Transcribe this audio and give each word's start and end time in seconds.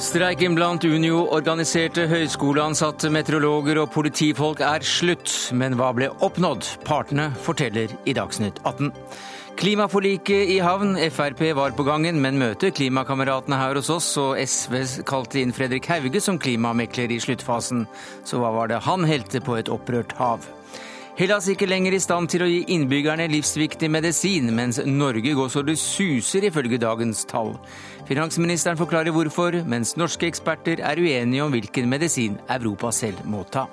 Streiken 0.00 0.54
blant 0.56 0.80
Unio-organiserte 0.88 2.06
høyskoleansatte, 2.08 3.10
meteorologer 3.12 3.82
og 3.82 3.90
politifolk 3.92 4.62
er 4.64 4.80
slutt. 4.86 5.28
Men 5.52 5.76
hva 5.76 5.90
ble 5.92 6.08
oppnådd? 6.24 6.64
Partene 6.86 7.26
forteller 7.44 7.92
i 8.08 8.14
Dagsnytt 8.16 8.62
18. 8.64 8.88
Klimaforliket 9.60 10.54
i 10.54 10.56
havn. 10.64 10.94
Frp 11.12 11.42
var 11.58 11.76
på 11.76 11.84
gangen, 11.84 12.16
men 12.24 12.40
møter 12.40 12.72
klimakameratene 12.72 13.58
her 13.60 13.76
hos 13.76 13.90
oss, 13.92 14.08
og 14.22 14.40
SV 14.40 15.04
kalte 15.04 15.42
inn 15.42 15.52
Fredrik 15.52 15.90
Hauge 15.92 16.24
som 16.24 16.40
klimamekler 16.40 17.12
i 17.12 17.20
sluttfasen. 17.20 17.84
Så 18.24 18.40
hva 18.40 18.54
var 18.56 18.72
det 18.72 18.80
han 18.88 19.04
helte 19.04 19.44
på 19.44 19.60
et 19.60 19.68
opprørt 19.68 20.16
hav? 20.16 20.48
Hellas 21.20 21.50
ikke 21.52 21.66
lenger 21.68 21.92
i 21.92 21.98
stand 22.00 22.30
til 22.32 22.40
å 22.40 22.46
gi 22.48 22.62
innbyggerne 22.72 23.26
livsviktig 23.28 23.90
medisin, 23.92 24.46
mens 24.56 24.78
Norge 24.88 25.34
går 25.36 25.50
så 25.52 25.60
det 25.60 25.74
suser, 25.76 26.46
ifølge 26.48 26.78
dagens 26.80 27.26
tall. 27.28 27.52
Finansministeren 28.08 28.80
forklarer 28.80 29.12
hvorfor, 29.12 29.58
mens 29.68 29.98
norske 30.00 30.24
eksperter 30.30 30.80
er 30.80 30.96
uenige 30.96 31.44
om 31.44 31.52
hvilken 31.52 31.92
medisin 31.92 32.40
Europa 32.48 32.88
selv 33.02 33.20
må 33.28 33.44
ta. 33.52 33.66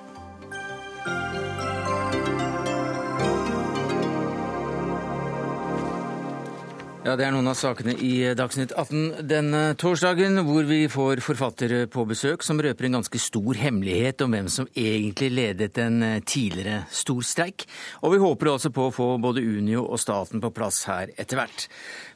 Ja, 7.08 7.14
Det 7.16 7.24
er 7.24 7.32
noen 7.32 7.48
av 7.48 7.56
sakene 7.56 7.94
i 8.04 8.34
Dagsnytt 8.36 8.74
18 8.76 9.28
denne 9.30 9.62
torsdagen, 9.80 10.42
hvor 10.44 10.66
vi 10.68 10.90
får 10.92 11.22
forfattere 11.24 11.86
på 11.88 12.04
besøk 12.10 12.44
som 12.44 12.60
røper 12.60 12.90
en 12.90 12.98
ganske 12.98 13.22
stor 13.24 13.56
hemmelighet 13.56 14.26
om 14.26 14.36
hvem 14.36 14.50
som 14.52 14.68
egentlig 14.74 15.30
ledet 15.32 15.80
en 15.80 16.04
tidligere 16.28 16.82
stor 16.92 17.24
streik. 17.24 17.64
Og 18.04 18.18
vi 18.18 18.20
håper 18.26 18.52
også 18.52 18.74
på 18.76 18.90
å 18.90 18.92
få 18.92 19.08
både 19.24 19.40
Unio 19.40 19.86
og 19.86 20.04
staten 20.04 20.44
på 20.44 20.52
plass 20.52 20.82
her 20.92 21.16
etter 21.16 21.40
hvert. 21.40 21.70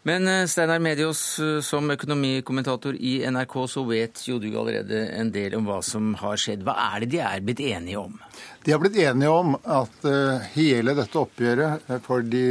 Men 0.03 0.27
eh, 0.27 0.43
Steinar 0.51 0.83
Medios, 0.83 1.23
eh, 1.39 1.61
som 1.63 1.87
økonomikommentator 1.95 2.99
i 2.99 3.21
NRK, 3.31 3.59
så 3.71 3.87
vet 3.87 4.27
jo 4.27 4.39
du 4.43 4.49
allerede 4.51 5.05
en 5.15 5.31
del 5.31 5.55
om 5.55 5.71
hva 5.71 5.79
som 5.85 6.15
har 6.19 6.35
skjedd. 6.41 6.67
Hva 6.67 6.75
er 6.89 7.05
det 7.05 7.13
de 7.15 7.23
er 7.31 7.43
blitt 7.45 7.63
enige 7.63 8.01
om? 8.01 8.19
De 8.65 8.75
har 8.75 8.81
blitt 8.83 8.99
enige 8.99 9.31
om 9.31 9.55
at 9.61 10.09
eh, 10.09 10.49
hele 10.57 10.99
dette 10.99 11.21
oppgjøret 11.21 12.01
for 12.03 12.27
de 12.27 12.47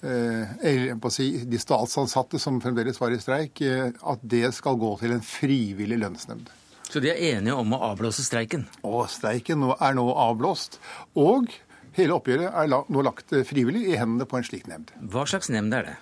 si, 0.00 1.28
de 1.44 1.58
statsansatte 1.60 2.38
som 2.40 2.60
fremdeles 2.60 3.00
var 3.00 3.12
i 3.12 3.20
streik, 3.20 3.62
at 3.62 4.22
det 4.22 4.54
skal 4.56 4.78
gå 4.80 4.94
til 5.02 5.12
en 5.16 5.24
frivillig 5.24 5.98
lønnsnemnd. 6.00 6.48
Så 6.90 7.02
de 7.02 7.12
er 7.12 7.20
enige 7.36 7.54
om 7.54 7.74
å 7.76 7.82
avblåse 7.92 8.24
streiken? 8.26 8.64
Og 8.82 9.04
streiken 9.12 9.62
er 9.76 9.94
nå 9.94 10.06
avblåst. 10.10 10.80
Og 11.20 11.52
hele 11.94 12.16
oppgjøret 12.16 12.50
er 12.50 12.72
nå 12.72 13.04
lagt 13.06 13.30
frivillig 13.46 13.84
i 13.92 13.98
hendene 14.00 14.26
på 14.26 14.40
en 14.40 14.46
slik 14.46 14.66
nemnd. 14.66 14.90
Hva 15.12 15.22
slags 15.30 15.52
nemnd 15.54 15.76
er 15.76 15.86
det? 15.86 15.94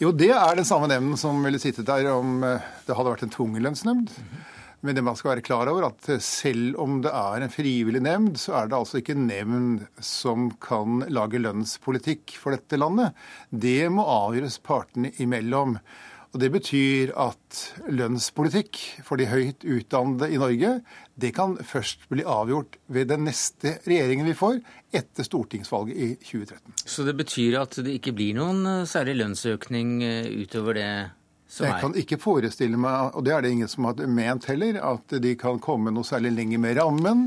Jo, 0.00 0.12
det 0.14 0.30
er 0.36 0.54
den 0.56 0.68
samme 0.68 0.86
nemnden 0.92 1.18
som 1.20 1.42
ville 1.44 1.58
sittet 1.60 1.88
der 1.88 2.12
om 2.14 2.38
det 2.44 2.94
hadde 2.94 3.10
vært 3.10 3.26
en 3.26 3.34
tvungen 3.34 3.62
lønnsnemnd. 3.66 4.14
Mm 4.14 4.30
-hmm. 4.30 4.59
Men 4.80 4.96
det 4.96 5.04
man 5.04 5.16
skal 5.18 5.34
være 5.34 5.44
klar 5.44 5.68
over, 5.68 5.90
at 5.90 6.08
selv 6.24 6.78
om 6.80 7.00
det 7.04 7.12
er 7.12 7.44
en 7.44 7.52
frivillig 7.52 8.00
nemnd, 8.04 8.38
så 8.40 8.56
er 8.60 8.70
det 8.70 8.78
altså 8.78 9.00
ikke 9.00 9.18
nemnd 9.18 9.82
som 10.04 10.48
kan 10.62 11.02
lage 11.12 11.42
lønnspolitikk 11.42 12.38
for 12.40 12.56
dette 12.56 12.80
landet. 12.80 13.12
Det 13.52 13.90
må 13.92 14.06
avgjøres 14.08 14.60
partene 14.64 15.12
imellom. 15.20 15.76
Og 16.30 16.38
Det 16.40 16.50
betyr 16.54 17.10
at 17.18 17.60
lønnspolitikk 17.90 18.78
for 19.02 19.18
de 19.18 19.26
høyt 19.26 19.64
utdannede 19.66 20.30
i 20.30 20.38
Norge 20.38 20.76
det 21.20 21.32
kan 21.36 21.56
først 21.66 22.06
bli 22.08 22.22
avgjort 22.22 22.78
ved 22.86 23.10
den 23.10 23.26
neste 23.26 23.74
regjeringen 23.84 24.28
vi 24.30 24.36
får 24.38 24.60
etter 24.94 25.26
stortingsvalget 25.26 25.96
i 25.98 26.08
2013. 26.22 26.78
Så 26.86 27.04
det 27.04 27.16
betyr 27.18 27.58
at 27.60 27.76
det 27.82 27.98
ikke 27.98 28.14
blir 28.16 28.38
noen 28.38 28.62
eh, 28.64 28.86
særlig 28.88 29.18
lønnsøkning 29.20 29.96
eh, 30.06 30.30
utover 30.44 30.78
det 30.78 30.90
jeg 31.50 31.80
kan 31.82 31.94
ikke 31.98 32.18
forestille 32.20 32.78
meg, 32.78 33.14
og 33.16 33.24
det 33.26 33.32
er 33.34 33.42
det 33.42 33.50
ingen 33.54 33.70
som 33.70 33.88
har 33.88 33.98
ment 34.06 34.46
heller, 34.46 34.78
at 34.86 35.16
de 35.22 35.32
kan 35.38 35.58
komme 35.62 35.90
noe 35.90 36.06
særlig 36.06 36.30
lenger 36.36 36.62
med 36.62 36.78
rammen. 36.78 37.24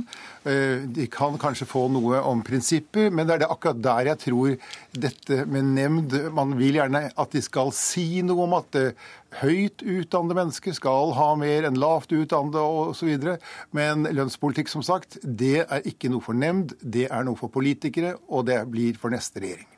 Eh, 0.48 0.86
de 0.88 1.08
kan 1.12 1.36
kanskje 1.40 1.68
få 1.68 1.90
noe 1.92 2.22
om 2.24 2.44
prinsipper, 2.46 3.12
men 3.12 3.28
det 3.28 3.36
er 3.36 3.44
det 3.44 3.52
akkurat 3.52 3.82
der 3.84 4.12
jeg 4.14 4.22
tror 4.24 4.56
dette 4.94 5.44
med 5.50 5.74
nemnd 5.74 6.16
Man 6.36 6.56
vil 6.60 6.78
gjerne 6.80 7.10
at 7.10 7.36
de 7.36 7.42
skal 7.44 7.74
si 7.76 8.22
noe 8.24 8.48
om 8.48 8.56
at 8.62 8.80
eh, 8.80 8.96
høyt 9.42 9.84
utdannede 9.84 10.38
mennesker 10.38 10.76
skal 10.78 11.14
ha 11.18 11.30
mer 11.40 11.68
enn 11.68 11.80
lavt 11.82 12.16
utdannede 12.16 12.64
osv. 12.64 13.30
Men 13.76 14.08
lønnspolitikk, 14.08 14.72
som 14.72 14.86
sagt, 14.86 15.20
det 15.24 15.66
er 15.66 15.90
ikke 15.90 16.12
noe 16.14 16.24
for 16.24 16.38
nemnd, 16.38 16.78
det 16.80 17.10
er 17.10 17.28
noe 17.28 17.40
for 17.40 17.52
politikere, 17.52 18.16
og 18.30 18.48
det 18.52 18.62
blir 18.72 19.00
for 19.00 19.14
neste 19.14 19.44
regjering. 19.44 19.73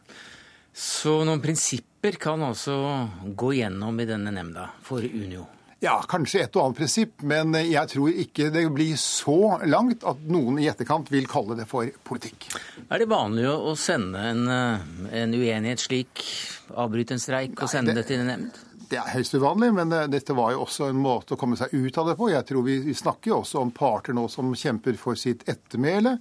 Så 0.76 1.22
noen 1.24 1.40
prinsipper 1.40 2.18
kan 2.20 2.42
altså 2.44 2.76
gå 3.32 3.54
gjennom 3.62 4.00
i 4.04 4.08
denne 4.10 4.34
nemnda 4.36 4.74
for 4.84 5.06
Unio? 5.06 5.46
Ja, 5.84 5.96
kanskje 6.10 6.42
et 6.46 6.56
og 6.56 6.66
annet 6.66 6.80
prinsipp, 6.80 7.24
men 7.28 7.54
jeg 7.60 7.92
tror 7.92 8.20
ikke 8.24 8.48
det 8.52 8.64
blir 8.74 8.96
så 9.00 9.58
langt 9.68 10.04
at 10.08 10.24
noen 10.32 10.58
i 10.60 10.68
etterkant 10.72 11.12
vil 11.14 11.28
kalle 11.30 11.58
det 11.60 11.68
for 11.70 11.88
politikk. 12.08 12.48
Er 12.90 13.04
det 13.04 13.10
vanlig 13.12 13.46
å 13.52 13.76
sende 13.80 14.24
en, 14.32 14.48
en 14.50 15.36
uenighet 15.36 15.84
slik, 15.84 16.24
avbryte 16.74 17.16
en 17.16 17.24
streik 17.24 17.60
og 17.60 17.72
sende 17.72 17.94
Nei, 17.94 18.00
det, 18.00 18.08
det 18.08 18.12
til 18.12 18.24
en 18.24 18.32
nemnd? 18.34 18.65
Det 18.90 18.98
er 19.00 19.12
høyst 19.16 19.34
uvanlig, 19.38 19.72
men 19.74 19.94
eh, 19.96 20.08
dette 20.12 20.36
var 20.38 20.54
jo 20.54 20.64
også 20.66 20.90
en 20.92 21.00
måte 21.02 21.36
å 21.36 21.40
komme 21.40 21.58
seg 21.58 21.74
ut 21.74 21.98
av 22.02 22.10
det 22.12 22.16
på. 22.20 22.30
Jeg 22.32 22.46
tror 22.50 22.66
Vi, 22.66 22.94
snakker 22.96 23.32
jo 23.32 23.40
også 23.42 23.62
om 23.64 23.72
parter 23.76 24.16
nå 24.16 24.28
som 24.32 24.52
kjemper 24.56 24.98
for 25.00 25.18
sitt 25.20 25.46
ettermæle. 25.50 26.16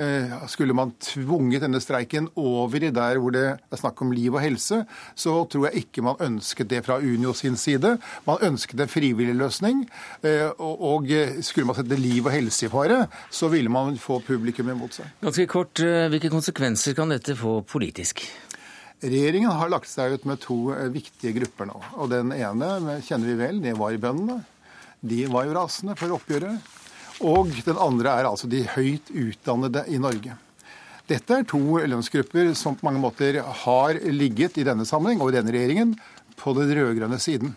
Eh, 0.00 0.34
skulle 0.50 0.76
man 0.76 0.92
tvunget 1.00 1.64
denne 1.64 1.80
streiken 1.82 2.28
over 2.40 2.84
i 2.84 2.92
der 2.94 3.20
hvor 3.20 3.34
det 3.34 3.46
er 3.56 3.80
snakk 3.80 4.02
om 4.04 4.12
liv 4.14 4.36
og 4.36 4.44
helse, 4.44 4.82
så 5.14 5.36
tror 5.50 5.68
jeg 5.68 5.86
ikke 5.86 6.04
man 6.06 6.20
ønsket 6.20 6.70
det 6.72 6.82
fra 6.86 6.98
Unio 7.00 7.32
sin 7.36 7.56
side. 7.60 7.96
Man 8.28 8.44
ønsket 8.50 8.84
en 8.84 8.92
frivillig 8.92 9.38
løsning. 9.40 9.86
Eh, 10.26 10.48
og, 10.58 10.84
og 10.90 11.10
skulle 11.46 11.70
man 11.70 11.78
sette 11.78 11.98
liv 12.00 12.26
og 12.26 12.34
helse 12.34 12.68
i 12.68 12.72
fare, 12.72 13.02
så 13.32 13.48
ville 13.52 13.72
man 13.72 13.96
få 14.00 14.20
publikum 14.26 14.70
imot 14.72 15.00
seg. 15.00 15.16
Ganske 15.24 15.48
kort, 15.50 15.80
Hvilke 15.80 16.30
konsekvenser 16.32 16.94
kan 16.98 17.12
dette 17.12 17.36
få 17.38 17.60
politisk? 17.68 18.24
Regjeringen 19.00 19.54
har 19.56 19.70
lagt 19.72 19.88
seg 19.88 20.18
ut 20.18 20.26
med 20.28 20.42
to 20.42 20.74
eh, 20.74 20.90
viktige 20.92 21.32
grupper 21.38 21.70
nå. 21.70 21.78
Og 21.96 22.10
Den 22.12 22.34
ene 22.36 22.98
kjenner 23.06 23.30
vi 23.30 23.38
vel, 23.38 23.62
det 23.64 23.72
var 23.78 23.96
bøndene. 23.96 24.42
De 25.00 25.24
var 25.32 25.46
jo 25.48 25.56
rasende 25.56 25.96
for 25.96 26.12
oppgjøret. 26.18 26.60
Og 27.24 27.52
den 27.64 27.80
andre 27.80 28.12
er 28.20 28.28
altså 28.28 28.48
de 28.48 28.62
høyt 28.74 29.08
utdannede 29.08 29.86
i 29.92 30.00
Norge. 30.00 30.36
Dette 31.08 31.40
er 31.40 31.48
to 31.48 31.60
lønnsgrupper 31.80 32.52
som 32.56 32.76
på 32.78 32.86
mange 32.86 33.00
måter 33.02 33.40
har 33.64 33.98
ligget 34.12 34.60
i 34.60 34.66
denne 34.68 34.86
sammenheng 34.88 35.20
og 35.24 35.32
i 35.32 35.38
denne 35.38 35.52
regjeringen 35.52 35.96
på 36.40 36.54
den 36.56 36.70
rød-grønne 36.76 37.18
siden. 37.20 37.56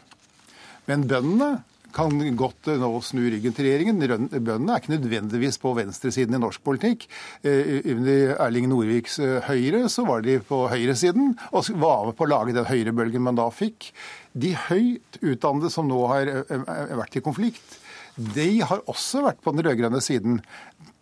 Men 0.87 1.05
bøndene 1.07 1.61
kan 1.93 2.15
godt 2.39 2.71
nå 2.81 2.89
snu 3.05 3.21
ryggen 3.31 3.55
til 3.55 3.67
regjeringen. 3.67 4.01
Bøndene 4.33 4.75
er 4.75 4.81
ikke 4.81 4.95
nødvendigvis 4.95 5.59
på 5.61 5.75
venstresiden 5.77 6.37
i 6.37 6.41
norsk 6.41 6.63
politikk. 6.65 7.05
Eh, 7.45 7.85
under 7.93 8.35
Erling 8.43 8.69
Norviks 8.71 9.19
eh, 9.23 9.39
Høyre 9.47 9.85
så 9.91 10.07
var 10.07 10.25
de 10.25 10.39
på 10.43 10.65
høyresiden 10.71 11.35
og 11.51 11.69
var 11.81 12.09
med 12.09 12.17
på 12.17 12.27
å 12.27 12.33
lage 12.33 12.57
den 12.57 12.67
høyrebølgen 12.69 13.23
man 13.25 13.39
da 13.39 13.47
fikk. 13.53 13.91
De 14.33 14.55
høyt 14.69 15.21
utdannede 15.21 15.71
som 15.73 15.87
nå 15.89 16.01
har 16.11 16.33
eh, 16.43 16.97
vært 16.97 17.19
i 17.19 17.25
konflikt, 17.25 17.79
de 18.13 18.61
har 18.61 18.83
også 18.89 19.23
vært 19.25 19.39
på 19.41 19.51
den 19.55 19.65
rød-grønne 19.65 20.01
siden. 20.03 20.37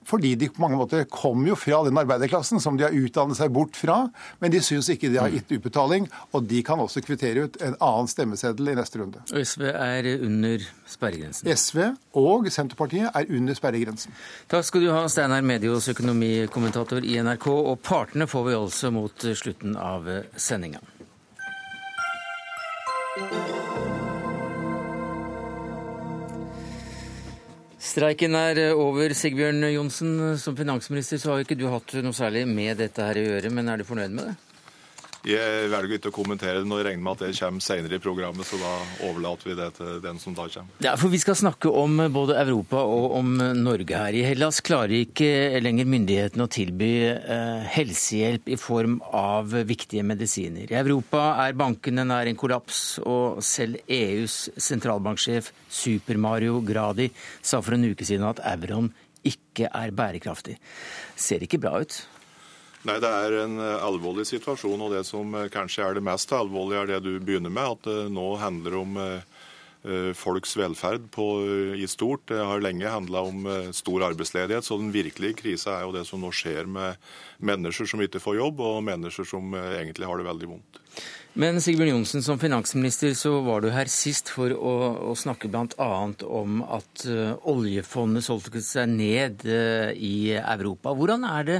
Fordi 0.07 0.33
de 0.35 0.49
på 0.49 0.61
mange 0.63 0.79
måter 0.79 1.05
kommer 1.09 1.51
jo 1.51 1.57
fra 1.59 1.81
den 1.85 1.97
arbeiderklassen 2.01 2.61
som 2.63 2.77
de 2.77 2.87
har 2.87 2.95
utdannet 2.95 3.37
seg 3.37 3.51
bort 3.53 3.77
fra. 3.77 3.97
Men 4.41 4.53
de 4.53 4.61
syns 4.63 4.89
ikke 4.91 5.11
de 5.11 5.19
har 5.21 5.31
gitt 5.33 5.51
utbetaling, 5.57 6.07
og 6.33 6.47
de 6.49 6.61
kan 6.65 6.81
også 6.81 7.03
kvittere 7.05 7.45
ut 7.45 7.59
en 7.61 7.77
annen 7.77 8.09
stemmeseddel 8.11 8.73
i 8.73 8.77
neste 8.79 9.01
runde. 9.01 9.23
Og 9.29 9.45
SV 9.45 9.67
er 9.71 10.09
under 10.17 10.65
sperregrensen? 10.89 11.51
SV 11.51 11.83
og 12.19 12.49
Senterpartiet 12.51 13.11
er 13.13 13.29
under 13.29 13.57
sperregrensen. 13.57 14.15
Takk 14.51 14.67
skal 14.67 14.85
du 14.85 14.91
ha, 14.93 15.05
Steinar 15.11 15.45
Medios 15.45 15.89
økonomikommentator 15.91 17.05
i 17.05 17.19
NRK. 17.21 17.47
Og 17.51 17.77
partene 17.85 18.29
får 18.29 18.49
vi 18.49 18.57
altså 18.57 18.93
mot 18.95 19.29
slutten 19.37 19.77
av 19.79 20.09
sendinga. 20.35 20.81
Streiken 27.91 28.37
er 28.39 28.59
eh, 28.61 28.77
over. 28.77 29.11
Sigbjørn 29.17 29.65
Johnsen, 29.73 30.13
som 30.39 30.55
finansminister 30.55 31.19
så 31.19 31.33
har 31.33 31.43
ikke 31.43 31.57
du 31.59 31.67
hatt 31.71 31.97
noe 32.05 32.15
særlig 32.15 32.45
med 32.47 32.79
dette 32.79 33.03
her 33.03 33.19
å 33.19 33.25
gjøre, 33.25 33.51
men 33.51 33.67
er 33.67 33.81
du 33.81 33.87
fornøyd 33.87 34.15
med 34.15 34.29
det? 34.29 34.50
Jeg 35.27 35.67
velger 35.69 35.99
ikke 35.99 36.09
å 36.09 36.15
kommentere 36.15 36.61
det 36.63 36.69
nå. 36.69 36.79
regner 36.81 37.03
med 37.03 37.13
at 37.13 37.23
det 37.27 37.35
kommer 37.37 37.61
senere 37.61 37.97
i 37.97 38.01
programmet, 38.01 38.47
så 38.47 38.57
da 38.57 38.71
overlater 39.05 39.51
vi 39.51 39.57
det 39.59 39.67
til 39.77 39.99
den 40.01 40.19
som 40.21 40.33
da 40.37 40.47
kommer. 40.49 40.79
Ja, 40.81 40.95
for 40.97 41.13
Vi 41.13 41.19
skal 41.21 41.37
snakke 41.37 41.69
om 41.69 41.99
både 42.13 42.39
Europa 42.41 42.81
og 42.81 43.17
om 43.19 43.35
Norge 43.37 43.97
her. 43.97 44.15
I 44.17 44.23
Hellas 44.25 44.61
klarer 44.65 45.03
ikke 45.03 45.59
lenger 45.61 45.89
myndighetene 45.89 46.47
å 46.47 46.51
tilby 46.51 46.91
eh, 47.11 47.67
helsehjelp 47.75 48.49
i 48.49 48.57
form 48.57 48.97
av 49.13 49.53
viktige 49.67 50.05
medisiner. 50.07 50.71
I 50.71 50.79
Europa 50.79 51.35
er 51.45 51.59
bankene 51.59 52.07
nær 52.07 52.29
en 52.31 52.39
kollaps, 52.39 52.97
og 53.05 53.43
selv 53.45 53.83
EUs 53.91 54.47
sentralbanksjef 54.57 55.51
Super-Mario 55.69 56.63
Gradi 56.65 57.11
sa 57.41 57.61
for 57.61 57.77
en 57.77 57.85
uke 57.91 58.07
siden 58.07 58.25
at 58.29 58.41
euroen 58.55 58.89
ikke 59.27 59.69
er 59.69 59.93
bærekraftig. 59.93 60.57
Ser 61.13 61.45
ikke 61.45 61.61
bra 61.61 61.77
ut? 61.83 62.01
Nei, 62.87 62.97
Det 62.97 63.09
er 63.09 63.35
en 63.43 63.59
eh, 63.61 63.83
alvorlig 63.85 64.25
situasjon. 64.29 64.81
og 64.81 64.95
Det 64.95 65.03
som 65.05 65.35
eh, 65.37 65.49
kanskje 65.53 65.85
er 65.85 65.97
det 65.97 66.05
mest 66.05 66.31
alvorlige, 66.33 66.81
er 66.81 66.89
det 66.95 67.03
du 67.05 67.19
begynner 67.21 67.53
med. 67.53 67.77
At 67.77 67.89
det 67.89 68.09
nå 68.13 68.33
handler 68.41 68.81
om 68.81 68.99
folks 70.13 70.51
velferd 70.53 71.07
på, 71.09 71.23
i 71.73 71.87
stort. 71.89 72.27
Det 72.29 72.37
har 72.37 72.61
lenge 72.61 72.85
handla 72.85 73.23
om 73.25 73.47
stor 73.73 74.03
arbeidsledighet, 74.11 74.61
så 74.61 74.75
den 74.77 74.91
virkelige 74.93 75.39
krisa 75.39 75.73
er 75.73 75.87
jo 75.87 75.95
det 75.95 76.03
som 76.05 76.21
nå 76.21 76.29
skjer 76.29 76.69
med 76.69 76.99
mennesker 77.41 77.89
som 77.89 78.03
ikke 78.05 78.21
får 78.21 78.37
jobb, 78.37 78.61
og 78.61 78.83
mennesker 78.85 79.25
som 79.25 79.55
egentlig 79.57 80.05
har 80.05 80.21
det 80.21 80.27
veldig 80.27 80.51
vondt. 80.51 80.77
Men 81.33 81.57
Sigbjørn 81.65 81.95
Johnsen, 81.95 82.21
som 82.21 82.37
finansminister 82.37 83.15
så 83.17 83.33
var 83.41 83.65
du 83.65 83.71
her 83.73 83.89
sist 83.89 84.29
for 84.29 84.53
å, 84.53 84.75
å 85.09 85.17
snakke 85.17 85.49
bl.a. 85.49 85.89
om 86.29 86.61
at 86.61 87.07
oljefondet 87.49 88.27
solgte 88.29 88.61
seg 88.61 88.93
ned 88.93 89.49
i 89.49 90.37
Europa. 90.37 90.93
Hvordan 90.93 91.25
er 91.25 91.49
det 91.49 91.59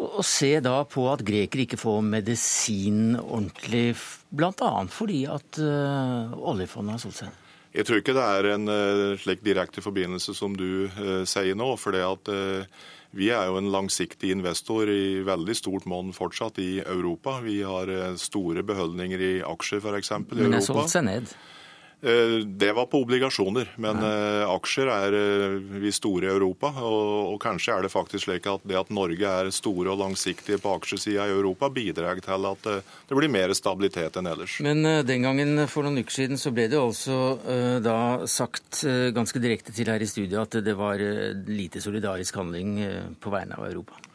å 0.00 0.24
se 0.26 0.54
da 0.64 0.78
på 0.88 1.06
at 1.12 1.24
grekere 1.26 1.66
ikke 1.66 1.80
får 1.80 2.00
medisin 2.06 3.16
ordentlig, 3.20 3.92
bl.a. 4.30 4.72
fordi 4.90 5.24
at 5.30 5.60
uh, 5.60 6.32
oljefondet 6.52 6.96
har 6.96 7.04
solgt 7.04 7.22
seg? 7.24 7.38
Jeg 7.72 7.88
tror 7.88 8.02
ikke 8.02 8.16
det 8.16 8.24
er 8.36 8.50
en 8.52 8.72
slik 9.16 9.40
direkte 9.40 9.80
forbindelse 9.80 10.34
som 10.36 10.52
du 10.52 10.90
sier 11.24 11.56
nå. 11.56 11.70
for 11.80 11.96
det 11.96 12.02
at 12.04 12.28
vi 13.12 13.28
er 13.28 13.50
jo 13.50 13.58
en 13.60 13.68
langsiktig 13.72 14.30
investor 14.32 14.88
i 14.88 15.20
veldig 15.26 15.54
stort 15.56 15.88
monn 15.90 16.14
fortsatt 16.16 16.58
i 16.62 16.80
Europa. 16.80 17.38
Vi 17.44 17.58
har 17.60 17.90
eh, 17.92 18.14
store 18.20 18.64
beholdninger 18.64 19.20
i 19.20 19.32
aksjer 19.44 19.82
f.eks. 19.82 20.10
i 20.10 20.14
Europa. 20.14 20.38
Men 20.38 20.54
det 20.54 20.60
har 20.62 20.68
solgt 20.68 20.94
seg 20.94 21.04
ned? 21.10 21.34
Eh, 22.02 22.46
det 22.46 22.72
var 22.72 22.86
på 22.86 22.98
obligasjoner, 22.98 23.68
men 23.76 24.00
ja. 24.02 24.08
Eh, 24.42 24.48
aksjer 24.50 24.88
er 24.90 25.14
eh, 25.14 25.52
vi 25.84 25.92
store 25.94 26.26
i 26.26 26.32
Europa. 26.32 26.72
Og, 26.82 27.30
og, 27.30 27.36
kanskje 27.42 27.76
er 27.76 27.86
det 27.86 27.92
faktisk 27.94 28.26
slik 28.26 28.48
at 28.50 28.64
det 28.66 28.80
at 28.80 28.90
Norge 28.90 29.22
er 29.22 29.52
store 29.54 29.92
og 29.94 30.00
langsiktige 30.00 30.58
på 30.58 30.74
aksjesida 30.80 31.28
i 31.30 31.36
Europa, 31.36 31.70
bidrar 31.70 32.18
til 32.22 32.48
at 32.50 32.66
det 32.66 33.18
blir 33.18 33.30
mer 33.30 33.54
stabilitet 33.54 34.18
enn 34.18 34.32
ellers. 34.32 34.58
Men 34.66 34.82
den 35.06 35.26
gangen 35.28 35.66
for 35.70 35.86
noen 35.86 36.02
uker 36.02 36.16
siden 36.18 36.42
så 36.42 36.50
ble 36.54 36.66
det 36.72 36.80
altså 36.80 37.18
da 37.82 37.98
sagt 38.30 38.82
ganske 39.14 39.42
direkte 39.42 39.74
til 39.74 39.90
her 39.92 40.02
i 40.02 40.10
studio 40.10 40.42
at 40.42 40.58
det 40.64 40.74
var 40.78 41.02
lite 41.46 41.82
solidarisk 41.82 42.40
handling 42.40 42.80
på 43.22 43.34
vegne 43.34 43.58
av 43.58 43.68
Europa. 43.70 44.11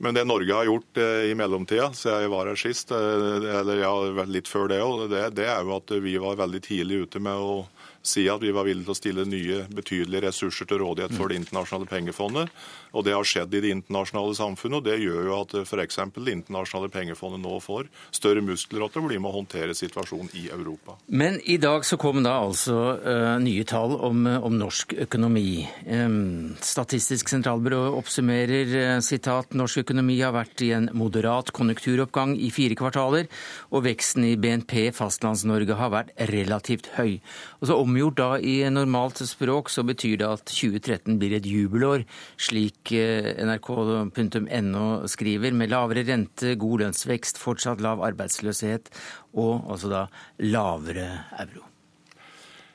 Men 0.00 0.16
det 0.16 0.24
Norge 0.24 0.54
har 0.54 0.64
gjort 0.64 0.96
eh, 0.96 1.28
i 1.28 1.34
mellomtida, 1.36 1.90
siden 1.92 2.22
jeg 2.24 2.32
var 2.32 2.48
her 2.48 2.56
sist, 2.56 2.92
eh, 2.96 3.48
eller 3.60 3.82
ja, 3.82 3.92
litt 4.24 4.48
før 4.48 4.70
det 4.72 4.80
òg, 4.80 5.02
det, 5.12 5.26
det, 5.36 5.44
er 5.52 5.60
jo 5.66 5.74
at 5.76 5.92
vi 6.00 6.14
var 6.22 6.38
veldig 6.40 6.60
tidlig 6.64 7.02
ute 7.04 7.20
med 7.20 7.36
å 7.36 7.58
si 8.02 8.26
at 8.32 8.42
vi 8.42 8.52
var 8.54 8.64
villige 8.64 8.86
til 8.88 8.94
å 8.94 8.98
stille 8.98 9.26
nye 9.28 9.64
betydelige 9.76 10.24
ressurser 10.26 10.68
til 10.68 10.80
rådighet 10.82 11.12
for 11.16 11.28
Det 11.28 11.40
internasjonale 11.40 11.88
pengefondet. 11.90 12.52
Og 12.92 13.04
Det 13.04 13.14
har 13.14 13.24
skjedd 13.24 13.54
i 13.54 13.60
det 13.62 13.70
internasjonale 13.70 14.34
samfunnet, 14.34 14.80
og 14.80 14.84
det 14.84 14.98
gjør 15.02 15.28
jo 15.28 15.36
at 15.36 15.54
f.eks. 15.62 15.98
Det 16.16 16.32
internasjonale 16.32 16.90
pengefondet 16.90 17.42
nå 17.44 17.58
får 17.62 17.90
større 18.10 18.42
muskler 18.42 18.88
til 18.88 19.02
å 19.02 19.06
bli 19.06 19.18
med 19.20 19.30
å 19.30 19.36
håndtere 19.36 19.76
situasjonen 19.76 20.32
i 20.34 20.48
Europa. 20.50 20.96
Men 21.06 21.38
i 21.44 21.58
dag 21.60 21.84
så 21.86 21.98
kom 22.00 22.22
da 22.24 22.38
altså 22.40 22.78
uh, 22.98 23.36
nye 23.42 23.64
tall 23.68 23.94
om, 24.00 24.26
om 24.26 24.58
norsk 24.58 24.96
økonomi. 25.06 25.66
Um, 25.86 26.56
Statistisk 26.64 27.30
sentralbyrå 27.30 27.82
oppsummerer 28.00 28.74
uh, 28.98 29.44
norsk 29.54 29.84
økonomi 29.84 30.18
har 30.20 30.34
vært 30.34 30.64
i 30.66 30.72
en 30.76 30.90
moderat 30.96 31.52
konjunkturoppgang 31.56 32.34
i 32.38 32.50
fire 32.54 32.78
kvartaler, 32.78 33.28
og 33.70 33.84
veksten 33.86 34.26
i 34.26 34.36
BNP 34.40 34.90
Fastlands-Norge 34.96 35.78
har 35.78 35.92
vært 35.94 36.14
relativt 36.30 36.90
høy. 36.96 37.20
Og 37.60 37.68
så 37.68 37.76
Omgjort 37.76 38.16
da 38.16 38.30
i 38.40 38.56
normalt 38.72 39.20
språk 39.28 39.68
så 39.72 39.84
betyr 39.86 40.20
det 40.22 40.28
at 40.28 40.44
2013 40.48 41.18
blir 41.20 41.36
et 41.36 41.48
jubelår, 41.48 42.06
slik 42.40 42.92
eh, 42.96 43.32
nrk.no 43.44 44.86
skriver, 45.10 45.56
med 45.56 45.72
lavere 45.72 46.06
rente, 46.08 46.56
god 46.60 46.86
lønnsvekst, 46.86 47.40
fortsatt 47.40 47.84
lav 47.84 48.00
arbeidsløshet 48.08 48.88
og 49.36 49.68
altså 49.68 49.92
da 49.92 50.06
lavere 50.40 51.10
euro. 51.44 51.70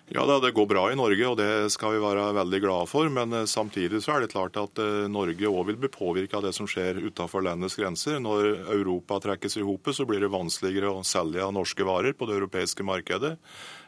Ja, 0.08 0.40
Det 0.40 0.52
går 0.52 0.66
bra 0.70 0.92
i 0.92 0.96
Norge, 0.96 1.26
og 1.26 1.38
det 1.40 1.72
skal 1.74 1.96
vi 1.96 2.02
være 2.04 2.28
veldig 2.38 2.60
glade 2.62 2.86
for. 2.86 3.10
Men 3.10 3.34
eh, 3.34 3.48
samtidig 3.50 4.04
så 4.06 4.14
er 4.14 4.22
det 4.22 4.34
klart 4.36 4.58
at 4.62 4.78
eh, 4.78 5.08
Norge 5.10 5.50
òg 5.50 5.64
vil 5.72 5.80
bli 5.82 5.90
påvirka 5.90 6.38
av 6.38 6.46
det 6.46 6.54
som 6.54 6.70
skjer 6.70 7.02
utenfor 7.08 7.42
landets 7.42 7.78
grenser. 7.80 8.20
Når 8.22 8.70
Europa 8.76 9.18
trekkes 9.24 9.58
i 9.58 9.66
hopet, 9.66 9.98
så 9.98 10.06
blir 10.06 10.22
det 10.22 10.30
vanskeligere 10.30 10.94
å 10.94 11.02
selge 11.02 11.50
norske 11.50 11.88
varer 11.88 12.14
på 12.14 12.30
det 12.30 12.38
europeiske 12.38 12.86
markedet. 12.86 13.34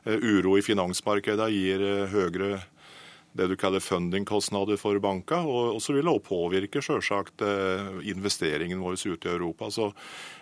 Eh, 0.08 0.18
uro 0.24 0.56
i 0.58 0.66
finansmarkedet 0.66 1.52
gir 1.52 1.86
høyere 2.14 2.62
det 3.38 3.48
du 3.52 3.56
kaller 3.60 3.84
fundingkostnader 3.84 4.80
for 4.82 5.00
banker. 5.00 5.46
Og 5.46 5.82
så 5.84 5.94
vil 5.94 6.08
det 6.08 6.14
også 6.14 6.28
påvirke 6.30 6.82
selvsagt 6.84 7.44
eh, 7.46 7.92
investeringen 8.10 8.82
vår 8.82 8.98
ute 8.98 9.30
i 9.30 9.34
Europa. 9.34 9.70
Så 9.72 9.92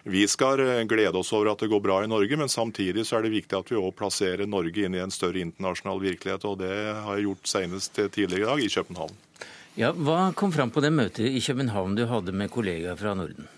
vi 0.03 0.23
skal 0.31 0.63
eh, 0.63 0.83
glede 0.88 1.19
oss 1.19 1.33
over 1.35 1.51
at 1.51 1.63
det 1.63 1.71
går 1.71 1.83
bra 1.83 2.01
i 2.03 2.12
Norge, 2.12 2.39
men 2.39 2.51
samtidig 2.51 3.06
så 3.07 3.19
er 3.19 3.27
det 3.27 3.35
viktig 3.35 3.59
at 3.59 3.71
vi 3.71 3.79
også 3.79 4.00
plasserer 4.00 4.47
Norge 4.50 4.88
inn 4.88 4.95
i 4.95 5.03
en 5.03 5.13
større 5.13 5.44
internasjonal 5.44 6.01
virkelighet. 6.03 6.47
Og 6.47 6.62
det 6.63 6.73
har 6.95 7.17
jeg 7.17 7.27
gjort 7.27 7.51
senest 7.56 8.00
tidligere 8.00 8.45
i 8.45 8.50
dag 8.53 8.63
i 8.63 8.71
København. 8.77 9.21
Ja, 9.75 9.91
Hva 9.91 10.31
kom 10.31 10.53
fram 10.56 10.71
på 10.71 10.79
det 10.83 10.94
møtet 10.95 11.27
i 11.27 11.44
København 11.44 11.97
du 11.97 12.06
hadde 12.07 12.31
med 12.31 12.53
kollegaer 12.53 12.95
fra 12.95 13.12
Norden? 13.17 13.50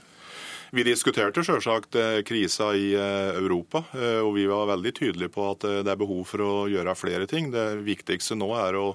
Vi 0.75 0.83
diskuterte 0.83 1.45
selvsagt 1.47 1.95
eh, 1.95 2.19
krisa 2.27 2.73
i 2.75 2.89
Europa, 2.97 3.85
og 4.23 4.33
vi 4.35 4.43
var 4.49 4.67
veldig 4.73 4.91
tydelige 4.97 5.31
på 5.31 5.45
at 5.53 5.63
det 5.63 5.93
er 5.93 5.99
behov 5.99 6.25
for 6.27 6.43
å 6.43 6.51
gjøre 6.71 6.97
flere 6.99 7.27
ting. 7.29 7.53
Det 7.53 7.79
viktigste 7.87 8.35
nå 8.35 8.51
er 8.59 8.75
å 8.75 8.89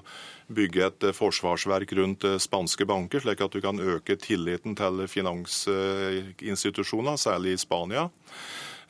bygge 0.51 0.87
et 0.87 1.03
eh, 1.07 1.13
forsvarsverk 1.15 1.93
rundt 1.97 2.23
eh, 2.27 2.37
spanske 2.41 2.85
banker, 2.89 3.19
slik 3.23 3.41
at 3.43 3.53
du 3.53 3.61
kan 3.63 3.79
øke 3.79 4.15
tilliten 4.19 4.75
til 4.79 5.07
finansinstitusjoner, 5.09 7.15
særlig 7.19 7.51
i 7.55 7.61
Spania. 7.61 8.09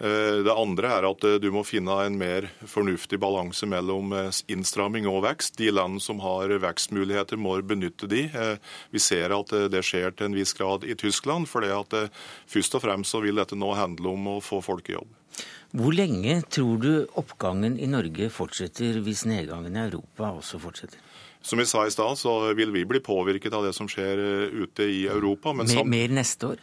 Eh, 0.03 0.41
det 0.43 0.51
andre 0.51 0.91
er 0.97 1.07
at 1.07 1.25
du 1.39 1.49
må 1.55 1.63
finne 1.63 1.95
en 2.03 2.17
mer 2.19 2.49
fornuftig 2.67 3.21
balanse 3.23 3.67
mellom 3.69 4.11
innstramming 4.51 5.07
og 5.07 5.23
vekst. 5.27 5.55
De 5.61 5.71
land 5.71 6.01
som 6.03 6.19
har 6.25 6.51
vekstmuligheter, 6.63 7.39
må 7.39 7.55
benytte 7.63 8.09
de. 8.11 8.27
Vi 8.91 8.99
ser 8.99 9.31
at 9.35 9.55
det 9.71 9.83
skjer 9.87 10.11
til 10.11 10.29
en 10.29 10.37
viss 10.37 10.53
grad 10.57 10.83
i 10.83 10.97
Tyskland. 10.99 11.47
for 11.47 11.63
Først 11.63 12.75
og 12.75 12.83
fremst 12.83 13.15
så 13.15 13.23
vil 13.23 13.39
dette 13.39 13.55
nå 13.55 13.73
handle 13.79 14.13
om 14.13 14.27
å 14.35 14.41
få 14.43 14.61
folk 14.61 14.89
i 14.89 14.99
jobb. 14.99 15.07
Hvor 15.73 15.95
lenge 15.95 16.35
tror 16.53 16.77
du 16.77 16.91
oppgangen 17.17 17.79
i 17.81 17.87
Norge 17.89 18.27
fortsetter 18.29 18.99
hvis 19.01 19.23
nedgangen 19.25 19.73
i 19.73 19.81
Europa 19.87 20.29
også 20.29 20.59
fortsetter? 20.61 20.99
Som 21.43 21.59
vi 21.59 21.65
sa 21.65 21.81
i 21.87 21.91
stad, 21.91 22.19
så 22.21 22.53
vil 22.55 22.69
vi 22.71 22.85
bli 22.87 23.01
påvirket 23.03 23.55
av 23.57 23.65
det 23.65 23.73
som 23.75 23.89
skjer 23.89 24.21
eh, 24.21 24.53
ute 24.63 24.85
i 24.85 25.01
Europa. 25.09 25.51
Men 25.57 25.67
mer, 25.67 25.89
mer 25.89 26.13
neste 26.21 26.53
år? 26.53 26.61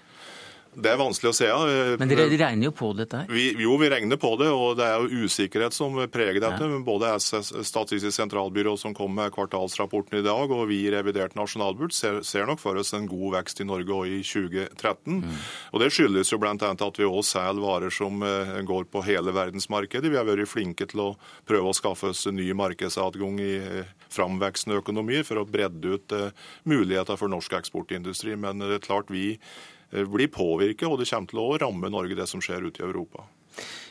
Det 0.71 0.87
er 0.87 0.99
vanskelig 1.01 1.33
å 1.33 1.35
se. 1.35 1.47
Ja. 1.49 1.59
Men 1.99 2.11
dere 2.11 2.29
regner 2.31 2.69
jo 2.69 2.73
på 2.79 2.93
dette 2.95 3.25
her? 3.25 3.31
Vi, 3.33 3.49
jo, 3.59 3.75
vi 3.81 3.89
regner 3.91 4.19
på 4.21 4.31
det. 4.39 4.51
Og 4.55 4.77
det 4.79 4.87
er 4.87 5.03
jo 5.03 5.27
usikkerhet 5.27 5.75
som 5.75 5.97
preger 6.13 6.39
dette. 6.45 6.69
Ja. 6.71 6.83
Både 6.87 7.11
Statistisk 7.19 8.15
sentralbyrå 8.15 8.77
som 8.79 8.95
kom 8.95 9.17
med 9.19 9.33
kvartalsrapporten 9.35 10.21
i 10.21 10.25
dag, 10.27 10.53
og 10.55 10.69
vi 10.71 10.85
i 10.85 10.93
revidert 10.95 11.35
nasjonalbudsjett 11.39 11.97
ser, 11.97 12.21
ser, 12.27 12.47
nok 12.47 12.63
for 12.63 12.79
oss 12.79 12.95
en 12.95 13.09
god 13.11 13.35
vekst 13.35 13.63
i 13.65 13.67
Norge 13.67 13.97
òg 13.97 14.13
i 14.15 14.21
2013. 14.23 15.19
Mm. 15.25 15.41
Og 15.75 15.83
Det 15.83 15.91
skyldes 15.95 16.31
jo 16.31 16.39
bl.a. 16.43 16.55
at 16.55 17.01
vi 17.03 17.09
òg 17.09 17.25
selger 17.27 17.65
varer 17.65 17.95
som 17.95 18.23
eh, 18.27 18.55
går 18.67 18.87
på 18.93 19.03
hele 19.09 19.35
verdensmarkedet. 19.35 20.13
Vi 20.13 20.21
har 20.21 20.29
vært 20.29 20.51
flinke 20.51 20.87
til 20.91 21.03
å 21.03 21.11
prøve 21.51 21.73
å 21.73 21.77
skaffe 21.77 22.13
oss 22.15 22.23
ny 22.31 22.47
markedsadgang 22.55 23.43
i 23.43 23.53
eh, 23.59 23.91
framvekstende 24.15 24.79
økonomier 24.85 25.27
for 25.27 25.43
å 25.43 25.47
bredde 25.47 25.99
ut 25.99 26.15
uh, 26.17 26.31
muligheter 26.67 27.19
for 27.19 27.31
norsk 27.31 27.53
eksportindustri. 27.61 28.35
Men 28.39 28.63
det 28.63 28.81
er 28.81 28.83
klart 28.83 29.13
vi 29.13 29.37
Eh, 29.41 29.80
blir 29.91 30.31
påvirket, 30.33 30.87
og 30.89 31.01
det 31.01 31.09
kommer 31.11 31.31
til 31.31 31.43
å 31.43 31.59
ramme 31.61 31.91
Norge, 31.93 32.19
det 32.19 32.29
som 32.31 32.43
skjer 32.45 32.69
ute 32.69 32.83
i 32.83 32.87
Europa. 32.87 33.27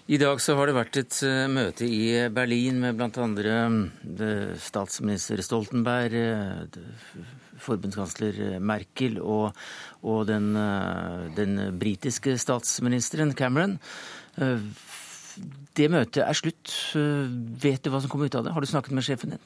I 0.09 0.17
dag 0.17 0.39
så 0.41 0.55
har 0.57 0.65
det 0.65 0.73
vært 0.73 0.97
et 0.97 1.17
eh, 1.27 1.43
møte 1.51 1.85
i 1.85 2.05
Berlin 2.33 2.79
med 2.81 2.97
bl.a. 2.97 3.09
Mm, 3.29 4.55
statsminister 4.57 5.41
Stoltenberg, 5.45 6.15
eh, 6.17 7.27
forbundskansler 7.61 8.57
Merkel 8.63 9.19
og, 9.19 9.51
og 10.01 10.23
den, 10.29 10.53
den 11.35 11.59
britiske 11.77 12.37
statsministeren 12.39 13.35
Cameron. 13.35 13.75
Det 15.75 15.89
møtet 15.91 16.23
er 16.23 16.39
slutt. 16.39 16.71
Vet 17.59 17.83
du 17.83 17.91
hva 17.91 17.99
som 17.99 18.13
kom 18.13 18.23
ut 18.23 18.37
av 18.39 18.47
det? 18.47 18.53
Har 18.55 18.63
du 18.63 18.69
snakket 18.71 18.95
med 18.95 19.03
sjefen 19.03 19.35
din? 19.35 19.43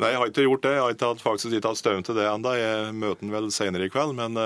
Nei, 0.00 0.14
jeg 0.14 0.22
har 0.22 0.32
ikke 0.32 0.46
gjort 0.46 0.64
det. 0.64 0.72
Jeg 0.72 0.82
har 0.86 0.96
ikke 0.96 1.10
hatt, 1.12 1.22
faktisk 1.26 1.52
ikke 1.58 1.74
hatt 1.74 1.82
støvn 1.82 2.08
til 2.08 2.16
det 2.16 2.24
ennå. 2.32 2.56
Jeg 2.56 2.96
møter 2.96 3.26
ham 3.26 3.36
vel 3.36 3.52
senere 3.52 3.86
i 3.86 3.92
kveld. 3.92 4.16
men... 4.16 4.40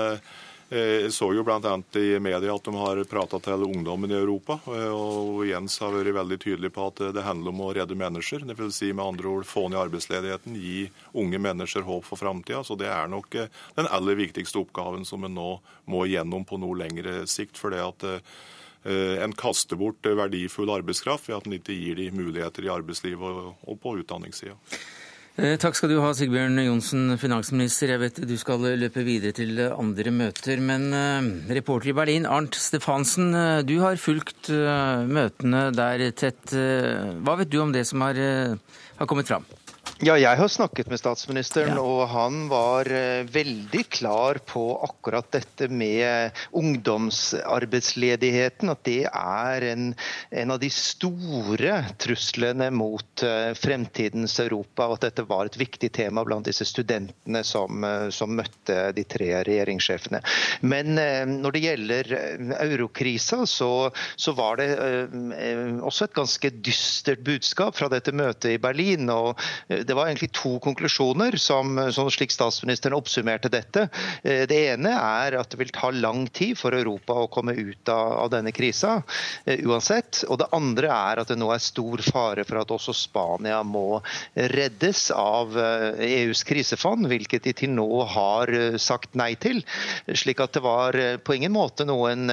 Eh, 0.69 1.05
jeg 1.05 1.11
så 1.13 1.27
jo 1.35 1.43
bl.a. 1.45 1.73
i 2.01 2.19
media 2.19 2.53
at 2.55 2.65
de 2.65 2.71
har 2.73 3.01
prata 3.05 3.37
til 3.43 3.67
ungdommen 3.67 4.09
i 4.09 4.17
Europa. 4.17 4.57
Eh, 4.73 4.89
og 4.89 5.43
Jens 5.45 5.77
har 5.83 5.93
vært 5.93 6.15
veldig 6.17 6.39
tydelig 6.41 6.71
på 6.73 6.87
at 6.89 7.03
det 7.13 7.25
handler 7.25 7.53
om 7.53 7.61
å 7.67 7.69
redde 7.77 7.97
mennesker. 7.99 8.47
Det 8.49 8.57
vil 8.57 8.73
si 8.73 8.89
med 8.89 9.05
andre 9.05 9.29
ord 9.29 9.45
få 9.45 9.67
ned 9.69 9.83
arbeidsledigheten, 9.83 10.57
gi 10.57 10.87
unge 11.21 11.41
mennesker 11.45 11.85
håp 11.85 12.09
for 12.09 12.21
framtida. 12.21 12.63
Så 12.65 12.79
det 12.81 12.89
er 12.89 13.11
nok 13.11 13.37
eh, 13.37 13.53
den 13.77 13.91
aller 13.93 14.17
viktigste 14.17 14.63
oppgaven 14.63 15.05
som 15.05 15.27
en 15.27 15.37
nå 15.37 15.51
må 15.91 16.05
gjennom 16.09 16.47
på 16.49 16.57
noe 16.57 16.81
lengre 16.81 17.23
sikt. 17.29 17.61
for 17.61 17.71
det 17.71 17.83
at 17.85 18.03
en 18.85 19.33
kaster 19.33 19.77
bort 19.79 20.05
verdifull 20.05 20.69
arbeidskraft 20.69 21.25
ved 21.29 21.35
at 21.37 21.47
en 21.47 21.55
ikke 21.57 21.73
gir 21.73 21.97
de 21.97 22.11
muligheter 22.13 22.67
i 22.67 22.69
arbeidslivet 22.69 23.39
og 23.65 23.79
på 23.81 23.95
utdanningssida. 23.97 24.53
Eh, 25.35 25.57
takk 25.59 25.75
skal 25.75 25.91
du 25.91 25.97
ha, 25.99 26.13
Sigbjørn 26.15 26.61
Johnsen, 26.63 27.17
finansminister. 27.19 27.91
Jeg 27.91 27.99
vet 27.99 28.21
du 28.23 28.37
skal 28.39 28.61
løpe 28.79 29.03
videre 29.03 29.35
til 29.35 29.59
andre 29.65 30.13
møter. 30.15 30.61
Men 30.63 30.87
uh, 30.95 31.51
reporter 31.57 31.91
i 31.91 31.95
Berlin, 31.97 32.27
Arnt 32.31 32.55
Stefansen, 32.55 33.35
uh, 33.35 33.59
du 33.67 33.75
har 33.83 33.99
fulgt 33.99 34.47
møtene 34.47 35.67
der 35.75 36.05
tett. 36.15 36.55
hva 36.55 37.35
vet 37.41 37.51
du 37.51 37.59
om 37.59 37.75
det 37.75 37.83
som 37.89 38.05
har, 38.07 38.15
har 38.15 39.11
kommet 39.11 39.27
fram? 39.27 39.43
Ja, 40.03 40.17
jeg 40.19 40.35
har 40.35 40.49
snakket 40.51 40.89
med 40.91 40.99
statsministeren, 40.99 41.77
ja. 41.77 41.79
og 41.79 42.09
han 42.11 42.49
var 42.51 42.83
uh, 42.91 43.23
veldig 43.31 43.85
klar 43.95 44.35
på 44.43 44.75
akkurat 44.83 45.23
dette 45.31 45.71
med 45.71 46.35
ungdomsarbeidsledigheten. 46.51 48.67
At 48.73 48.83
det 48.83 49.05
er 49.07 49.61
en, 49.69 49.95
en 50.35 50.51
av 50.51 50.59
de 50.59 50.67
store 50.67 51.95
truslene 51.95 52.67
mot 52.75 53.23
uh, 53.23 53.55
fremtidens 53.55 54.35
Europa. 54.43 54.83
Og 54.89 54.97
at 54.97 55.05
dette 55.07 55.23
var 55.29 55.45
et 55.47 55.55
viktig 55.61 55.91
tema 55.95 56.25
blant 56.27 56.43
disse 56.49 56.65
studentene 56.67 57.43
som, 57.47 57.79
uh, 57.87 58.11
som 58.11 58.35
møtte 58.35 58.91
de 58.99 59.03
tre 59.07 59.47
regjeringssjefene. 59.47 60.19
Men 60.67 60.99
når 61.39 61.51
det 61.55 61.63
gjelder 61.63 62.03
eurokrisa, 62.65 63.45
så, 63.47 63.91
så 64.19 64.31
var 64.35 64.59
det 64.59 64.75
også 65.85 66.05
et 66.05 66.17
ganske 66.19 66.49
dystert 66.65 67.21
budskap 67.23 67.75
fra 67.79 67.87
dette 67.91 68.11
møtet 68.15 68.55
i 68.57 68.59
Berlin. 68.59 69.09
og 69.13 69.39
det 69.85 69.94
var 69.95 70.09
egentlig 70.09 70.31
to 70.35 70.55
konklusjoner 70.63 71.37
som, 71.41 71.77
slik 72.11 72.33
statsministeren 72.33 72.95
oppsummerte 72.97 73.49
dette. 73.51 73.87
Eh, 74.23 74.43
det 74.49 74.59
ene 74.73 74.91
er 74.95 75.37
at 75.39 75.51
det 75.51 75.59
vil 75.59 75.73
ta 75.73 75.91
lang 75.93 76.25
tid 76.27 76.57
for 76.59 76.75
Europa 76.75 77.15
å 77.23 77.29
komme 77.31 77.55
ut 77.55 77.89
av 77.91 78.29
denne 78.33 78.53
krisa, 78.55 79.01
eh, 79.45 79.63
uansett. 79.65 80.23
Og 80.29 80.39
det 80.41 80.49
andre 80.55 80.91
er 80.91 81.21
at 81.21 81.31
det 81.31 81.39
nå 81.39 81.51
er 81.53 81.63
stor 81.63 82.03
fare 82.05 82.45
for 82.47 82.61
at 82.61 82.73
også 82.75 82.95
Spania 82.95 83.61
må 83.63 84.01
reddes 84.35 85.07
av 85.15 85.55
EUs 85.55 86.41
eh, 86.41 86.45
e 86.45 86.49
krisefond, 86.49 87.07
hvilket 87.11 87.47
de 87.47 87.55
til 87.55 87.75
nå 87.75 87.89
har 88.15 88.51
sagt 88.81 89.15
nei 89.15 89.33
til. 89.39 89.61
Slik 90.07 90.41
at 90.43 90.55
det 90.55 90.63
var 90.65 90.95
på 91.25 91.35
ingen 91.35 91.53
måte 91.55 91.85
noen, 91.87 92.29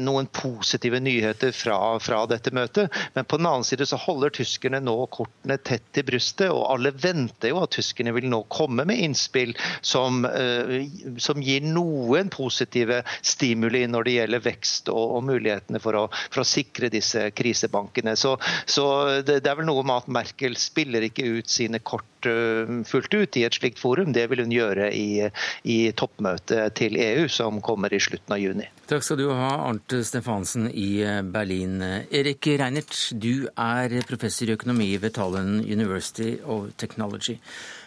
noen 0.00 0.28
positive 0.32 1.00
nyheter 1.02 1.52
fra, 1.56 1.98
fra, 2.02 2.24
dette 2.30 2.52
møtet. 2.54 2.92
Men 3.14 3.26
på 3.28 3.38
den 3.40 3.48
annen 3.48 3.66
side 3.66 3.86
så 3.88 3.98
holder 4.00 4.34
tyskerne 4.34 4.80
nå 4.84 4.96
kortene 5.12 5.58
tett 5.58 5.84
til 5.94 6.06
brystet 6.06 6.35
neste, 6.36 6.50
og 6.52 6.66
alle 6.72 6.92
venter 6.92 7.50
jo 7.50 7.62
at 7.62 7.72
tyskerne 7.74 8.12
vil 8.14 8.28
nå 8.28 8.44
komme 8.48 8.84
med 8.86 8.98
innspill 8.98 9.54
som, 9.80 10.24
eh, 10.24 10.86
som 11.18 11.40
gir 11.42 11.62
noen 11.62 12.28
positive 12.30 13.02
stimuli 13.22 13.86
når 13.86 14.04
det 14.04 14.16
gjelder 14.16 14.44
vekst 14.44 14.88
og, 14.88 15.16
og 15.16 15.24
mulighetene 15.24 15.80
for 15.80 15.94
å, 15.94 16.04
for 16.30 16.42
å, 16.42 16.46
sikre 16.46 16.88
disse 16.88 17.30
krisebankene. 17.34 18.16
Så, 18.16 18.36
så 18.66 19.20
det, 19.22 19.42
det, 19.42 19.50
er 19.50 19.56
vel 19.58 19.66
noe 19.66 19.82
med 19.84 20.04
at 20.04 20.08
Merkel 20.08 20.56
spiller 20.56 21.02
ikke 21.02 21.26
ut 21.38 21.48
sine 21.48 21.80
kort 21.80 22.06
uh, 22.28 22.72
fullt 22.88 23.14
ut 23.14 23.38
i 23.40 23.44
et 23.46 23.58
slikt 23.58 23.80
forum. 23.82 24.12
Det 24.16 24.26
vil 24.30 24.44
hun 24.44 24.54
gjøre 24.54 24.90
i, 24.94 25.26
i 25.64 25.78
toppmøtet 25.96 26.76
til 26.78 26.98
EU 27.00 27.28
som 27.32 27.62
kommer 27.64 27.94
i 27.94 28.02
slutten 28.02 28.36
av 28.36 28.42
juni. 28.42 28.68
Takk 28.86 29.02
skal 29.02 29.18
du 29.18 29.26
ha, 29.34 29.48
Arnt 29.66 29.96
Stefansen 30.06 30.68
i 30.70 31.02
Berlin. 31.26 31.80
Erik 31.82 32.46
Reinert, 32.60 32.94
du 33.18 33.48
er 33.50 33.96
professor 34.06 34.46
i 34.46 34.54
økonomi 34.54 34.92
ved 35.02 35.16
Tallinn 35.18 35.58
University 35.64 36.36
of 36.44 36.70
Technology. 36.78 37.40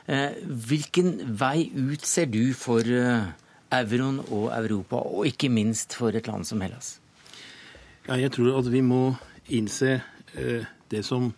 Eh, 0.10 0.32
hvilken 0.42 1.20
vei 1.38 1.70
ut 1.70 2.06
ser 2.06 2.32
du 2.34 2.54
for 2.58 2.82
eh, 2.82 3.28
euroen 3.78 4.18
og 4.26 4.48
Europa, 4.56 5.04
og 5.06 5.28
ikke 5.30 5.52
minst 5.54 5.94
for 5.94 6.16
et 6.18 6.28
land 6.28 6.48
som 6.50 6.62
Hellas? 6.66 6.96
Ja, 8.08 8.18
jeg 8.18 8.32
tror 8.34 8.58
at 8.58 8.72
vi 8.74 8.82
må 8.82 9.14
innse 9.54 10.00
eh, 10.34 10.66
det 10.90 11.04
som 11.06 11.30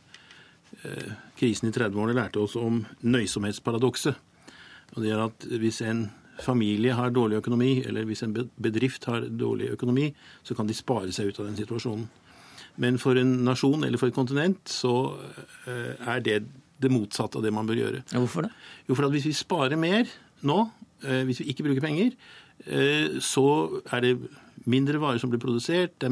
krisen 1.41 1.69
i 1.69 1.73
30-årene 1.75 2.15
lærte 2.17 2.41
oss 2.43 2.55
om 2.59 2.83
nøysomhetsparadokset. 3.01 4.15
Og 4.95 5.03
det 5.03 5.11
er 5.11 5.25
at 5.25 5.45
hvis 5.61 5.81
en 5.87 6.05
familie 6.41 6.95
har 6.97 7.13
dårlig 7.13 7.41
økonomi, 7.41 7.73
eller 7.85 8.05
hvis 8.07 8.23
en 8.25 8.33
bedrift 8.33 9.05
har 9.09 9.27
dårlig 9.27 9.73
økonomi, 9.75 10.11
så 10.43 10.57
kan 10.57 10.69
de 10.69 10.77
spare 10.77 11.11
seg 11.13 11.31
ut 11.31 11.41
av 11.41 11.49
den 11.49 11.59
situasjonen. 11.59 12.07
Men 12.81 12.97
for 13.01 13.19
en 13.19 13.41
nasjon 13.45 13.83
eller 13.83 13.99
for 13.99 14.09
et 14.09 14.15
kontinent 14.15 14.69
så 14.71 14.93
er 15.67 16.21
det 16.23 16.37
det 16.81 16.91
motsatte 16.91 17.39
av 17.39 17.45
det 17.45 17.53
man 17.53 17.67
bør 17.69 17.81
gjøre. 17.81 18.03
Ja, 18.11 18.21
hvorfor 18.21 18.47
det? 18.47 18.51
Jo, 18.87 18.95
for 18.95 19.05
at 19.05 19.13
Hvis 19.13 19.27
vi 19.29 19.33
sparer 19.37 19.77
mer 19.77 20.09
nå, 20.41 20.59
eh, 21.05 21.23
hvis 21.27 21.41
vi 21.41 21.51
ikke 21.51 21.63
bruker 21.67 21.81
penger, 21.81 22.11
eh, 22.65 23.19
så 23.19 23.81
er 23.91 24.01
det 24.01 24.17
mindre 24.69 25.01
varer 25.01 25.21
som 25.21 25.31
blir 25.31 25.41
produsert, 25.41 26.03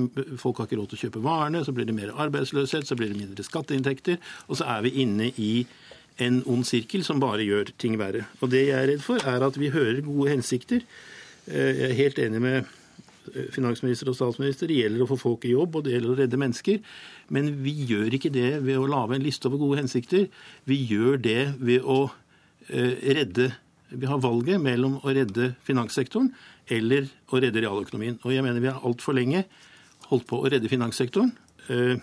folk 0.41 0.61
har 0.61 0.69
ikke 0.69 0.79
råd 0.79 0.91
til 0.91 0.99
å 0.99 1.03
kjøpe 1.05 1.23
varene, 1.25 1.63
så 1.65 1.73
blir 1.75 1.87
det 1.89 1.97
mer 1.97 2.15
arbeidsløshet, 2.15 2.87
så 2.87 2.97
blir 2.97 3.11
det 3.11 3.19
mindre 3.19 3.45
skatteinntekter, 3.45 4.19
og 4.47 4.59
så 4.59 4.67
er 4.77 4.83
vi 4.87 4.95
inne 5.03 5.29
i 5.37 5.53
en 6.19 6.41
ond 6.51 6.65
sirkel 6.67 7.05
som 7.07 7.21
bare 7.21 7.45
gjør 7.45 7.71
ting 7.79 7.95
verre. 7.99 8.25
Og 8.41 8.51
Det 8.51 8.65
jeg 8.67 8.75
er 8.75 8.91
redd 8.91 9.05
for, 9.05 9.21
er 9.23 9.45
at 9.45 9.59
vi 9.59 9.71
hører 9.71 10.01
gode 10.03 10.33
hensikter. 10.33 10.83
Eh, 11.47 11.71
jeg 11.77 11.89
er 11.89 11.99
helt 12.01 12.19
enig 12.25 12.43
med 12.43 12.75
finansminister 13.53 14.09
og 14.09 14.17
statsminister. 14.17 14.69
Det 14.69 14.79
gjelder 14.79 15.05
å 15.05 15.09
få 15.09 15.17
folk 15.19 15.45
i 15.47 15.53
jobb, 15.53 15.77
og 15.77 15.85
det 15.85 15.95
gjelder 15.95 16.13
å 16.13 16.19
redde 16.19 16.41
mennesker. 16.41 16.79
Men 17.35 17.51
vi 17.63 17.73
gjør 17.89 18.15
ikke 18.17 18.33
det 18.33 18.51
ved 18.65 18.79
å 18.79 18.89
lage 18.89 19.17
en 19.17 19.25
liste 19.25 19.49
over 19.49 19.61
gode 19.61 19.81
hensikter. 19.83 20.27
Vi 20.69 20.79
gjør 20.89 21.19
det 21.21 21.41
ved 21.59 21.85
å 21.85 22.05
eh, 22.69 22.95
redde 23.19 23.51
Vi 23.89 24.05
har 24.05 24.19
valget 24.21 24.61
mellom 24.61 24.99
å 25.01 25.09
redde 25.09 25.55
finanssektoren 25.65 26.27
eller 26.69 27.09
å 27.29 27.41
redde 27.41 27.63
realøkonomien. 27.63 28.19
Og 28.23 28.33
jeg 28.35 28.45
mener 28.45 28.63
vi 28.63 28.71
har 28.71 28.85
altfor 28.85 29.17
lenge 29.17 29.45
holdt 30.09 30.27
på 30.29 30.39
å 30.39 30.49
redde 30.51 30.71
finanssektoren. 30.71 31.33
Eh, 31.69 31.97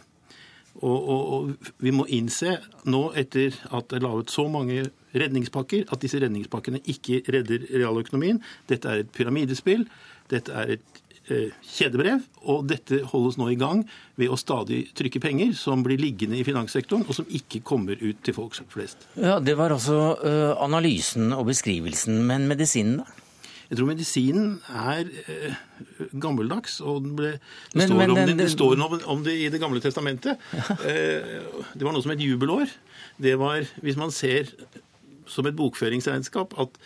og, 0.77 0.97
og, 0.97 1.23
og, 1.33 1.71
vi 1.81 1.93
må 1.97 2.05
innse 2.13 2.59
nå, 2.85 3.07
etter 3.17 3.55
at 3.73 3.89
det 3.89 3.97
er 3.97 4.05
laget 4.05 4.35
så 4.35 4.45
mange 4.53 4.83
redningspakker, 5.17 5.87
at 5.89 6.03
disse 6.03 6.21
redningspakkene 6.21 6.83
ikke 6.93 7.23
redder 7.33 7.65
realøkonomien. 7.73 8.43
Dette 8.69 8.93
er 8.93 9.03
et 9.03 9.15
pyramidespill. 9.17 9.87
Dette 10.29 10.53
er 10.53 10.77
et 10.77 11.03
Eh, 11.27 11.51
kjedebrev, 11.75 12.21
og 12.47 12.69
dette 12.71 13.01
holdes 13.11 13.35
nå 13.35 13.49
i 13.51 13.57
gang 13.59 13.81
ved 14.15 14.31
å 14.31 14.37
stadig 14.39 14.85
trykke 14.95 15.19
penger 15.25 15.57
som 15.59 15.81
blir 15.83 15.99
liggende 15.99 16.39
i 16.39 16.45
finanssektoren, 16.47 17.03
og 17.03 17.17
som 17.17 17.27
ikke 17.27 17.65
kommer 17.67 17.99
ut 17.99 18.21
til 18.23 18.37
folk 18.37 18.55
flest. 18.71 19.09
Ja, 19.19 19.41
Det 19.41 19.57
var 19.59 19.75
altså 19.75 20.15
uh, 20.23 20.55
analysen 20.63 21.35
og 21.35 21.49
beskrivelsen, 21.51 22.23
men 22.29 22.47
medisinen, 22.47 23.03
da? 23.03 23.26
Jeg 23.67 23.79
tror 23.79 23.89
medisinen 23.89 24.51
er 24.71 25.09
eh, 25.27 25.57
gammeldags. 26.23 26.79
og 26.81 27.03
Det, 27.05 27.15
ble, 27.19 27.33
det, 27.35 27.41
men, 27.75 27.89
står, 27.89 28.01
men, 28.01 28.15
om 28.15 28.21
det, 28.21 28.37
det 28.39 28.49
står 28.53 28.77
om, 28.79 28.99
om, 29.17 29.25
det 29.27 29.35
i 29.43 29.49
Det 29.53 29.61
gamle 29.63 29.83
testamentet. 29.83 30.43
Ja. 30.55 30.79
Eh, 30.87 31.37
det 31.75 31.87
var 31.87 31.97
noe 31.97 32.05
som 32.05 32.15
het 32.15 32.23
jubelår. 32.23 32.71
Det 33.23 33.35
var, 33.41 33.67
hvis 33.83 33.99
man 33.99 34.15
ser 34.15 34.53
som 35.27 35.49
et 35.49 35.59
bokføringsregnskap, 35.59 36.55
at, 36.63 36.81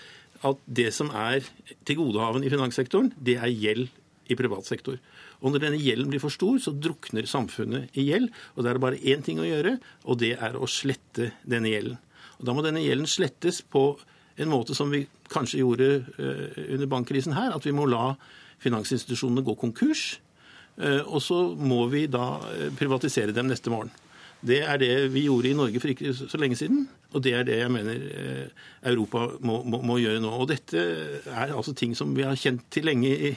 at 0.49 0.61
det 0.67 0.89
som 0.97 1.13
er 1.13 1.45
tilgodehavende 1.89 2.49
i 2.49 2.53
finanssektoren, 2.53 3.13
det 3.21 3.37
er 3.37 3.53
gjeld 3.53 3.91
i 4.31 4.39
privat 4.39 4.69
sektor. 4.69 4.97
Og 5.41 5.53
når 5.53 5.65
denne 5.65 5.81
gjelden 5.81 6.11
blir 6.13 6.23
for 6.23 6.33
stor, 6.33 6.59
så 6.61 6.73
drukner 6.73 7.29
samfunnet 7.29 7.97
i 7.99 8.07
gjeld. 8.11 8.31
Og 8.55 8.65
da 8.65 8.71
er 8.71 8.79
det 8.79 8.85
bare 8.85 9.03
én 9.13 9.25
ting 9.25 9.41
å 9.41 9.49
gjøre, 9.49 9.79
og 10.05 10.21
det 10.21 10.35
er 10.37 10.57
å 10.57 10.69
slette 10.69 11.33
denne 11.49 11.73
gjelden. 11.73 12.01
Og 12.41 12.49
Da 12.49 12.57
må 12.57 12.65
denne 12.65 12.83
gjelden 12.85 13.09
slettes 13.09 13.61
på 13.61 13.99
en 14.37 14.51
måte 14.51 14.75
som 14.77 14.91
vi 14.93 15.05
kanskje 15.31 15.63
gjorde 15.63 15.89
eh, 16.19 16.61
under 16.75 16.91
bankkrisen 16.91 17.37
her, 17.37 17.55
at 17.55 17.67
vi 17.67 17.75
må 17.77 17.87
la 17.91 18.15
finansinstitusjonene 18.61 19.45
gå 19.47 19.57
konkurs. 19.61 20.05
Eh, 20.81 21.03
og 21.05 21.23
så 21.25 21.43
må 21.57 21.85
vi 21.93 22.07
da 22.11 22.39
eh, 22.55 22.71
privatisere 22.77 23.35
dem 23.37 23.51
neste 23.51 23.73
morgen. 23.73 23.93
Det 24.41 24.63
er 24.65 24.79
det 24.81 24.93
vi 25.13 25.27
gjorde 25.27 25.51
i 25.51 25.57
Norge 25.57 25.81
for 25.83 25.93
ikke 25.93 26.15
så 26.17 26.39
lenge 26.41 26.57
siden, 26.57 26.87
og 27.13 27.21
det 27.27 27.35
er 27.37 27.43
det 27.45 27.59
jeg 27.59 27.73
mener 27.75 27.99
Europa 28.89 29.27
må, 29.45 29.59
må, 29.69 29.83
må 29.85 29.99
gjøre 30.01 30.23
nå. 30.25 30.31
Og 30.33 30.49
dette 30.49 30.81
er 31.29 31.53
altså 31.53 31.75
ting 31.77 31.93
som 31.99 32.15
vi 32.17 32.25
har 32.25 32.39
kjent 32.41 32.63
til 32.73 32.89
lenge 32.89 33.11
i, 33.11 33.35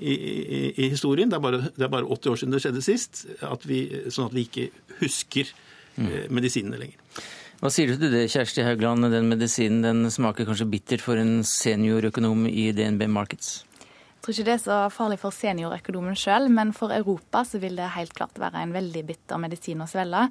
i, 0.00 0.14
i, 0.14 0.60
i 0.80 0.88
historien. 0.94 1.28
Det 1.28 1.36
er, 1.36 1.44
bare, 1.44 1.60
det 1.76 1.84
er, 1.84 1.92
bare, 1.92 2.08
80 2.08 2.32
år 2.32 2.40
siden 2.40 2.56
det 2.56 2.62
skjedde 2.64 2.86
sist, 2.86 3.26
at 3.44 3.68
vi, 3.68 3.82
sånn 4.08 4.30
at 4.30 4.38
vi 4.38 4.46
ikke 4.48 4.70
husker 5.02 5.52
mm. 5.98 6.08
medisinene 6.32 6.80
lenger. 6.80 7.20
Hva 7.60 7.68
sier 7.68 7.90
du 7.90 7.98
til 8.00 8.08
det, 8.08 8.22
Kjersti 8.32 8.62
Haugland? 8.64 9.04
Den 9.12 9.26
medisinen 9.28 9.82
den 9.84 10.06
smaker 10.08 10.46
kanskje 10.48 10.64
bitter 10.72 11.02
for 11.04 11.20
en 11.20 11.42
seniorøkonom 11.44 12.46
i 12.48 12.70
DNB 12.72 13.04
Markets? 13.12 13.66
Jeg 13.76 14.24
tror 14.24 14.32
ikke 14.32 14.46
det 14.46 14.54
er 14.54 14.62
så 14.62 14.78
farlig 14.94 15.18
for 15.20 15.36
seniorøkonomen 15.36 16.16
sjøl, 16.16 16.48
men 16.56 16.72
for 16.76 16.92
Europa 16.96 17.42
så 17.44 17.60
vil 17.60 17.76
det 17.76 17.90
helt 17.98 18.16
klart 18.16 18.40
være 18.40 18.64
en 18.64 18.72
veldig 18.72 19.02
bitter 19.10 19.42
medisin 19.44 19.84
å 19.84 19.88
svelge 19.92 20.22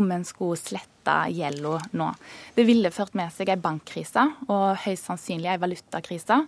om 0.00 0.08
en 0.16 0.24
skulle 0.24 0.56
slette 0.56 1.18
gjelda 1.36 1.76
nå. 2.00 2.08
Det 2.56 2.64
ville 2.68 2.92
ført 2.92 3.12
med 3.20 3.36
seg 3.36 3.52
ei 3.52 3.60
bankkrise 3.60 4.24
og 4.48 4.80
høyst 4.86 5.10
sannsynlig 5.10 5.52
ei 5.52 5.60
valutakrise. 5.60 6.40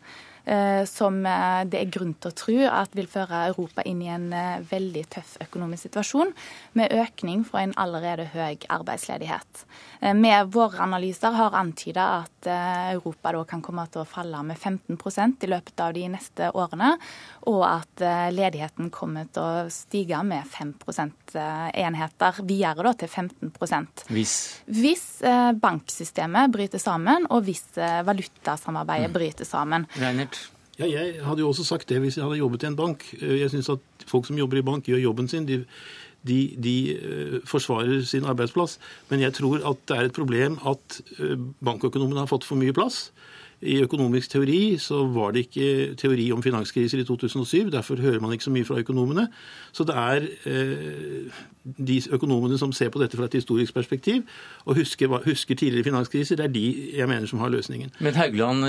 Eh, 0.44 0.84
som 0.84 1.26
eh, 1.26 1.64
det 1.68 1.80
er 1.80 1.90
grunn 1.92 2.14
til 2.16 2.30
å 2.30 2.36
tro 2.36 2.56
at 2.72 2.94
vil 2.96 3.08
føre 3.10 3.44
Europa 3.50 3.84
inn 3.86 4.00
i 4.02 4.08
en 4.10 4.30
eh, 4.32 4.62
veldig 4.70 5.04
tøff 5.12 5.36
økonomisk 5.44 5.88
situasjon, 5.88 6.32
med 6.78 6.94
økning 6.96 7.44
fra 7.44 7.64
en 7.64 7.74
allerede 7.80 8.30
høy 8.32 8.64
arbeidsledighet. 8.70 9.64
Med 10.16 10.48
våre 10.54 10.80
analyser 10.80 11.34
har 11.36 11.56
antyda 11.58 12.04
at 12.22 12.46
Europa 12.94 13.34
da 13.34 13.42
kan 13.48 13.60
komme 13.60 13.82
til 13.92 14.00
å 14.00 14.08
falle 14.08 14.38
med 14.48 14.56
15% 14.56 15.44
i 15.44 15.50
løpet 15.50 15.82
av 15.84 15.92
de 15.92 16.06
neste 16.08 16.48
årene, 16.56 16.94
og 17.50 17.60
at 17.66 18.04
ledigheten 18.32 18.88
kommer 18.94 19.28
til 19.28 19.44
å 19.44 19.66
stige 19.72 20.22
med 20.24 20.48
5% 20.48 21.36
enheter 21.36 22.40
videre 22.48 22.86
da, 22.88 22.94
til 23.02 23.12
15 23.12 23.52
Hvis? 24.08 24.36
Hvis 24.64 25.04
banksystemet 25.60 26.54
bryter 26.54 26.80
sammen, 26.80 27.28
og 27.28 27.44
hvis 27.44 27.66
valutasamarbeidet 27.76 29.12
mm. 29.12 29.18
bryter 29.18 29.48
sammen. 29.48 29.84
Reinert? 30.00 30.39
Ja, 30.80 30.88
jeg 30.88 31.24
hadde 31.24 31.44
jo 31.44 31.50
også 31.50 31.64
sagt 31.68 31.88
det 31.88 31.98
hvis 32.00 32.16
jeg 32.16 32.24
hadde 32.24 32.40
jobbet 32.40 32.62
i 32.64 32.70
en 32.70 32.76
bank. 32.76 33.04
Eh, 33.20 33.40
jeg 33.42 33.52
syns 33.52 33.68
at 33.68 34.06
folk 34.08 34.26
som 34.26 34.38
jobber 34.38 34.60
i 34.60 34.64
bank, 34.64 34.88
gjør 34.88 35.02
jobben 35.10 35.28
sin. 35.28 35.48
De, 35.48 35.60
de, 36.28 36.38
de 36.60 36.76
uh, 37.00 37.36
forsvarer 37.48 38.02
sin 38.04 38.24
arbeidsplass. 38.28 38.78
Men 39.08 39.20
jeg 39.24 39.32
tror 39.36 39.60
at 39.70 39.84
det 39.88 39.96
er 39.96 40.08
et 40.08 40.16
problem 40.16 40.58
at 40.68 41.00
uh, 41.20 41.36
bankøkonomene 41.64 42.24
har 42.24 42.28
fått 42.28 42.48
for 42.48 42.60
mye 42.60 42.76
plass. 42.76 43.10
I 43.60 43.76
økonomisk 43.84 44.32
teori 44.32 44.78
så 44.80 45.02
var 45.12 45.34
det 45.36 45.44
ikke 45.46 45.94
teori 46.00 46.30
om 46.32 46.40
finanskriser 46.40 47.02
i 47.02 47.04
2007. 47.04 47.68
Derfor 47.72 48.00
hører 48.00 48.20
man 48.20 48.32
ikke 48.32 48.46
så 48.46 48.52
mye 48.54 48.64
fra 48.64 48.78
økonomene. 48.80 49.26
Så 49.72 49.84
det 49.84 49.96
er 50.00 50.24
eh, 50.48 51.42
de 51.62 52.00
økonomene 52.12 52.58
som 52.58 52.72
ser 52.72 52.92
på 52.92 53.02
dette 53.02 53.18
fra 53.18 53.28
et 53.28 53.36
historisk 53.36 53.74
perspektiv 53.76 54.22
og 54.64 54.78
husker, 54.80 55.12
husker, 55.26 55.54
tidligere 55.54 55.90
finanskriser, 55.90 56.38
det 56.40 56.46
er 56.48 56.54
de 56.54 56.66
jeg 56.96 57.08
mener 57.10 57.28
som 57.28 57.42
har 57.44 57.52
løsningen. 57.52 57.92
Men 58.00 58.16
Haugland, 58.16 58.64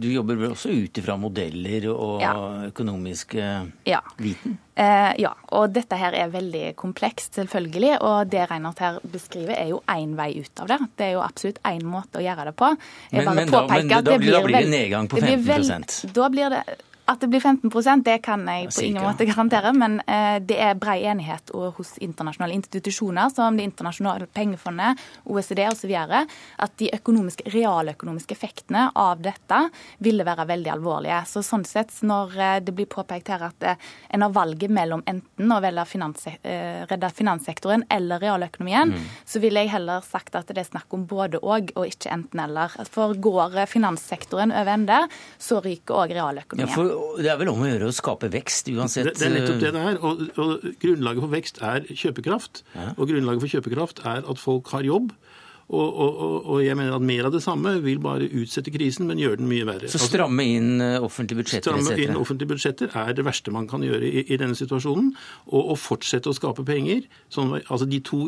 du 0.00 0.08
jobber 0.08 0.40
vel 0.40 0.54
også 0.54 0.72
ut 0.72 1.02
ifra 1.02 1.18
modeller 1.20 1.90
og 1.92 2.22
ja. 2.22 2.34
økonomisk 2.70 3.36
ja. 3.36 4.00
viten? 4.18 4.58
Eh, 4.74 5.12
ja, 5.22 5.30
og 5.54 5.70
dette 5.70 5.96
her 5.98 6.16
er 6.18 6.32
veldig 6.32 6.72
komplekst, 6.80 7.36
selvfølgelig. 7.38 7.92
Og 8.02 8.30
det 8.30 8.48
Reinhardt 8.50 8.82
her 8.82 8.98
beskriver, 9.06 9.54
er 9.54 9.70
jo 9.70 9.82
én 9.90 10.16
vei 10.18 10.32
ut 10.40 10.64
av 10.64 10.72
det. 10.72 10.80
Det 10.98 11.06
er 11.06 11.12
jo 11.14 11.22
absolutt 11.22 11.60
én 11.70 11.84
måte 11.86 12.18
å 12.18 12.24
gjøre 12.24 12.48
det 12.50 12.56
på. 12.58 12.72
Men, 13.12 13.30
men, 13.30 13.52
da, 13.52 13.62
men 13.70 13.92
da, 13.92 14.00
blir, 14.18 14.34
da 14.34 14.42
blir 14.48 14.58
det 14.58 14.72
nedgang 14.72 15.10
på 15.10 15.22
15 15.22 15.46
veld, 15.46 15.94
Da 16.16 16.32
blir 16.32 16.56
det 16.56 16.64
at 17.04 17.20
det 17.20 17.28
blir 17.28 17.40
15% 17.40 18.04
det 18.04 18.16
kan 18.24 18.46
jeg 18.48 18.70
på 18.72 18.82
ingen 18.86 19.04
måte 19.04 19.26
garantere, 19.28 19.74
men 19.76 19.98
eh, 20.08 20.38
det 20.40 20.56
er 20.56 20.78
brei 20.80 21.02
enighet 21.04 21.52
hos 21.76 21.94
internasjonale 22.02 22.56
institusjoner 22.56 23.28
som 23.34 23.56
Det 23.56 23.66
internasjonale 23.68 24.26
pengefondet, 24.32 25.00
OECD 25.24 25.66
osv. 25.68 25.92
at 26.00 26.76
de 26.80 26.88
økonomiske, 26.96 27.50
realøkonomiske 27.52 28.32
effektene 28.32 28.86
av 28.94 29.20
dette 29.20 29.58
ville 29.98 30.24
være 30.24 30.46
veldig 30.48 30.72
alvorlige. 30.72 31.20
Så 31.28 31.42
sånn 31.44 31.66
sett, 31.68 31.92
når 32.02 32.38
eh, 32.38 32.56
det 32.64 32.72
blir 32.72 32.88
påpekt 32.88 33.28
her 33.28 33.44
at 33.50 33.68
eh, 33.68 33.92
en 34.08 34.24
har 34.24 34.32
valget 34.32 34.72
mellom 34.72 35.04
enten 35.06 35.52
å 35.52 35.60
finans, 35.84 36.24
redde 36.44 37.10
finanssektoren 37.12 37.84
eller 37.92 38.20
realøkonomien, 38.22 38.94
mm. 38.94 39.06
så 39.28 39.40
ville 39.42 39.60
jeg 39.60 39.74
heller 39.74 40.00
sagt 40.06 40.36
at 40.38 40.48
det 40.48 40.62
er 40.62 40.70
snakk 40.70 40.92
om 40.96 41.04
både 41.10 41.40
og, 41.42 41.72
og 41.76 41.88
ikke 41.88 42.12
enten-eller. 42.14 42.78
For 42.88 43.12
går 43.14 43.64
finanssektoren 43.68 44.54
over 44.54 44.72
ende, 44.72 45.00
så 45.38 45.60
ryker 45.64 46.00
òg 46.04 46.16
realøkonomien. 46.16 46.72
Ja, 46.72 46.93
det 47.20 47.30
er 47.32 47.38
vel 47.40 47.50
om 47.52 47.62
å 47.64 47.68
gjøre 47.68 47.90
å 47.90 47.94
skape 47.94 48.30
vekst, 48.32 48.70
uansett. 48.74 49.12
Det, 49.12 49.18
det 49.20 49.28
er 49.28 49.34
nettopp 49.38 49.62
det 49.62 49.72
det 49.76 49.84
er. 49.90 50.00
Og, 50.00 50.24
og 50.40 50.66
grunnlaget 50.82 51.24
for 51.26 51.34
vekst 51.34 51.62
er 51.64 51.88
kjøpekraft. 51.90 52.64
Ja. 52.74 52.92
Og 52.96 53.10
grunnlaget 53.10 53.44
for 53.44 53.56
kjøpekraft 53.56 54.04
er 54.04 54.24
at 54.24 54.42
folk 54.42 54.72
har 54.74 54.86
jobb. 54.86 55.14
Og, 55.64 55.96
og, 55.96 56.16
og, 56.44 56.58
jeg 56.60 56.76
mener 56.76 56.92
at 56.92 57.04
mer 57.04 57.24
av 57.24 57.32
det 57.32 57.40
samme 57.40 57.78
vil 57.80 58.00
bare 58.04 58.26
utsette 58.28 58.72
krisen, 58.74 59.06
men 59.08 59.20
gjøre 59.20 59.40
den 59.40 59.48
mye 59.48 59.64
verre. 59.64 59.88
Så 59.88 60.00
stramme 60.02 60.44
inn 60.44 60.82
eh, 60.84 60.98
offentlige 61.00 61.40
budsjetter? 61.40 61.72
Stramme 61.72 61.96
inn 62.04 62.18
offentlige 62.20 62.52
budsjetter 62.52 62.92
er 63.00 63.16
det 63.16 63.24
verste 63.24 63.54
man 63.54 63.68
kan 63.70 63.84
gjøre 63.84 64.04
i, 64.04 64.26
i 64.28 64.40
denne 64.40 64.58
situasjonen. 64.58 65.14
Og, 65.48 65.62
og, 65.62 65.78
fortsette 65.80 66.28
å 66.28 66.36
skape 66.36 66.66
penger. 66.68 67.06
Sånn, 67.32 67.56
altså 67.64 67.88
de 67.88 68.02
to 68.04 68.26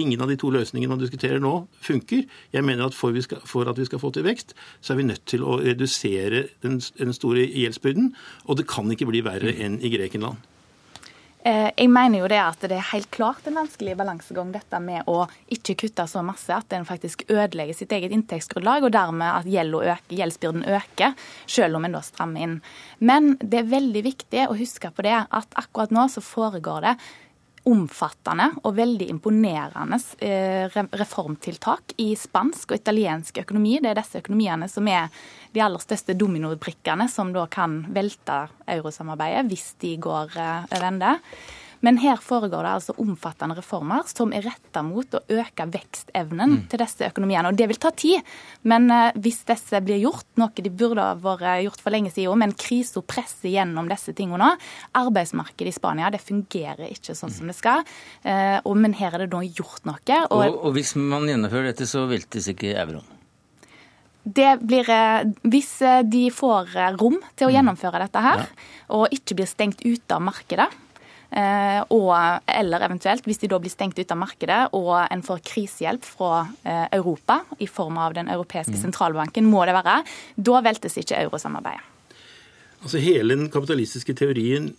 Ingen 0.00 0.24
av 0.24 0.30
de 0.30 0.38
to 0.40 0.50
løsningene 0.50 0.90
man 0.90 1.02
diskuterer 1.02 1.42
nå, 1.42 1.52
funker. 1.82 2.24
Jeg 2.54 2.66
mener 2.66 2.88
at 2.88 2.96
for, 2.98 3.14
skal, 3.22 3.42
for, 3.46 3.68
at 3.70 3.78
vi 3.78 3.86
skal 3.86 4.02
få 4.02 4.10
til 4.14 4.26
vekst, 4.26 4.56
så 4.80 4.94
er 4.94 5.02
vi 5.02 5.06
nødt 5.10 5.22
til 5.30 5.44
å 5.46 5.60
redusere 5.62 6.48
den, 6.64 6.80
den 6.98 7.14
store 7.14 7.46
gjeldsbyrden. 7.46 8.10
Og 8.48 8.58
det 8.58 8.66
kan 8.70 8.90
ikke 8.90 9.08
bli 9.10 9.22
verre 9.26 9.54
mm. 9.54 9.62
enn 9.66 9.78
i 9.84 9.92
Grekenland. 9.94 10.42
Eh, 11.44 11.68
jeg 11.76 11.90
mener 11.92 12.22
jo 12.22 12.28
det 12.32 12.38
at 12.40 12.62
det 12.64 12.78
er 12.78 12.86
helt 12.94 13.10
klart 13.12 13.44
en 13.44 13.58
vanskelig 13.58 13.98
balansegang 14.00 14.48
dette 14.54 14.78
med 14.80 15.04
å 15.12 15.26
ikke 15.52 15.74
kutte 15.82 16.06
så 16.08 16.22
masse 16.24 16.48
at 16.56 16.72
en 16.72 16.86
faktisk 16.88 17.26
ødelegger 17.28 17.76
sitt 17.76 17.92
eget 17.92 18.14
inntektsgrunnlag, 18.16 18.86
og 18.86 18.94
dermed 18.94 19.28
at 19.28 19.50
gjeldsbyrden 20.08 20.64
øker, 20.64 21.12
selv 21.44 21.76
om 21.76 21.84
en 21.84 21.98
da 21.98 22.00
strammer 22.06 22.46
inn. 22.46 22.54
Men 23.04 23.34
det 23.44 23.60
er 23.60 23.68
veldig 23.74 24.04
viktig 24.06 24.46
å 24.48 24.56
huske 24.56 24.88
på 24.88 25.04
det 25.04 25.18
at 25.20 25.60
akkurat 25.60 25.92
nå 25.92 26.06
så 26.08 26.24
foregår 26.24 26.88
det 26.88 26.94
omfattende 27.68 28.50
og 28.62 28.74
veldig 28.76 29.08
imponerende 29.12 29.98
eh, 30.24 30.68
reformtiltak 30.68 31.96
i 32.02 32.10
spansk 32.18 32.72
og 32.74 32.80
italiensk 32.82 33.40
økonomi. 33.44 33.78
Det 33.80 33.92
er 33.92 34.00
disse 34.00 34.20
økonomiene 34.20 34.68
som 34.70 34.88
er 34.90 35.08
de 35.54 35.62
aller 35.64 35.82
største 35.82 36.16
dominobrikkene 36.18 37.08
som 37.08 37.32
da 37.34 37.46
kan 37.50 37.82
velte 37.94 38.44
eurosamarbeidet 38.76 39.46
hvis 39.48 39.72
de 39.84 39.96
går 40.02 40.34
vende. 40.34 40.64
over 40.74 40.90
ende. 40.94 41.18
Men 41.80 41.98
her 42.02 42.20
foregår 42.22 42.64
det 42.64 42.72
altså 42.78 42.94
omfattende 43.02 43.56
reformer 43.58 44.06
som 44.08 44.32
er 44.34 44.44
retta 44.46 44.82
mot 44.86 45.16
å 45.16 45.22
øke 45.32 45.66
vekstevnen 45.72 46.54
mm. 46.54 46.60
til 46.72 46.82
disse 46.82 47.08
økonomiene. 47.08 47.50
Og 47.50 47.58
det 47.58 47.68
vil 47.70 47.80
ta 47.82 47.92
tid. 47.96 48.34
Men 48.68 48.88
uh, 48.92 49.10
hvis 49.20 49.42
disse 49.48 49.80
blir 49.84 50.02
gjort, 50.04 50.26
noe 50.40 50.64
de 50.64 50.72
burde 50.72 51.04
ha 51.04 51.16
vært 51.18 51.64
gjort 51.64 51.84
for 51.84 51.94
lenge 51.94 52.12
siden, 52.14 52.40
men 52.40 52.54
krisa 52.58 53.02
presser 53.04 53.52
gjennom 53.52 53.88
disse 53.90 54.14
tingene 54.16 54.32
nå 54.34 54.50
Arbeidsmarkedet 54.98 55.70
i 55.70 55.74
Spania 55.76 56.08
det 56.12 56.20
fungerer 56.22 56.88
ikke 56.90 57.14
sånn 57.16 57.32
som 57.32 57.50
det 57.50 57.56
skal. 57.58 57.84
Uh, 58.24 58.60
men 58.78 58.96
her 58.98 59.14
er 59.14 59.24
det 59.24 59.32
nå 59.34 59.42
gjort 59.46 59.84
noe. 59.88 60.00
Og, 60.04 60.38
og, 60.38 60.56
og 60.68 60.76
hvis 60.76 60.94
man 60.98 61.28
gjennomfører 61.28 61.72
dette, 61.72 61.88
så 61.88 62.06
veltes 62.10 62.48
ikke 62.50 62.74
euroen? 62.76 63.06
Det 64.24 64.54
blir, 64.64 64.88
eh, 64.88 65.26
Hvis 65.52 65.82
de 66.08 66.22
får 66.32 66.70
rom 66.96 67.18
til 67.36 67.44
å 67.44 67.50
mm. 67.50 67.54
gjennomføre 67.58 68.00
dette 68.06 68.22
her, 68.24 68.46
og 68.96 69.12
ikke 69.12 69.36
blir 69.36 69.50
stengt 69.50 69.84
ute 69.84 70.16
av 70.16 70.22
markedet, 70.24 70.70
Eh, 70.72 70.83
og, 71.34 72.12
eller 72.46 72.84
eventuelt, 72.86 73.24
hvis 73.26 73.40
de 73.42 73.48
da 73.50 73.58
blir 73.58 73.72
stengt 73.72 73.98
ut 73.98 74.12
av 74.14 74.20
markedet 74.20 74.60
og 74.76 74.92
en 75.02 75.24
får 75.24 75.42
krisehjelp 75.48 76.06
fra 76.06 76.44
eh, 76.62 76.86
Europa 76.94 77.40
i 77.58 77.66
form 77.66 77.98
av 77.98 78.14
Den 78.14 78.30
europeiske 78.30 78.76
mm. 78.76 78.82
sentralbanken, 78.84 79.48
må 79.50 79.64
det 79.66 79.74
være, 79.74 79.96
da 80.36 80.62
veltes 80.64 80.98
ikke 81.00 81.18
eurosamarbeidet. 81.24 81.90
Altså 82.84 83.00
Hele 83.00 83.34
den 83.34 83.48
kapitalistiske 83.50 84.14
teorien 84.14 84.74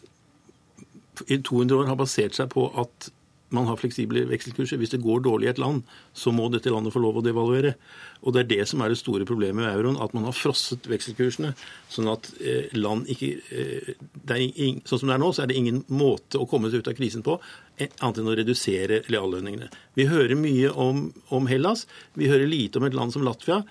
i 1.27 1.37
200 1.41 1.79
år 1.79 1.87
har 1.89 1.97
basert 1.99 2.35
seg 2.37 2.51
på 2.53 2.67
at 2.77 3.09
man 3.53 3.67
har 3.69 3.77
fleksible 3.77 4.25
vekselkurser. 4.29 4.79
Hvis 4.81 4.93
det 4.95 5.03
går 5.03 5.21
dårlig 5.25 5.47
i 5.47 5.51
et 5.51 5.62
land, 5.62 5.84
så 6.17 6.34
må 6.34 6.47
dette 6.49 6.71
landet 6.73 6.93
få 6.93 7.01
lov 7.03 7.19
å 7.19 7.23
devaluere. 7.25 7.75
Og 8.23 8.34
Det 8.34 8.41
er 8.41 8.49
det 8.49 8.67
som 8.69 8.81
er 8.81 8.89
det 8.89 8.97
store 8.97 9.25
problemet 9.25 9.62
med 9.62 9.69
euroen, 9.69 9.99
at 10.01 10.13
man 10.17 10.25
har 10.25 10.36
frosset 10.36 10.88
vekselkursene. 10.89 11.53
Sånn 11.91 12.10
at 12.10 12.31
eh, 12.41 12.73
land 12.73 13.10
ikke 13.12 13.31
eh, 13.53 13.93
ing, 14.36 14.81
Sånn 14.86 15.03
som 15.03 15.12
det 15.12 15.17
er 15.17 15.21
nå, 15.21 15.31
så 15.31 15.43
er 15.43 15.51
det 15.51 15.60
ingen 15.60 15.84
måte 15.93 16.41
å 16.41 16.49
komme 16.49 16.71
seg 16.71 16.81
ut 16.81 16.91
av 16.91 16.97
krisen 16.97 17.25
på 17.25 17.38
eh, 17.77 17.91
annet 18.01 18.21
enn 18.21 18.31
å 18.31 18.38
redusere 18.41 19.03
reallønningene. 19.05 19.69
Vi 19.95 20.10
hører 20.10 20.36
mye 20.39 20.71
om, 20.71 21.10
om 21.29 21.51
Hellas. 21.51 21.86
Vi 22.17 22.31
hører 22.31 22.49
lite 22.49 22.81
om 22.81 22.89
et 22.89 22.97
land 22.97 23.13
som 23.13 23.25
Latvia, 23.25 23.62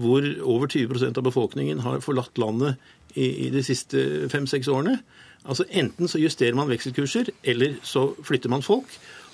hvor 0.00 0.26
over 0.46 0.70
20% 0.70 1.18
av 1.18 1.26
befolkningen 1.26 1.82
har 1.86 2.02
forlatt 2.04 2.38
landet 2.38 2.78
i, 3.14 3.46
i 3.46 3.48
de 3.54 3.62
siste 3.66 4.28
fem-seks 4.30 4.70
årene. 4.70 5.00
Altså 5.48 5.64
Enten 5.70 6.08
så 6.08 6.20
justerer 6.20 6.56
man 6.58 6.68
vekselkurser, 6.70 7.30
eller 7.48 7.78
så 7.86 8.10
flytter 8.26 8.52
man 8.52 8.64
folk. 8.64 8.90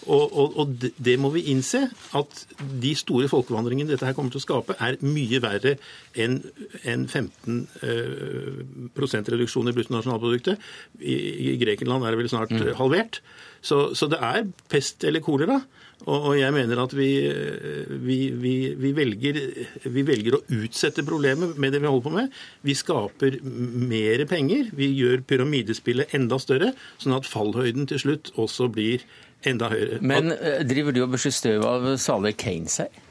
Og, 0.06 0.36
og, 0.38 0.58
og, 0.60 0.74
det 0.78 1.16
må 1.18 1.32
vi 1.34 1.46
innse, 1.50 1.86
at 2.18 2.42
de 2.82 2.92
store 2.98 3.30
folkevandringene 3.30 3.90
dette 3.90 4.06
her 4.06 4.14
kommer 4.16 4.34
til 4.34 4.42
å 4.42 4.44
skape, 4.44 4.76
er 4.82 5.00
mye 5.02 5.40
verre 5.42 5.76
enn 6.14 6.38
en 6.86 7.08
15 7.08 7.58
eh, 7.82 9.26
reduksjon 9.34 9.70
i 9.70 9.74
bruttonasjonalproduktet. 9.74 10.62
I, 11.00 11.16
I 11.52 11.56
Grekenland 11.62 12.06
er 12.06 12.14
det 12.14 12.22
vel 12.22 12.30
snart 12.30 12.54
mm. 12.54 12.70
halvert. 12.78 13.20
Så, 13.66 13.96
så, 13.98 14.06
det 14.10 14.20
er 14.22 14.46
pest 14.70 15.04
eller 15.08 15.24
kolera. 15.24 15.58
Og, 16.04 16.30
og 16.30 16.32
jeg 16.36 16.52
mener 16.54 16.78
at 16.82 16.92
vi, 16.94 17.08
vi, 18.04 18.18
vi, 18.36 18.54
vi, 18.78 18.90
velger, 18.94 19.38
vi 19.90 20.04
velger 20.06 20.36
å 20.36 20.42
utsette 20.58 21.04
problemet 21.06 21.56
med 21.58 21.72
det 21.74 21.80
vi 21.82 21.90
holder 21.90 22.04
på 22.04 22.14
med. 22.14 22.40
Vi 22.66 22.76
skaper 22.76 23.40
mer 23.42 24.26
penger. 24.30 24.70
Vi 24.76 24.90
gjør 24.92 25.24
pyramidespillet 25.26 26.14
enda 26.16 26.38
større, 26.42 26.74
sånn 27.02 27.16
at 27.16 27.28
fallhøyden 27.28 27.88
til 27.90 28.02
slutt 28.04 28.34
også 28.36 28.68
blir 28.72 29.06
enda 29.44 29.70
høyere. 29.72 30.00
Men 30.00 30.32
eh, 30.32 30.62
driver 30.68 30.94
du 30.94 31.02
og 31.04 31.12
børster 31.14 31.34
støv 31.34 31.66
av 31.68 31.90
saler 32.02 32.36
Keynes 32.36 32.80
her? 32.82 33.02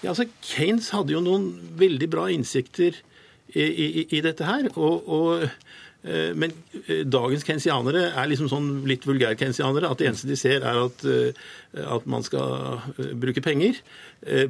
Ja, 0.00 0.14
altså 0.14 0.28
Keynes 0.40 0.90
hadde 0.94 1.12
jo 1.12 1.20
noen 1.24 1.50
veldig 1.80 2.08
bra 2.10 2.30
innsikter 2.32 2.96
i, 3.52 3.64
i, 3.66 4.06
i 4.08 4.22
dette 4.24 4.46
her. 4.48 4.70
og, 4.76 5.08
og 5.10 5.48
Eh, 6.02 6.32
men 6.32 6.54
eh, 6.86 7.02
dagens 7.04 7.44
kensianere 7.44 8.06
er 8.16 8.28
liksom 8.30 8.48
sånn 8.48 8.68
litt 8.88 9.04
vulgær-kensianere. 9.08 9.90
At 9.90 10.00
det 10.00 10.08
eneste 10.08 10.30
de 10.30 10.38
ser, 10.40 10.64
er 10.64 10.84
at, 10.86 11.04
at 11.78 12.06
man 12.10 12.24
skal 12.26 12.80
bruke 13.20 13.42
penger. 13.44 13.78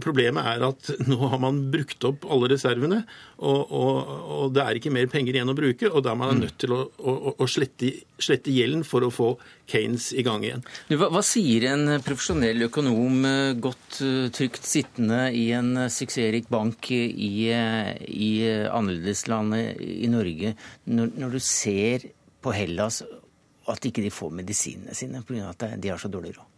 Problemet 0.00 0.46
er 0.54 0.64
at 0.70 0.90
nå 1.10 1.18
har 1.32 1.40
man 1.42 1.62
brukt 1.72 2.04
opp 2.08 2.24
alle 2.30 2.48
reservene, 2.54 3.02
og, 3.38 3.72
og, 3.76 4.12
og 4.36 4.54
det 4.56 4.64
er 4.64 4.80
ikke 4.80 4.92
mer 4.94 5.10
penger 5.12 5.36
igjen 5.36 5.52
å 5.52 5.56
bruke. 5.56 5.90
Og 5.90 6.04
da 6.04 6.14
er 6.14 6.20
man 6.20 6.34
mm. 6.34 6.42
nødt 6.46 6.58
til 6.62 6.74
å, 6.76 6.80
å, 6.98 7.34
å 7.36 7.48
slette, 7.50 7.92
slette, 8.20 8.54
gjelden 8.54 8.84
for 8.88 9.06
å 9.06 9.12
få 9.14 9.30
Kanes 9.70 10.10
i 10.18 10.24
gang 10.26 10.42
igjen. 10.42 10.64
Hva, 10.90 11.10
hva 11.14 11.22
sier 11.22 11.68
en 11.70 12.00
profesjonell 12.02 12.66
økonom 12.66 13.28
godt 13.62 14.00
trygt 14.34 14.66
sittende 14.66 15.28
i 15.36 15.50
en 15.54 15.86
suksessrik 15.92 16.48
bank 16.50 16.90
i, 16.90 17.52
i 17.52 18.32
annerledeslandet 18.66 19.78
i 19.78 20.10
Norge, 20.10 20.56
når, 20.90 21.14
når 21.20 21.36
du 21.36 21.42
ser 21.44 22.10
på 22.40 22.54
Hellas 22.56 23.02
at 23.70 23.86
ikke 23.86 24.02
de 24.02 24.10
får 24.12 24.32
medisinene 24.34 24.96
sine 24.96 25.22
pga. 25.26 25.52
at 25.52 25.68
de 25.78 25.92
har 25.92 26.00
så 26.00 26.10
dårlig 26.10 26.34
råd? 26.38 26.49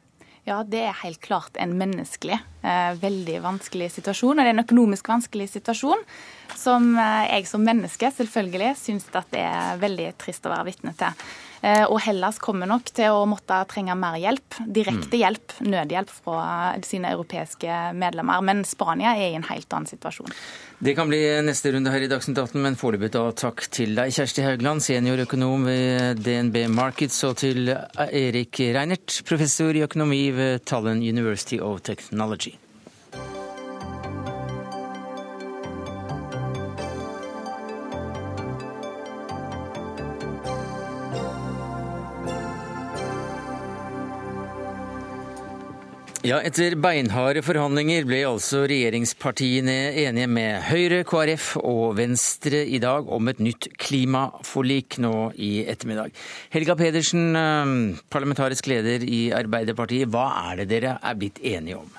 Ja, 0.43 0.65
det 0.67 0.81
er 0.83 0.97
helt 1.05 1.21
klart 1.23 1.55
en 1.63 1.77
menneskelig, 1.79 2.41
eh, 2.67 2.95
veldig 2.99 3.37
vanskelig 3.45 3.93
situasjon. 3.95 4.35
Og 4.35 4.43
det 4.43 4.51
er 4.51 4.57
en 4.57 4.65
økonomisk 4.65 5.07
vanskelig 5.13 5.47
situasjon 5.53 6.03
som 6.59 6.89
eh, 6.99 7.29
jeg 7.37 7.47
som 7.47 7.63
menneske 7.63 8.11
selvfølgelig 8.11 8.73
syns 8.81 9.07
det 9.13 9.39
er 9.39 9.79
veldig 9.83 10.09
trist 10.19 10.47
å 10.47 10.51
være 10.51 10.67
vitne 10.73 10.97
til. 10.99 11.23
Eh, 11.63 11.85
og 11.87 12.01
Hellas 12.03 12.41
kommer 12.43 12.67
nok 12.67 12.91
til 12.91 13.15
å 13.15 13.23
måtte 13.31 13.61
trenge 13.71 13.95
mer 13.99 14.17
hjelp, 14.19 14.59
direkte 14.67 15.15
mm. 15.15 15.21
hjelp, 15.21 15.55
nødhjelp 15.63 16.11
fra 16.11 16.47
sine 16.87 17.13
europeiske 17.15 17.77
medlemmer. 17.95 18.43
Men 18.43 18.65
Spania 18.67 19.15
er 19.15 19.31
i 19.31 19.39
en 19.39 19.47
helt 19.47 19.71
annen 19.71 19.87
situasjon. 19.91 20.35
Det 20.83 20.97
kan 20.99 21.11
bli 21.11 21.21
neste 21.47 21.71
runde 21.71 21.93
her 21.95 22.03
i 22.03 22.11
Dagsnytt 22.11 22.41
18, 22.43 22.59
men 22.65 22.79
foreløpig 22.81 23.13
da 23.15 23.29
takk 23.39 23.63
til 23.71 23.95
deg, 23.99 24.11
Kjersti 24.17 24.43
Haugland, 24.43 24.83
seniorøkonom 24.83 25.69
ved 25.71 26.25
DNB 26.27 26.65
Markets, 26.75 27.21
og 27.29 27.39
til 27.45 27.71
Erik 27.71 28.59
Reinert, 28.75 29.23
professor 29.29 29.71
i 29.79 29.87
økonomi 29.87 30.25
ved 30.35 30.67
Tallinn 30.67 31.05
University 31.07 31.63
of 31.63 31.85
Technology. 31.87 32.57
Ja, 46.33 46.39
Etter 46.41 46.73
beinharde 46.81 47.43
forhandlinger 47.45 48.07
ble 48.09 48.23
altså 48.25 48.63
regjeringspartiene 48.71 49.75
enige 50.01 50.31
med 50.33 50.63
Høyre, 50.65 51.03
KrF 51.05 51.49
og 51.61 51.99
Venstre 51.99 52.63
i 52.65 52.79
dag 52.81 53.11
om 53.13 53.29
et 53.29 53.43
nytt 53.45 53.69
klimaforlik 53.77 54.97
nå 55.05 55.13
i 55.37 55.51
ettermiddag. 55.69 56.17
Helga 56.55 56.79
Pedersen, 56.81 57.37
parlamentarisk 58.09 58.71
leder 58.73 59.05
i 59.05 59.27
Arbeiderpartiet, 59.37 60.09
hva 60.09 60.31
er 60.47 60.63
det 60.63 60.71
dere 60.73 60.97
er 61.05 61.21
blitt 61.21 61.43
enige 61.53 61.83
om? 61.83 61.93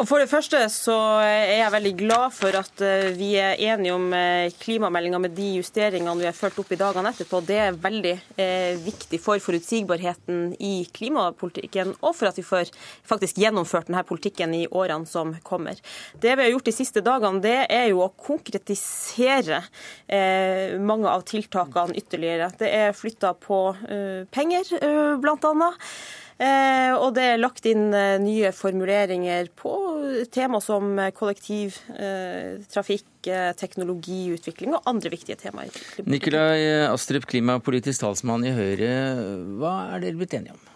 Og 0.00 0.06
For 0.08 0.22
det 0.22 0.30
første 0.30 0.56
så 0.72 0.94
er 1.20 1.58
jeg 1.58 1.72
veldig 1.74 1.90
glad 1.98 2.32
for 2.32 2.56
at 2.56 2.80
eh, 2.80 3.10
vi 3.12 3.34
er 3.36 3.60
enige 3.60 3.92
om 3.92 4.06
eh, 4.16 4.48
klimameldinga 4.62 5.18
med 5.20 5.34
de 5.36 5.50
justeringene 5.58 6.14
vi 6.16 6.24
har 6.24 6.36
fulgt 6.36 6.62
opp 6.62 6.72
i 6.72 6.78
dagene 6.80 7.10
etterpå. 7.12 7.42
Det 7.44 7.58
er 7.60 7.76
veldig 7.76 8.14
eh, 8.40 8.80
viktig 8.80 9.20
for 9.20 9.42
forutsigbarheten 9.44 10.54
i 10.64 10.86
klimapolitikken, 10.96 11.92
og 12.00 12.16
for 12.16 12.30
at 12.30 12.40
vi 12.40 12.46
får 12.46 12.72
faktisk 13.04 13.42
gjennomført 13.42 13.90
denne 13.90 14.00
politikken 14.08 14.56
i 14.56 14.62
årene 14.70 15.04
som 15.10 15.34
kommer. 15.44 15.76
Det 16.16 16.32
vi 16.38 16.46
har 16.46 16.54
gjort 16.54 16.72
de 16.72 16.76
siste 16.78 17.04
dagene, 17.04 17.44
det 17.44 17.58
er 17.68 17.90
jo 17.92 18.00
å 18.06 18.10
konkretisere 18.16 19.60
eh, 20.08 20.80
mange 20.80 21.12
av 21.12 21.28
tiltakene 21.28 22.00
ytterligere. 22.00 22.48
Det 22.64 22.72
er 22.80 22.96
flytta 22.96 23.36
på 23.44 23.60
eh, 23.84 24.24
penger, 24.32 24.72
eh, 24.80 25.14
blant 25.20 25.44
annet. 25.52 25.92
Eh, 26.40 26.92
og 26.96 27.14
det 27.16 27.24
er 27.34 27.40
lagt 27.40 27.66
inn 27.68 27.92
eh, 27.94 28.18
nye 28.22 28.52
formuleringer 28.56 29.48
på 29.58 29.72
tema 30.32 30.60
som 30.64 30.96
kollektivtrafikk, 31.18 33.06
eh, 33.28 33.52
teknologiutvikling 33.58 34.74
og 34.78 34.82
andre 34.90 35.10
viktige 35.12 35.36
temaer. 35.44 35.70
Nikolai 36.08 36.88
Astrup, 36.88 37.26
klimapolitisk 37.30 38.00
talsmann 38.06 38.46
i 38.48 38.54
Høyre. 38.56 38.92
Hva 39.60 39.74
er 39.92 39.98
dere 40.06 40.18
blitt 40.20 40.34
enige 40.38 40.56
om? 40.56 40.71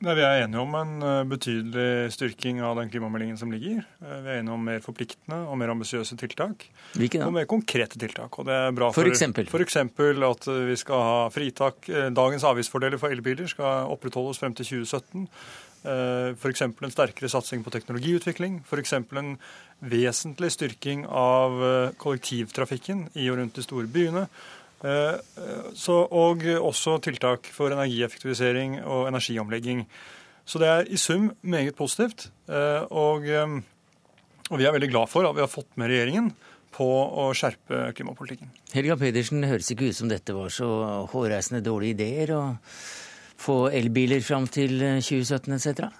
Nei, 0.00 0.14
vi 0.16 0.22
er 0.24 0.46
enige 0.46 0.62
om 0.62 0.76
en 0.78 0.92
eh, 1.04 1.26
betydelig 1.28 2.12
styrking 2.14 2.62
av 2.64 2.78
den 2.78 2.88
klimameldingen 2.88 3.36
som 3.36 3.50
ligger. 3.52 3.82
Eh, 4.00 4.20
vi 4.24 4.30
er 4.32 4.38
enige 4.40 4.54
om 4.54 4.62
mer 4.64 4.80
forpliktende 4.80 5.42
og 5.44 5.58
mer 5.60 5.72
ambisiøse 5.74 6.16
tiltak. 6.22 6.64
Hvilke 6.94 7.20
da? 7.20 7.26
Og 7.28 7.34
mer 7.36 7.48
konkrete 7.50 8.00
tiltak. 8.00 8.38
Og 8.40 8.48
det 8.48 8.54
er 8.56 8.72
bra 8.78 8.88
for, 8.94 9.02
for 9.02 9.12
eksempel? 9.12 9.50
For 9.52 9.60
eksempel 9.60 10.24
at 10.24 10.48
eh, 10.48 10.62
vi 10.70 10.76
skal 10.80 11.04
ha 11.04 11.18
fritak. 11.34 11.90
Dagens 12.16 12.46
avgiftsfordeler 12.48 13.02
for 13.02 13.12
elbiler 13.12 13.50
skal 13.52 13.92
opprettholdes 13.92 14.40
frem 14.40 14.56
til 14.56 14.70
2017. 14.70 15.28
F.eks. 15.80 16.60
en 16.60 16.92
sterkere 16.92 17.28
satsing 17.32 17.62
på 17.64 17.72
teknologiutvikling. 17.72 18.58
F.eks. 18.68 18.92
en 18.96 19.30
vesentlig 19.80 20.50
styrking 20.52 21.06
av 21.08 21.56
kollektivtrafikken 22.00 23.06
i 23.16 23.30
og 23.32 23.40
rundt 23.40 23.56
de 23.56 23.64
store 23.64 23.88
byene. 23.88 24.26
Eh, 24.80 25.16
så, 25.76 25.96
og 26.08 26.46
også 26.56 26.96
tiltak 27.04 27.50
for 27.52 27.74
energieffektivisering 27.74 28.78
og 28.80 29.10
energiomlegging. 29.10 29.84
Så 30.48 30.60
det 30.62 30.70
er 30.70 30.88
i 30.88 30.96
sum 31.00 31.30
meget 31.42 31.76
positivt. 31.76 32.30
Eh, 32.48 32.86
og, 32.90 33.28
eh, 33.28 33.58
og 34.50 34.58
vi 34.58 34.64
er 34.64 34.72
veldig 34.72 34.90
glad 34.90 35.12
for 35.12 35.28
at 35.28 35.36
vi 35.36 35.44
har 35.44 35.52
fått 35.52 35.76
med 35.76 35.92
regjeringen 35.92 36.32
på 36.74 36.86
å 36.86 37.28
skjerpe 37.36 37.90
klimapolitikken. 37.98 38.50
Helga 38.72 38.96
Pedersen, 38.96 39.44
høres 39.44 39.70
ikke 39.74 39.90
ut 39.90 39.98
som 39.98 40.10
dette 40.10 40.34
var 40.34 40.52
så 40.54 40.68
hårreisende 41.10 41.64
dårlige 41.66 41.98
ideer 41.98 42.34
å 42.38 42.42
få 43.40 43.64
elbiler 43.74 44.22
fram 44.22 44.46
til 44.48 44.78
2017 45.02 45.56
etc.? 45.56 45.90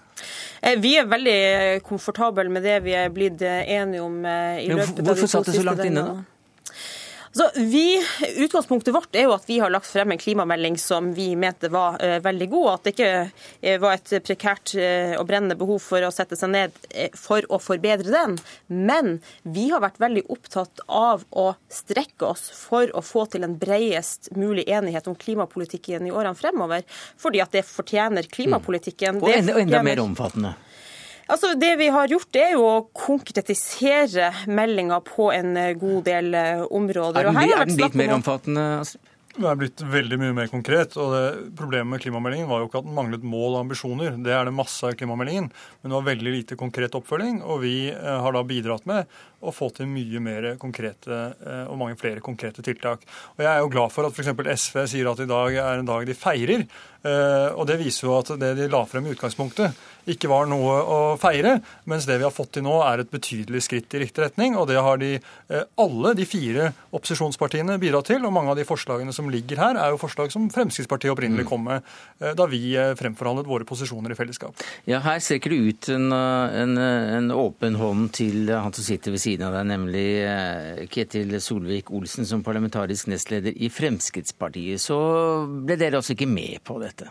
Vi 0.81 0.93
er 0.95 1.09
veldig 1.09 1.81
komfortable 1.83 2.47
med 2.53 2.63
det 2.63 2.77
vi 2.85 2.93
er 2.95 3.09
blitt 3.13 3.41
enige 3.41 4.03
om 4.05 4.19
i 4.23 4.69
løpet 4.69 5.01
av 5.01 5.09
de 5.09 5.15
to 5.17 5.17
siste 5.17 5.17
dagene. 5.17 5.25
Hvorfor 5.25 5.33
satt 5.33 5.49
det 5.49 5.57
så 5.57 5.65
langt 5.65 5.85
inne, 5.89 6.05
da? 6.05 6.40
Så 7.33 7.49
vi, 7.55 8.07
Utgangspunktet 8.35 8.95
vårt 8.95 9.15
er 9.15 9.29
jo 9.29 9.35
at 9.35 9.45
vi 9.47 9.59
har 9.59 9.71
lagt 9.71 9.87
frem 9.87 10.11
en 10.11 10.19
klimamelding 10.19 10.75
som 10.77 11.13
vi 11.15 11.29
mente 11.39 11.69
var 11.71 11.95
uh, 12.03 12.17
veldig 12.23 12.47
god. 12.51 12.67
At 12.73 12.83
det 12.83 12.93
ikke 12.95 13.11
uh, 13.23 13.77
var 13.79 13.95
et 13.95 14.11
prekært 14.27 14.73
uh, 14.75 15.13
og 15.15 15.27
brennende 15.29 15.55
behov 15.59 15.79
for 15.83 16.03
å 16.03 16.11
sette 16.11 16.35
seg 16.39 16.51
ned 16.51 16.75
for 17.15 17.47
å 17.47 17.59
forbedre 17.63 18.11
den. 18.11 18.35
Men 18.67 19.13
vi 19.43 19.69
har 19.71 19.83
vært 19.83 20.01
veldig 20.03 20.25
opptatt 20.33 20.83
av 20.87 21.23
å 21.31 21.53
strekke 21.71 22.33
oss 22.33 22.49
for 22.51 22.91
å 22.97 23.03
få 23.05 23.25
til 23.31 23.47
en 23.47 23.55
bredest 23.61 24.33
mulig 24.35 24.67
enighet 24.67 25.07
om 25.07 25.15
klimapolitikken 25.15 26.09
i 26.09 26.11
årene 26.11 26.35
fremover. 26.35 26.83
Fordi 27.21 27.43
at 27.43 27.55
det 27.55 27.63
fortjener 27.69 28.27
klimapolitikken. 28.27 29.21
Mm. 29.21 29.23
Og 29.23 29.37
enda, 29.37 29.57
enda 29.63 29.83
mer 29.87 30.03
omfattende. 30.03 30.57
Altså, 31.31 31.53
det 31.55 31.75
vi 31.79 31.87
har 31.93 32.11
gjort, 32.11 32.35
er 32.35 32.57
jo 32.57 32.65
å 32.67 32.79
konkretisere 32.95 34.31
meldinga 34.51 34.99
på 35.05 35.29
en 35.31 35.55
eh, 35.59 35.71
god 35.79 36.03
del 36.09 36.35
eh, 36.35 36.65
områder. 36.67 37.23
Er 37.23 37.31
den, 37.31 37.55
er 37.55 37.65
den 37.69 37.79
litt 37.79 37.97
mer 37.99 38.17
omfattende, 38.17 38.67
Astrid? 38.81 39.07
Det 39.31 39.47
er 39.47 39.59
blitt 39.59 39.81
veldig 39.87 40.17
mye 40.19 40.33
mer 40.35 40.49
konkret. 40.51 40.97
og 40.99 41.13
det, 41.15 41.23
Problemet 41.55 41.87
med 41.93 42.01
klimameldingen 42.03 42.49
var 42.49 42.61
jo 42.61 42.67
ikke 42.67 42.81
at 42.81 42.87
den 42.87 42.97
manglet 42.97 43.23
mål 43.23 43.53
og 43.53 43.61
ambisjoner. 43.61 44.17
Det 44.19 44.33
er 44.35 44.49
det 44.49 44.55
masse 44.55 44.83
av 44.83 44.97
klimameldingen. 44.99 45.47
Men 45.81 45.93
det 45.93 45.95
var 45.95 46.09
veldig 46.09 46.33
lite 46.35 46.57
konkret 46.59 46.97
oppfølging. 46.99 47.39
Og 47.47 47.61
vi 47.63 47.75
eh, 47.93 48.17
har 48.25 48.35
da 48.35 48.43
bidratt 48.47 48.89
med 48.89 49.07
å 49.41 49.53
få 49.55 49.71
til 49.75 49.89
mye 49.89 50.21
mer 50.23 50.47
konkrete 50.61 51.19
og 51.67 51.77
mange 51.79 51.97
flere 51.99 52.23
konkrete 52.23 52.63
tiltak. 52.65 53.03
Og 53.35 53.43
Jeg 53.43 53.51
er 53.51 53.61
jo 53.63 53.71
glad 53.73 53.93
for 53.93 54.07
at 54.07 54.15
f.eks. 54.15 54.65
SV 54.65 54.81
sier 54.89 55.09
at 55.11 55.21
i 55.23 55.29
dag 55.29 55.57
er 55.57 55.81
en 55.81 55.87
dag 55.87 56.05
de 56.07 56.15
feirer. 56.17 56.65
Og 57.57 57.63
det 57.65 57.79
viser 57.81 58.05
jo 58.05 58.17
at 58.19 58.29
det 58.37 58.51
de 58.59 58.67
la 58.69 58.83
frem 58.85 59.07
i 59.09 59.15
utgangspunktet, 59.15 59.73
ikke 60.09 60.29
var 60.31 60.47
noe 60.49 60.77
å 60.81 60.99
feire. 61.21 61.59
Mens 61.89 62.07
det 62.09 62.17
vi 62.19 62.25
har 62.25 62.33
fått 62.33 62.55
til 62.55 62.65
nå, 62.65 62.73
er 62.85 63.03
et 63.03 63.11
betydelig 63.11 63.63
skritt 63.67 63.93
i 63.93 64.01
riktig 64.03 64.23
retning. 64.25 64.57
Og 64.59 64.67
det 64.69 64.79
har 64.81 64.97
de, 64.97 65.13
eh, 65.49 65.63
alle 65.77 66.13
de 66.17 66.25
fire 66.25 66.73
opposisjonspartiene 66.91 67.77
bidratt 67.79 68.05
til. 68.07 68.25
Og 68.25 68.33
mange 68.33 68.49
av 68.49 68.57
de 68.57 68.65
forslagene 68.65 69.13
som 69.13 69.29
ligger 69.29 69.57
her, 69.57 69.77
er 69.77 69.91
jo 69.91 69.97
forslag 70.01 70.31
som 70.31 70.49
Fremskrittspartiet 70.49 71.11
opprinnelig 71.11 71.45
kom 71.45 71.63
med 71.63 71.83
eh, 72.21 72.33
da 72.33 72.45
vi 72.45 72.75
eh, 72.75 72.95
fremforhandlet 72.95 73.47
våre 73.47 73.65
posisjoner 73.65 74.11
i 74.11 74.15
fellesskap. 74.15 74.55
Ja, 74.85 74.99
Her 74.99 75.19
strekker 75.19 75.49
du 75.49 75.69
ut 75.69 75.89
en, 75.89 76.11
en, 76.11 76.77
en 76.77 77.31
åpen 77.31 77.75
hånd 77.75 78.11
til 78.13 78.49
han 78.49 78.73
som 78.73 78.83
sitter 78.83 79.11
ved 79.11 79.19
siden 79.19 79.30
av 79.39 79.55
deg, 79.55 79.69
nemlig 79.71 80.07
Ketil 80.91 81.37
Solvik-Olsen 81.39 82.27
som 82.27 82.43
parlamentarisk 82.43 83.07
nestleder 83.07 83.55
i 83.55 83.71
Fremskrittspartiet. 83.71 84.83
Så 84.83 84.97
ble 85.63 85.79
dere 85.79 86.01
altså 86.01 86.17
ikke 86.17 86.27
med 86.27 86.59
på 86.67 86.75
dette? 86.83 87.07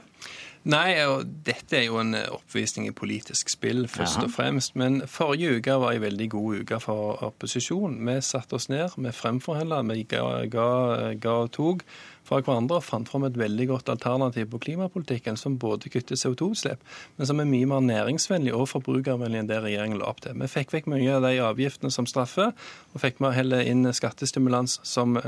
Nei, 0.69 0.99
og 1.09 1.25
dette 1.47 1.79
er 1.79 1.87
jo 1.87 1.97
en 2.03 2.13
oppvisning 2.19 2.91
i 2.91 2.93
politisk 2.93 3.49
spill, 3.49 3.87
først 3.89 4.19
Aha. 4.21 4.27
og 4.27 4.35
fremst. 4.35 4.75
Men 4.77 5.01
forrige 5.09 5.57
uke 5.57 5.77
var 5.81 5.97
en 5.97 6.05
veldig 6.05 6.29
god 6.35 6.59
uke 6.61 6.81
for 6.85 7.23
opposisjon. 7.25 7.97
Vi 8.05 8.19
satte 8.21 8.59
oss 8.59 8.69
ned, 8.69 8.93
vi 9.01 9.15
fremforhandla, 9.17 9.81
vi 9.89 10.05
ga, 10.11 10.27
ga, 10.53 10.69
ga 11.17 11.37
og 11.47 11.53
tok 11.57 11.87
fra 12.31 12.39
hverandre 12.47 12.79
og 12.79 12.87
fant 12.87 13.11
fram 13.11 13.27
et 13.27 13.39
veldig 13.39 13.67
godt 13.73 13.91
alternativ 13.91 14.47
på 14.53 14.61
klimapolitikken 14.67 15.39
som 15.41 15.59
både 15.61 15.91
kutter 15.91 16.19
CO2-utslipp, 16.19 16.85
men 17.19 17.29
som 17.29 17.43
er 17.43 17.51
mye 17.51 17.69
mer 17.71 17.83
næringsvennlig 17.89 18.55
og 18.55 18.69
forbrukervennlig 18.71 19.43
enn 19.43 19.51
det 19.51 19.59
regjeringen 19.65 19.99
la 19.99 20.13
opp 20.13 20.23
til. 20.23 20.39
Vi 20.39 20.51
fikk 20.51 20.77
vekk 20.77 20.89
mye 20.95 21.19
av 21.19 21.27
de 21.27 21.35
avgiftene 21.43 21.91
som 21.95 22.07
straffer, 22.07 22.55
og 22.95 23.03
fikk 23.03 23.19
vi 23.19 23.35
heller 23.35 23.67
inn 23.67 23.91
skattestimulans 23.97 24.79
som 24.87 25.19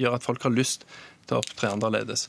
gjør 0.00 0.16
at 0.16 0.26
folk 0.26 0.48
har 0.48 0.56
lyst 0.56 0.88
til 1.28 1.36
å 1.36 1.44
opptre 1.44 1.74
annerledes. 1.76 2.26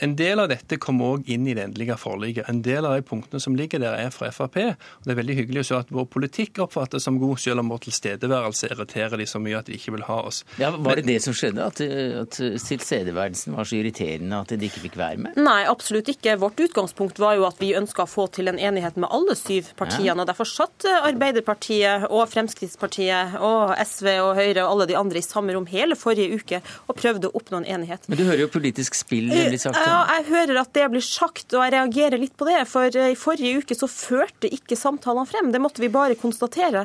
En 0.00 0.16
del 0.16 0.40
av 0.40 0.48
dette 0.48 0.78
kommer 0.80 1.16
òg 1.16 1.28
inn 1.30 1.46
i 1.48 1.54
det 1.56 1.66
endelige 1.68 1.96
forliket. 2.00 2.48
En 2.48 2.62
del 2.64 2.86
av 2.88 2.96
de 2.96 3.04
punktene 3.06 3.40
som 3.42 3.56
ligger 3.56 3.82
der, 3.82 3.98
er 4.00 4.12
fra 4.14 4.30
Frp. 4.32 4.56
og 4.72 5.04
Det 5.04 5.12
er 5.12 5.18
veldig 5.18 5.36
hyggelig 5.42 5.64
å 5.64 5.68
se 5.68 5.78
at 5.80 5.92
vår 5.92 6.06
politikk 6.08 6.62
oppfattes 6.64 7.04
som 7.04 7.18
god, 7.20 7.36
selv 7.40 7.60
om 7.60 7.72
vår 7.72 7.82
tilstedeværelse 7.86 8.70
irriterer 8.72 9.20
de 9.20 9.26
så 9.28 9.40
mye 9.42 9.58
at 9.60 9.68
de 9.68 9.76
ikke 9.76 9.94
vil 9.96 10.06
ha 10.08 10.18
oss. 10.30 10.42
Ja, 10.60 10.70
Var 10.72 11.00
det 11.00 11.06
det 11.08 11.18
som 11.24 11.36
skjedde? 11.36 11.66
At, 11.66 11.82
at 12.24 12.38
tilstedeværelsen 12.40 13.56
var 13.56 13.68
så 13.68 13.76
irriterende 13.80 14.40
at 14.40 14.54
de 14.54 14.70
ikke 14.70 14.84
fikk 14.86 14.96
være 15.00 15.20
med? 15.26 15.40
Nei, 15.40 15.60
absolutt 15.68 16.08
ikke. 16.12 16.38
Vårt 16.40 16.60
utgangspunkt 16.64 17.20
var 17.20 17.36
jo 17.36 17.44
at 17.48 17.60
vi 17.60 17.74
ønska 17.76 18.06
å 18.06 18.10
få 18.10 18.26
til 18.32 18.48
en 18.52 18.60
enighet 18.60 18.96
med 19.00 19.10
alle 19.12 19.36
syv 19.38 19.72
partiene. 19.76 20.14
Ja. 20.14 20.16
og 20.24 20.30
Derfor 20.32 20.48
satt 20.48 20.88
Arbeiderpartiet 20.90 22.08
og 22.08 22.24
Fremskrittspartiet 22.32 23.36
og 23.44 23.74
SV 23.84 24.08
og 24.24 24.32
Høyre 24.40 24.64
og 24.64 24.72
alle 24.72 24.88
de 24.90 24.98
andre 24.98 25.20
i 25.20 25.26
samme 25.26 25.54
rom 25.56 25.68
hele 25.70 25.98
forrige 25.98 26.40
uke 26.40 26.62
og 26.88 26.96
prøvde 26.96 27.28
å 27.28 27.36
oppnå 27.36 27.62
en 27.62 27.68
enighet. 27.76 28.08
Men 28.08 28.20
du 28.20 28.24
hører 28.24 28.46
jo 28.46 28.50
politisk 28.52 28.96
spill 28.98 29.30
bli 29.30 29.58
sagt? 29.60 29.78
Ja, 29.90 30.02
jeg 30.14 30.28
hører 30.28 30.60
at 30.60 30.70
det 30.76 30.84
blir 30.92 31.02
sagt, 31.02 31.48
og 31.50 31.64
jeg 31.64 31.74
reagerer 31.74 32.20
litt 32.22 32.36
på 32.38 32.46
det. 32.46 32.60
For 32.70 32.94
i 32.94 33.16
forrige 33.18 33.64
uke 33.64 33.74
så 33.74 33.88
førte 33.90 34.50
ikke 34.54 34.78
samtalene 34.78 35.26
frem. 35.26 35.50
Det 35.50 35.62
måtte 35.62 35.82
vi 35.82 35.90
bare 35.90 36.18
konstatere. 36.18 36.84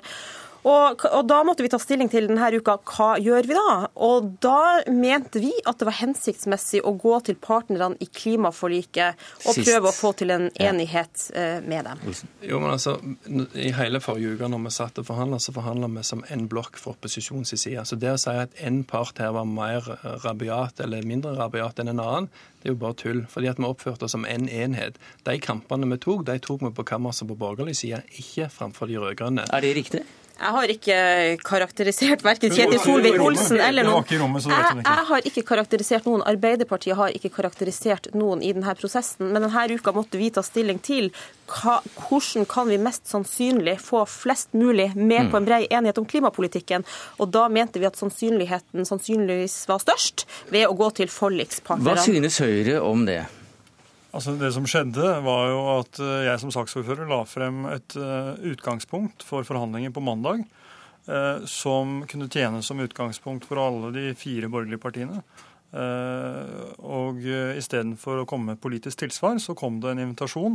Og, 0.66 1.04
og, 1.12 1.26
Da 1.30 1.42
måtte 1.46 1.66
vi 1.66 1.70
ta 1.72 1.80
stilling 1.82 2.10
til 2.10 2.30
denne 2.30 2.50
uka 2.56 2.78
hva 2.90 3.10
gjør 3.22 3.50
vi 3.50 3.58
da? 3.58 3.90
Og 4.08 4.30
Da 4.44 4.86
mente 4.92 5.42
vi 5.44 5.52
at 5.66 5.82
det 5.82 5.88
var 5.90 5.98
hensiktsmessig 6.00 6.84
å 6.86 6.96
gå 7.00 7.18
til 7.28 7.38
partnerne 7.42 8.00
i 8.02 8.08
klimaforliket 8.08 9.20
og 9.46 9.58
Sist. 9.58 9.68
prøve 9.68 9.92
å 9.92 9.96
få 9.96 10.14
til 10.22 10.34
en 10.36 10.48
enighet 10.54 11.28
ja. 11.30 11.44
Eh, 11.46 11.62
med 11.66 11.86
dem. 11.88 12.02
Jo, 12.42 12.60
men 12.64 12.72
altså, 12.76 12.96
I 13.56 13.72
hele 13.76 14.02
forrige 14.04 14.36
uke 14.36 14.50
når 14.50 14.64
vi 14.66 14.74
satt 14.74 15.00
og 15.02 15.08
forhandla, 15.10 15.40
så 15.42 15.54
forhandla 15.56 15.90
vi 15.98 16.06
som 16.08 16.24
en 16.32 16.48
blokk 16.50 16.80
for 16.82 16.96
opposisjonens 16.96 17.54
side. 17.54 17.86
Så 17.86 18.00
det 18.00 18.14
å 18.14 18.20
si 18.22 18.34
at 18.34 18.56
én 18.62 18.84
part 18.88 19.20
her 19.22 19.34
var 19.36 19.48
mer 19.50 19.86
rabiat 20.24 20.80
eller 20.86 21.06
mindre 21.08 21.36
rabiat 21.38 21.82
enn 21.82 21.92
en 21.94 22.04
annen, 22.04 22.30
det 22.62 22.72
er 22.72 22.74
jo 22.74 22.82
bare 22.82 22.98
tull. 22.98 23.24
Fordi 23.30 23.52
at 23.52 23.62
vi 23.62 23.68
oppførte 23.68 24.08
oss 24.08 24.16
som 24.16 24.26
én 24.26 24.46
en 24.46 24.50
enhet. 24.50 25.00
De 25.26 25.38
kampene 25.40 25.90
vi 25.92 25.98
tok, 26.02 26.26
de 26.28 26.38
tok 26.40 26.64
vi 26.66 26.74
på 26.76 26.86
kammerset 26.88 27.28
på 27.30 27.38
borgerlig 27.40 27.76
side, 27.82 28.04
ikke 28.20 28.50
framfor 28.52 28.90
de 28.92 29.00
rød-grønne. 29.02 29.48
Er 29.54 29.66
det 29.66 29.76
riktig? 29.78 30.06
Jeg 30.36 30.52
har 30.52 30.72
ikke 30.72 30.96
karakterisert 31.48 32.24
verken 32.26 32.52
Kjetil 32.52 32.82
Solvik-Olsen 32.84 33.60
eller 33.64 33.88
noen 33.88 34.04
jeg, 34.10 34.82
jeg 34.84 35.06
har 35.10 35.28
ikke 35.30 35.44
karakterisert 35.48 36.08
noen. 36.10 36.24
Arbeiderpartiet 36.28 36.98
har 37.00 37.16
ikke 37.16 37.32
karakterisert 37.38 38.10
noen 38.18 38.44
i 38.44 38.52
denne 38.56 38.76
prosessen. 38.76 39.30
Men 39.32 39.46
denne 39.46 39.78
uka 39.80 39.94
måtte 39.96 40.20
vi 40.20 40.28
ta 40.36 40.44
stilling 40.44 40.82
til 40.84 41.08
hva, 41.48 41.78
hvordan 42.08 42.48
kan 42.52 42.68
vi 42.68 42.82
mest 42.82 43.08
sannsynlig 43.08 43.78
få 43.80 44.04
flest 44.10 44.52
mulig 44.58 44.90
med 44.96 45.32
på 45.32 45.40
en 45.40 45.48
brei 45.48 45.62
enighet 45.70 46.04
om 46.04 46.10
klimapolitikken. 46.10 46.84
Og 47.24 47.32
da 47.32 47.48
mente 47.48 47.80
vi 47.80 47.88
at 47.88 47.96
sannsynligheten 48.00 48.86
sannsynligvis 48.92 49.62
var 49.72 49.80
størst 49.86 50.28
ved 50.52 50.68
å 50.68 50.76
gå 50.76 50.92
til 51.00 51.12
forlikspartnerne. 51.12 51.96
Hva 51.96 52.04
synes 52.04 52.44
Høyre 52.44 52.82
om 52.84 53.08
det? 53.08 53.24
Altså 54.16 54.36
Det 54.40 54.52
som 54.56 54.68
skjedde, 54.70 55.08
var 55.26 55.50
jo 55.52 55.64
at 55.74 56.00
eh, 56.00 56.28
jeg 56.30 56.42
som 56.44 56.54
saksordfører 56.56 57.10
la 57.10 57.24
frem 57.28 57.66
et 57.74 57.98
eh, 58.00 58.32
utgangspunkt 58.54 59.26
for 59.28 59.44
forhandlinger 59.48 59.92
på 59.96 60.04
mandag 60.04 60.46
eh, 61.10 61.44
som 61.50 62.00
kunne 62.08 62.30
tjene 62.32 62.62
som 62.64 62.80
utgangspunkt 62.80 63.48
for 63.50 63.60
alle 63.60 63.92
de 63.96 64.14
fire 64.20 64.52
borgerlige 64.52 64.84
partiene. 64.84 65.24
Og 65.76 67.18
istedenfor 67.60 68.22
å 68.22 68.28
komme 68.30 68.54
med 68.54 68.62
politisk 68.64 69.02
tilsvar, 69.02 69.42
så 69.44 69.52
kom 69.60 69.82
det 69.84 69.90
en 69.92 70.00
invitasjon 70.06 70.54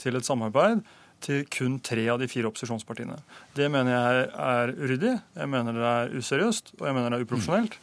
til 0.00 0.16
et 0.16 0.24
samarbeid 0.24 0.80
til 1.20 1.42
kun 1.52 1.74
tre 1.84 2.06
av 2.08 2.22
de 2.22 2.28
fire 2.30 2.48
opposisjonspartiene. 2.48 3.18
Det 3.52 3.68
mener 3.68 3.92
jeg 3.92 4.22
er 4.46 4.72
uryddig, 4.78 5.12
jeg 5.36 5.52
mener 5.52 5.76
det 5.76 5.90
er 5.90 6.16
useriøst, 6.16 6.72
og 6.78 6.88
jeg 6.88 6.96
mener 6.96 7.12
det 7.12 7.18
er 7.18 7.26
uprofesjonelt. 7.26 7.76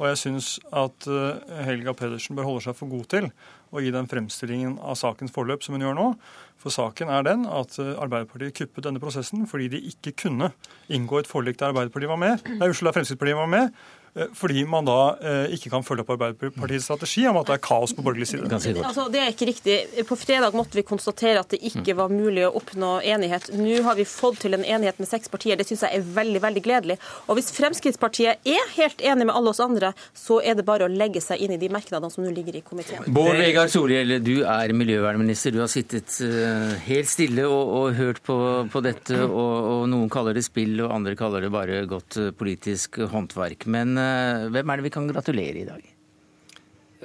Og 0.00 0.06
jeg 0.08 0.20
syns 0.22 0.54
at 0.72 1.04
Helga 1.68 1.92
Pedersen 1.92 2.38
bør 2.38 2.48
holde 2.48 2.64
seg 2.64 2.76
for 2.78 2.88
god 2.88 3.04
til 3.12 3.26
å 3.70 3.82
gi 3.84 3.92
den 3.94 4.08
fremstillingen 4.10 4.78
av 4.82 4.96
sakens 4.98 5.34
forløp 5.34 5.62
som 5.62 5.76
hun 5.76 5.84
gjør 5.84 5.98
nå. 5.98 6.06
For 6.60 6.74
saken 6.74 7.10
er 7.12 7.24
den 7.24 7.46
at 7.48 7.78
eh, 7.80 7.94
Arbeiderpartiet 8.00 8.56
kuppet 8.58 8.84
denne 8.84 9.00
prosessen 9.02 9.46
fordi 9.48 9.70
de 9.72 9.80
ikke 9.92 10.12
kunne 10.26 10.50
inngå 10.92 11.22
et 11.22 11.30
forlik 11.30 11.60
der 11.60 11.70
Arbeiderpartiet 11.70 12.12
var 12.12 12.20
med. 12.20 12.44
Nei, 12.44 12.68
unnskyld, 12.68 12.90
der 12.90 12.96
Fremskrittspartiet 12.98 13.38
var 13.38 13.50
med. 13.50 13.72
Eh, 14.14 14.26
fordi 14.34 14.64
man 14.66 14.86
da 14.88 15.16
eh, 15.22 15.52
ikke 15.54 15.70
kan 15.70 15.84
følge 15.86 16.02
opp 16.02 16.14
Arbeiderpartiets 16.16 16.88
strategi 16.88 17.26
om 17.30 17.38
at 17.40 17.50
det 17.50 17.56
er 17.58 17.62
kaos 17.62 17.94
på 17.94 18.02
borgerlig 18.02 18.26
side. 18.30 18.48
Altså, 18.50 19.06
det 19.12 19.22
er 19.22 19.30
ikke 19.30 19.50
riktig. 19.50 19.76
På 20.08 20.18
fredag 20.18 20.56
måtte 20.58 20.78
vi 20.78 20.84
konstatere 20.86 21.44
at 21.44 21.54
det 21.54 21.60
ikke 21.70 21.94
var 21.98 22.10
mulig 22.12 22.44
å 22.48 22.52
oppnå 22.58 22.96
enighet. 23.06 23.50
Nå 23.54 23.82
har 23.86 23.98
vi 23.98 24.06
fått 24.08 24.42
til 24.44 24.56
en 24.58 24.66
enighet 24.66 24.98
med 24.98 25.10
seks 25.10 25.30
partier. 25.30 25.58
Det 25.60 25.68
syns 25.68 25.84
jeg 25.86 26.00
er 26.00 26.08
veldig 26.18 26.42
veldig 26.42 26.64
gledelig. 26.64 26.98
Og 27.28 27.38
hvis 27.38 27.52
Fremskrittspartiet 27.54 28.50
er 28.50 28.74
helt 28.74 29.04
enig 29.04 29.28
med 29.28 29.34
alle 29.36 29.54
oss 29.54 29.62
andre, 29.62 29.92
så 30.16 30.40
er 30.42 30.58
det 30.58 30.66
bare 30.66 30.88
å 30.88 30.90
legge 30.90 31.22
seg 31.22 31.42
inn 31.44 31.54
i 31.54 31.60
de 31.60 31.70
merknadene 31.70 32.10
som 32.10 32.26
nå 32.26 32.34
ligger 32.34 32.58
i 32.58 32.64
komiteen. 32.66 33.06
Bård 33.14 33.38
Vegar 33.38 33.70
Solhjell, 33.70 34.18
du 34.24 34.42
er 34.42 34.74
miljøvernminister. 34.74 35.54
Du 35.54 35.62
har 35.62 35.70
sittet 35.70 36.18
uh, 36.24 36.74
helt 36.88 37.10
stille 37.10 37.46
og, 37.46 37.74
og 37.78 37.94
hørt 37.98 38.22
på, 38.26 38.36
på 38.72 38.84
dette, 38.84 39.22
og, 39.28 39.54
og, 39.60 39.86
noen 39.90 40.10
kaller 40.12 40.34
det 40.34 40.44
spill, 40.46 40.76
og 40.82 40.94
andre 40.98 41.14
kaller 41.18 41.46
det 41.46 41.54
bare 41.54 41.84
godt 41.90 42.18
politisk 42.38 43.00
håndverk. 43.10 43.68
Men 43.70 43.99
Eh, 43.99 43.99
hvem 44.52 44.72
er 44.72 44.80
det 44.80 44.86
vi 44.86 44.92
kan 44.94 45.08
gratulere 45.10 45.62
i 45.62 45.66
dag? 45.68 45.88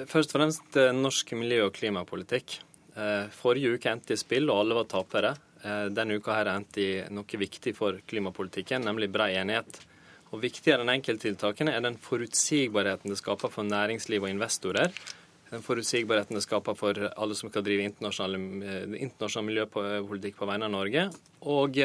Først 0.04 0.34
og 0.34 0.38
fremst 0.38 0.76
eh, 0.76 0.92
norsk 0.92 1.32
miljø- 1.38 1.66
og 1.66 1.74
klimapolitikk. 1.76 2.58
Eh, 2.96 3.28
forrige 3.32 3.76
uke 3.76 3.92
endte 3.92 4.16
i 4.16 4.20
spill, 4.20 4.50
og 4.52 4.64
alle 4.64 4.80
var 4.82 4.88
tapere. 4.92 5.36
Denne 5.66 6.18
uka 6.20 6.34
her 6.36 6.46
endte 6.52 6.78
i 6.78 6.90
noe 7.10 7.38
viktig 7.40 7.72
for 7.74 7.96
klimapolitikken, 8.06 8.84
nemlig 8.86 9.08
brei 9.10 9.32
enighet. 9.40 9.80
Og 10.30 10.42
Viktigere 10.42 10.84
enn 10.84 10.92
enkelttiltakene 10.92 11.72
er 11.74 11.82
den 11.82 11.96
forutsigbarheten 12.02 13.10
det 13.10 13.18
skaper 13.18 13.50
for 13.50 13.66
næringsliv 13.66 14.22
og 14.22 14.30
investorer. 14.30 14.92
Den 15.50 15.64
forutsigbarheten 15.64 16.36
det 16.36 16.44
skaper 16.44 16.76
for 16.78 16.98
alle 17.08 17.38
som 17.38 17.50
skal 17.50 17.64
drive 17.66 17.88
internasjonal 17.88 19.48
miljøpolitikk 19.48 20.38
på 20.38 20.48
vegne 20.50 20.68
av 20.68 20.74
Norge. 20.76 21.08
Og 21.46 21.80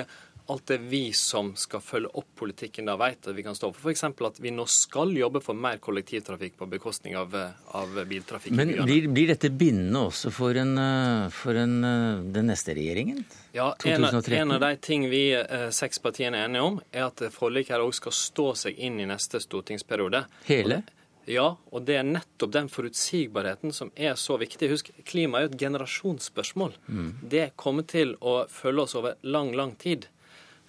alt 0.51 0.67
det 0.71 0.77
vi 0.91 1.03
som 1.15 1.53
skal 1.59 1.81
følge 1.83 2.11
opp 2.19 2.29
politikken 2.41 2.89
da 2.89 2.97
vet 2.99 3.27
at 3.27 3.35
vi 3.37 3.45
kan 3.45 3.55
stå 3.57 3.71
for. 3.73 3.91
F.eks. 3.91 4.03
at 4.03 4.39
vi 4.43 4.53
nå 4.53 4.65
skal 4.69 5.13
jobbe 5.17 5.41
for 5.43 5.57
mer 5.57 5.81
kollektivtrafikk 5.83 6.57
på 6.59 6.69
bekostning 6.71 7.17
av, 7.17 7.35
av 7.77 8.01
biltrafikk. 8.07 8.55
Men 8.57 8.73
blir, 8.83 9.09
blir, 9.11 9.31
dette 9.33 9.49
bindende 9.49 10.05
også 10.11 10.31
for, 10.35 10.57
en, 10.59 10.75
for 11.35 11.57
en, 11.57 11.77
den 12.33 12.51
neste 12.51 12.75
regjeringen? 12.77 13.23
Ja, 13.55 13.73
en 13.85 14.05
av, 14.05 14.21
en 14.21 14.55
av, 14.55 14.63
de 14.63 14.75
ting 14.79 15.09
vi 15.11 15.25
eh, 15.35 15.67
seks 15.75 15.99
partiene 16.03 16.39
er 16.39 16.47
enige 16.47 16.63
om, 16.63 16.79
er 16.91 17.09
at 17.09 17.25
forliket 17.35 17.75
her 17.75 17.83
òg 17.83 17.95
skal 17.97 18.15
stå 18.15 18.47
seg 18.65 18.79
inn 18.79 19.01
i 19.03 19.07
neste 19.09 19.41
stortingsperiode. 19.43 20.25
Hele? 20.47 20.83
Ja, 21.29 21.51
og 21.69 21.83
det 21.85 21.99
er 21.99 22.07
nettopp 22.07 22.53
den 22.55 22.69
forutsigbarheten 22.71 23.73
som 23.75 23.91
er 23.95 24.15
så 24.19 24.37
viktig. 24.41 24.71
Husk, 24.71 24.89
klima 25.07 25.39
er 25.39 25.45
jo 25.45 25.51
et 25.51 25.59
generasjonsspørsmål. 25.61 26.73
Mm. 26.87 27.11
Det 27.29 27.51
kommer 27.59 27.85
til 27.87 28.15
å 28.19 28.41
følge 28.49 28.87
oss 28.87 28.97
over 28.97 29.19
lang, 29.21 29.53
lang 29.57 29.75
tid. 29.79 30.07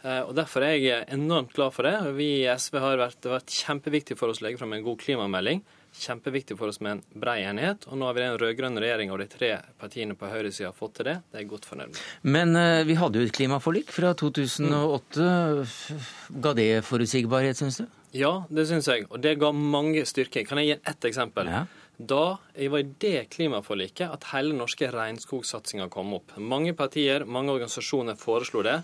Eh, 0.03 0.23
og 0.27 0.35
Derfor 0.35 0.65
er 0.67 0.79
jeg 0.81 1.07
enormt 1.15 1.55
glad 1.55 1.75
for 1.75 1.87
det. 1.87 1.95
Vi 2.17 2.29
i 2.43 2.51
SV 2.51 2.81
har 2.83 2.99
vært, 3.01 3.21
det 3.23 3.31
har 3.31 3.39
vært 3.39 3.55
kjempeviktig 3.63 4.19
for 4.19 4.33
oss 4.33 4.43
å 4.43 4.49
legge 4.49 4.61
fram 4.61 4.75
en 4.75 4.85
god 4.85 4.99
klimamelding. 5.03 5.63
Kjempeviktig 5.93 6.57
for 6.57 6.73
oss 6.73 6.81
med 6.81 6.97
en 6.97 7.21
brei 7.21 7.43
enighet. 7.45 7.87
Og 7.91 8.01
nå 8.01 8.09
har 8.09 8.17
vi 8.17 8.25
den 8.25 8.39
rød-grønne 8.41 8.83
regjeringa 8.83 9.15
og 9.15 9.21
de 9.23 9.29
tre 9.31 9.51
partiene 9.79 10.17
på 10.19 10.31
høyresida 10.31 10.73
fått 10.75 10.97
til 10.99 11.11
det. 11.11 11.19
Det 11.29 11.39
er 11.39 11.45
jeg 11.45 11.51
godt 11.53 11.69
fornøyd 11.69 11.93
med. 11.93 12.01
Men 12.35 12.57
uh, 12.57 12.81
vi 12.89 12.97
hadde 12.99 13.21
jo 13.21 13.29
et 13.29 13.37
klimaforlik 13.37 13.93
fra 13.93 14.15
2008. 14.19 15.29
Mm. 15.29 16.07
Ga 16.47 16.55
det 16.57 16.71
forutsigbarhet, 16.89 17.61
syns 17.61 17.83
du? 17.83 17.87
Ja, 18.17 18.33
det 18.53 18.67
syns 18.73 18.89
jeg. 18.89 19.07
Og 19.13 19.21
det 19.25 19.37
ga 19.41 19.53
mange 19.53 20.03
styrker. 20.09 20.49
Kan 20.49 20.63
jeg 20.63 20.73
gi 20.73 20.81
ett 20.81 21.09
eksempel? 21.13 21.53
Ja. 21.53 21.67
Da 22.03 22.25
var 22.41 22.81
i 22.81 22.89
det 22.99 23.29
klimaforliket 23.31 24.09
at 24.11 24.25
hele 24.33 24.57
norske 24.57 24.89
regnskogsatsinga 24.91 25.91
kom 25.93 26.17
opp. 26.17 26.33
Mange 26.41 26.73
partier, 26.75 27.27
mange 27.29 27.53
organisasjoner 27.53 28.17
foreslo 28.19 28.65
det. 28.67 28.81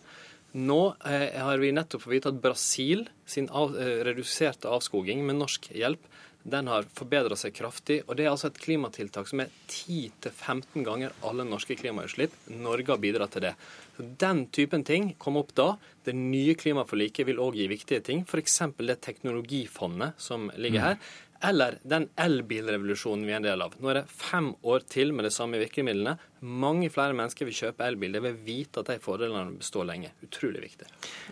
Nå 0.52 0.80
eh, 1.04 1.34
har 1.42 1.60
vi 1.60 1.72
nettopp 1.76 2.06
fått 2.06 2.14
vite 2.14 2.30
at 2.32 2.40
Brasil 2.40 3.08
sin 3.28 3.50
av, 3.50 3.76
eh, 3.76 4.00
reduserte 4.08 4.70
avskoging 4.72 5.26
med 5.26 5.40
norsk 5.42 5.70
hjelp 5.76 6.06
den 6.48 6.68
har 6.70 6.86
forbedra 6.96 7.36
seg 7.36 7.54
kraftig. 7.56 8.02
og 8.06 8.16
Det 8.16 8.24
er 8.24 8.30
altså 8.30 8.48
et 8.48 8.60
klimatiltak 8.62 9.28
som 9.28 9.42
er 9.42 9.52
10-15 9.68 10.84
ganger 10.86 11.12
alle 11.26 11.44
norske 11.44 11.76
klimautslipp. 11.76 12.34
Norge 12.48 12.94
har 12.94 13.02
bidratt 13.02 13.34
til 13.36 13.48
det. 13.48 13.54
Så 13.96 14.06
Den 14.18 14.46
typen 14.46 14.84
ting 14.84 15.14
kom 15.18 15.36
opp 15.36 15.54
da. 15.54 15.76
Det 16.04 16.14
nye 16.14 16.54
klimaforliket 16.54 17.26
vil 17.26 17.42
òg 17.42 17.58
gi 17.58 17.68
viktige 17.68 18.04
ting. 18.04 18.24
F.eks. 18.24 18.60
det 18.78 19.00
teknologifondet 19.00 20.14
som 20.16 20.50
ligger 20.56 20.80
her. 20.80 20.96
Eller 21.44 21.76
den 21.86 22.08
elbilrevolusjonen 22.18 23.26
vi 23.26 23.34
er 23.34 23.38
en 23.38 23.46
del 23.46 23.62
av. 23.62 23.74
Nå 23.78 23.92
er 23.92 24.00
det 24.00 24.10
fem 24.10 24.48
år 24.66 24.82
til 24.90 25.12
med 25.14 25.28
de 25.28 25.30
samme 25.30 25.60
virkemidlene. 25.60 26.16
Mange 26.42 26.90
flere 26.90 27.14
mennesker 27.14 27.46
vil 27.46 27.54
kjøpe 27.54 27.86
elbil. 27.86 28.16
De 28.16 28.22
vil 28.24 28.40
vite 28.46 28.82
at 28.82 28.90
de 28.90 28.98
fordelene 29.02 29.58
består 29.60 29.86
lenge. 29.86 30.10
Utrolig 30.26 30.64
viktig. 30.64 30.88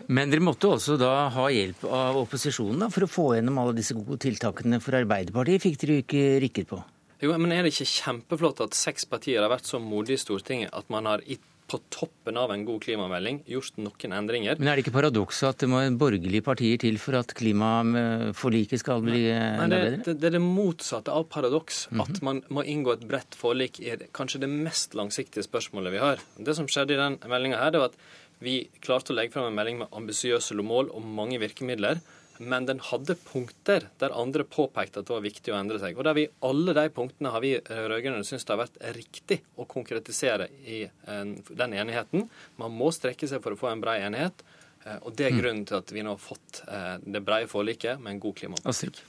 Men 0.07 0.31
dere 0.31 0.45
måtte 0.47 0.71
også 0.71 0.95
da 1.01 1.11
ha 1.35 1.47
hjelp 1.51 1.83
av 1.91 2.21
opposisjonen 2.23 2.85
da, 2.85 2.91
for 2.93 3.03
å 3.03 3.11
få 3.11 3.27
gjennom 3.35 3.59
alle 3.63 3.75
disse 3.77 3.97
gode 3.97 4.21
tiltakene 4.23 4.79
for 4.83 4.95
Arbeiderpartiet. 4.99 5.65
Fikk 5.65 5.81
dere 5.83 5.99
ikke 6.05 6.23
rikket 6.45 6.71
på? 6.71 6.79
Jo, 7.23 7.33
men 7.41 7.51
Er 7.51 7.65
det 7.65 7.73
ikke 7.73 7.89
kjempeflott 7.89 8.63
at 8.63 8.77
seks 8.77 9.07
partier 9.09 9.41
har 9.41 9.51
vært 9.51 9.67
så 9.67 9.79
modige 9.81 10.19
i 10.19 10.21
Stortinget 10.21 10.73
at 10.77 10.89
man 10.93 11.09
har 11.09 11.23
i 11.25 11.39
på 11.67 11.79
toppen 11.91 12.37
av 12.39 12.51
en 12.53 12.63
god 12.67 12.81
klimamelding 12.85 13.41
gjort 13.49 13.79
noen 13.81 14.13
endringer. 14.15 14.59
Men 14.59 14.71
er 14.71 14.79
det 14.79 14.85
ikke 14.85 14.95
paradokset 14.95 15.49
at 15.49 15.63
det 15.63 15.69
må 15.71 15.81
borgerlige 15.99 16.45
partier 16.45 16.79
til 16.81 16.99
for 17.01 17.19
at 17.19 17.33
klimaforliket 17.37 18.81
skal 18.83 19.03
bli 19.03 19.25
enda 19.33 19.67
bedre? 19.67 20.03
det, 20.05 20.17
det 20.21 20.29
er 20.31 20.37
det 20.37 20.43
motsatte 20.43 21.13
av 21.13 21.27
paradoks. 21.31 21.87
At 22.03 22.21
man 22.25 22.43
må 22.53 22.63
inngå 22.63 22.95
et 22.95 23.07
bredt 23.09 23.35
forlik 23.37 23.81
i 23.83 23.95
kanskje 24.15 24.43
det 24.45 24.51
mest 24.51 24.95
langsiktige 24.97 25.45
spørsmålet 25.45 25.95
vi 25.95 26.03
har. 26.03 26.23
Det 26.39 26.55
som 26.57 26.69
skjedde 26.71 26.95
i 26.95 27.01
den 27.01 27.19
meldinga 27.27 27.59
her, 27.61 27.75
det 27.75 27.83
var 27.83 27.91
at 27.91 27.99
vi 28.43 28.59
klarte 28.85 29.13
å 29.13 29.17
legge 29.17 29.33
frem 29.33 29.49
en 29.49 29.57
melding 29.57 29.81
med 29.81 29.93
ambisiøse 29.97 30.55
mål 30.61 30.91
og 30.93 31.05
mange 31.05 31.39
virkemidler. 31.41 32.01
Men 32.39 32.65
den 32.69 32.79
hadde 32.83 33.15
punkter 33.27 33.87
der 34.01 34.13
andre 34.13 34.43
påpekte 34.45 35.01
at 35.01 35.07
det 35.09 35.15
var 35.15 35.23
viktig 35.25 35.53
å 35.53 35.57
endre 35.59 35.79
seg. 35.81 35.97
Og 35.97 36.05
der 36.05 36.17
vi, 36.17 36.27
Alle 36.45 36.75
de 36.77 36.85
punktene 36.93 37.31
har 37.33 37.41
vi 37.43 37.55
rød-grønne 37.57 38.23
syntes 38.27 38.45
det 38.45 38.53
har 38.55 38.61
vært 38.65 38.79
riktig 38.97 39.39
å 39.57 39.65
konkretisere 39.69 40.49
i 40.65 40.83
en, 41.09 41.35
den 41.49 41.73
enigheten. 41.73 42.27
Man 42.61 42.75
må 42.77 42.91
strekke 42.93 43.29
seg 43.29 43.41
for 43.43 43.55
å 43.55 43.59
få 43.59 43.71
en 43.71 43.81
brei 43.83 43.99
enighet. 44.05 44.43
eh, 44.85 44.99
Og 45.01 45.15
det 45.17 45.29
er 45.31 45.37
grunnen 45.39 45.65
til 45.65 45.79
at 45.79 45.91
vi 45.91 46.03
nå 46.05 46.13
har 46.15 46.21
fått 46.21 46.61
eh, 46.67 46.97
det 47.03 47.23
brede 47.25 47.49
forliket 47.51 47.99
med 48.01 48.15
en 48.17 48.19
god 48.27 48.35
klimapolitikk. 48.41 49.01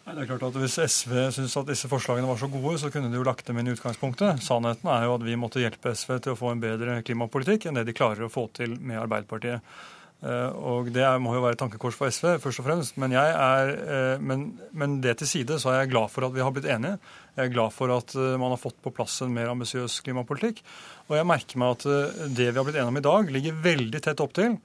Nei, 0.00 0.14
det 0.16 0.22
er 0.24 0.28
klart 0.32 0.42
at 0.48 0.56
Hvis 0.58 0.78
SV 0.80 1.12
syns 1.36 1.56
at 1.60 1.68
disse 1.68 1.88
forslagene 1.88 2.26
var 2.26 2.38
så 2.40 2.48
gode, 2.50 2.78
så 2.80 2.88
kunne 2.90 3.10
de 3.12 3.18
jo 3.20 3.24
lagt 3.26 3.46
dem 3.46 3.58
inn 3.60 3.68
i 3.68 3.74
utgangspunktet. 3.76 4.40
Sannheten 4.42 4.88
er 4.90 5.04
jo 5.06 5.14
at 5.18 5.24
vi 5.26 5.36
måtte 5.38 5.60
hjelpe 5.62 5.92
SV 5.94 6.16
til 6.24 6.32
å 6.34 6.38
få 6.40 6.50
en 6.54 6.62
bedre 6.62 6.96
klimapolitikk 7.06 7.68
enn 7.68 7.76
det 7.78 7.84
de 7.86 7.94
klarer 7.94 8.24
å 8.26 8.32
få 8.32 8.48
til 8.56 8.74
med 8.80 8.98
Arbeiderpartiet. 8.98 9.60
Eh, 10.20 10.52
Og 10.52 10.90
Det 10.92 11.06
må 11.22 11.32
jo 11.34 11.42
være 11.44 11.56
et 11.56 11.62
tankekors 11.62 11.96
for 11.96 12.12
SV, 12.12 12.36
først 12.42 12.60
og 12.60 12.66
fremst. 12.66 12.98
Men, 13.00 13.14
jeg 13.16 13.32
er, 13.32 13.72
eh, 13.80 14.18
men, 14.20 14.58
men 14.72 15.00
det 15.00 15.18
til 15.20 15.30
side, 15.30 15.60
så 15.60 15.72
er 15.72 15.80
jeg 15.80 15.94
glad 15.94 16.12
for 16.12 16.26
at 16.26 16.34
vi 16.34 16.44
har 16.44 16.52
blitt 16.52 16.68
enige. 16.68 16.98
Jeg 17.36 17.48
er 17.48 17.54
glad 17.54 17.72
for 17.72 17.92
at 17.94 18.14
eh, 18.14 18.36
man 18.40 18.52
har 18.52 18.60
fått 18.60 18.78
på 18.84 18.92
plass 18.92 19.20
en 19.24 19.32
mer 19.32 19.52
ambisiøs 19.52 20.00
klimapolitikk. 20.04 20.60
Og 21.08 21.16
jeg 21.16 21.28
merker 21.28 21.60
meg 21.60 21.78
at 21.78 22.28
det 22.36 22.50
vi 22.52 22.58
har 22.58 22.66
blitt 22.66 22.76
enige 22.76 22.92
om 22.92 23.00
i 23.00 23.08
dag, 23.08 23.32
ligger 23.32 23.64
veldig 23.64 24.04
tett 24.04 24.22
opp 24.22 24.36
til 24.36 24.60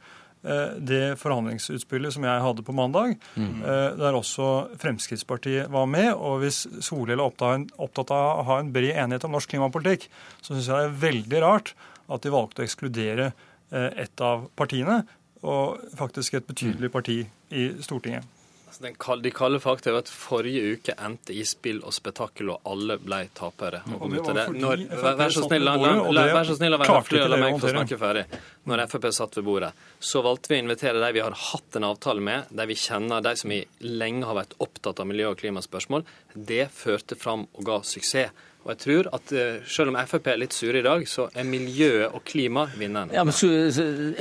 det 0.45 1.15
forhandlingsutspillet 1.17 2.13
som 2.13 2.25
jeg 2.27 2.41
hadde 2.43 2.61
på 2.61 2.73
mandag, 2.77 3.15
mm. 3.33 3.63
der 3.97 4.13
også 4.13 4.67
Fremskrittspartiet 4.77 5.71
var 5.73 5.87
med. 5.89 6.11
Og 6.13 6.43
hvis 6.43 6.59
Solhjell 6.85 7.17
er 7.17 7.63
opptatt 7.81 8.13
av 8.13 8.43
å 8.43 8.45
ha 8.51 8.59
en 8.61 8.69
bred 8.75 8.91
enighet 8.93 9.25
om 9.25 9.33
norsk 9.33 9.55
klimapolitikk, 9.55 10.05
så 10.45 10.51
syns 10.53 10.69
jeg 10.69 10.75
det 10.77 10.91
er 10.91 11.01
veldig 11.01 11.41
rart 11.41 11.73
at 12.13 12.21
de 12.21 12.35
valgte 12.35 12.61
å 12.61 12.67
ekskludere 12.67 13.31
et 13.73 14.21
av 14.21 14.45
partiene, 14.53 14.99
og 15.45 15.83
faktisk 15.99 16.39
et 16.39 16.47
betydelig 16.49 16.89
parti 16.93 17.19
i 17.53 17.67
Stortinget. 17.85 18.25
Altså, 18.65 18.81
den 18.89 18.95
kal- 18.99 19.21
de 19.23 19.31
kalde 19.31 19.59
fakta 19.63 19.91
er 19.91 19.97
at 20.01 20.09
forrige 20.11 20.73
uke 20.75 20.93
endte 20.99 21.31
i 21.31 21.45
spill 21.47 21.77
og 21.87 21.93
spetakkel, 21.95 22.49
og 22.51 22.65
alle 22.67 22.97
ble 22.99 23.21
tapere. 23.37 23.79
Og 23.87 24.01
og 24.01 24.09
Når, 24.11 24.81
vær, 25.15 25.29
så 25.31 25.45
snill, 25.45 25.63
la, 25.63 25.75
bordet, 25.77 25.93
la, 25.95 26.01
og 26.01 26.17
det 26.17 26.33
vær 26.35 26.49
så 26.49 26.55
snill 26.57 26.75
å 26.75 26.79
være 26.81 26.97
høflig 26.97 27.21
og 27.23 27.29
la 27.31 27.37
meg 27.39 27.59
få 27.61 27.71
snakke 27.71 27.99
ferdig. 28.01 28.25
Når 28.67 28.83
Frp 28.91 29.07
satt 29.15 29.37
ved 29.39 29.45
bordet, 29.47 29.71
så 30.03 30.23
valgte 30.25 30.51
vi 30.51 30.57
å 30.57 30.63
invitere 30.65 30.99
de 31.05 31.11
vi 31.15 31.23
har 31.23 31.37
hatt 31.45 31.77
en 31.79 31.87
avtale 31.87 32.25
med, 32.27 32.51
de 32.51 32.65
vi 32.67 32.75
kjenner, 32.75 33.23
de 33.23 33.35
som 33.39 33.53
vi 33.53 33.61
lenge 33.85 34.25
har 34.27 34.35
vært 34.41 34.57
opptatt 34.59 34.99
av 34.99 35.07
miljø- 35.07 35.31
og 35.31 35.39
klimaspørsmål. 35.39 36.03
Det 36.35 36.67
førte 36.75 37.15
fram 37.15 37.47
og 37.53 37.63
ga 37.63 37.79
suksess. 37.85 38.33
Og 38.65 38.71
jeg 38.73 38.79
tror 38.81 39.07
at 39.13 39.31
eh, 39.37 39.59
selv 39.69 39.91
om 39.91 39.97
Frp 40.09 40.25
er 40.31 40.39
litt 40.41 40.53
sure 40.57 40.79
i 40.79 40.81
dag, 40.81 41.03
så 41.05 41.27
er 41.37 41.45
miljøet 41.45 42.09
og 42.17 42.23
klima 42.25 42.63
vinneren. 42.73 43.11
Ja, 43.13 43.21
men 43.23 43.35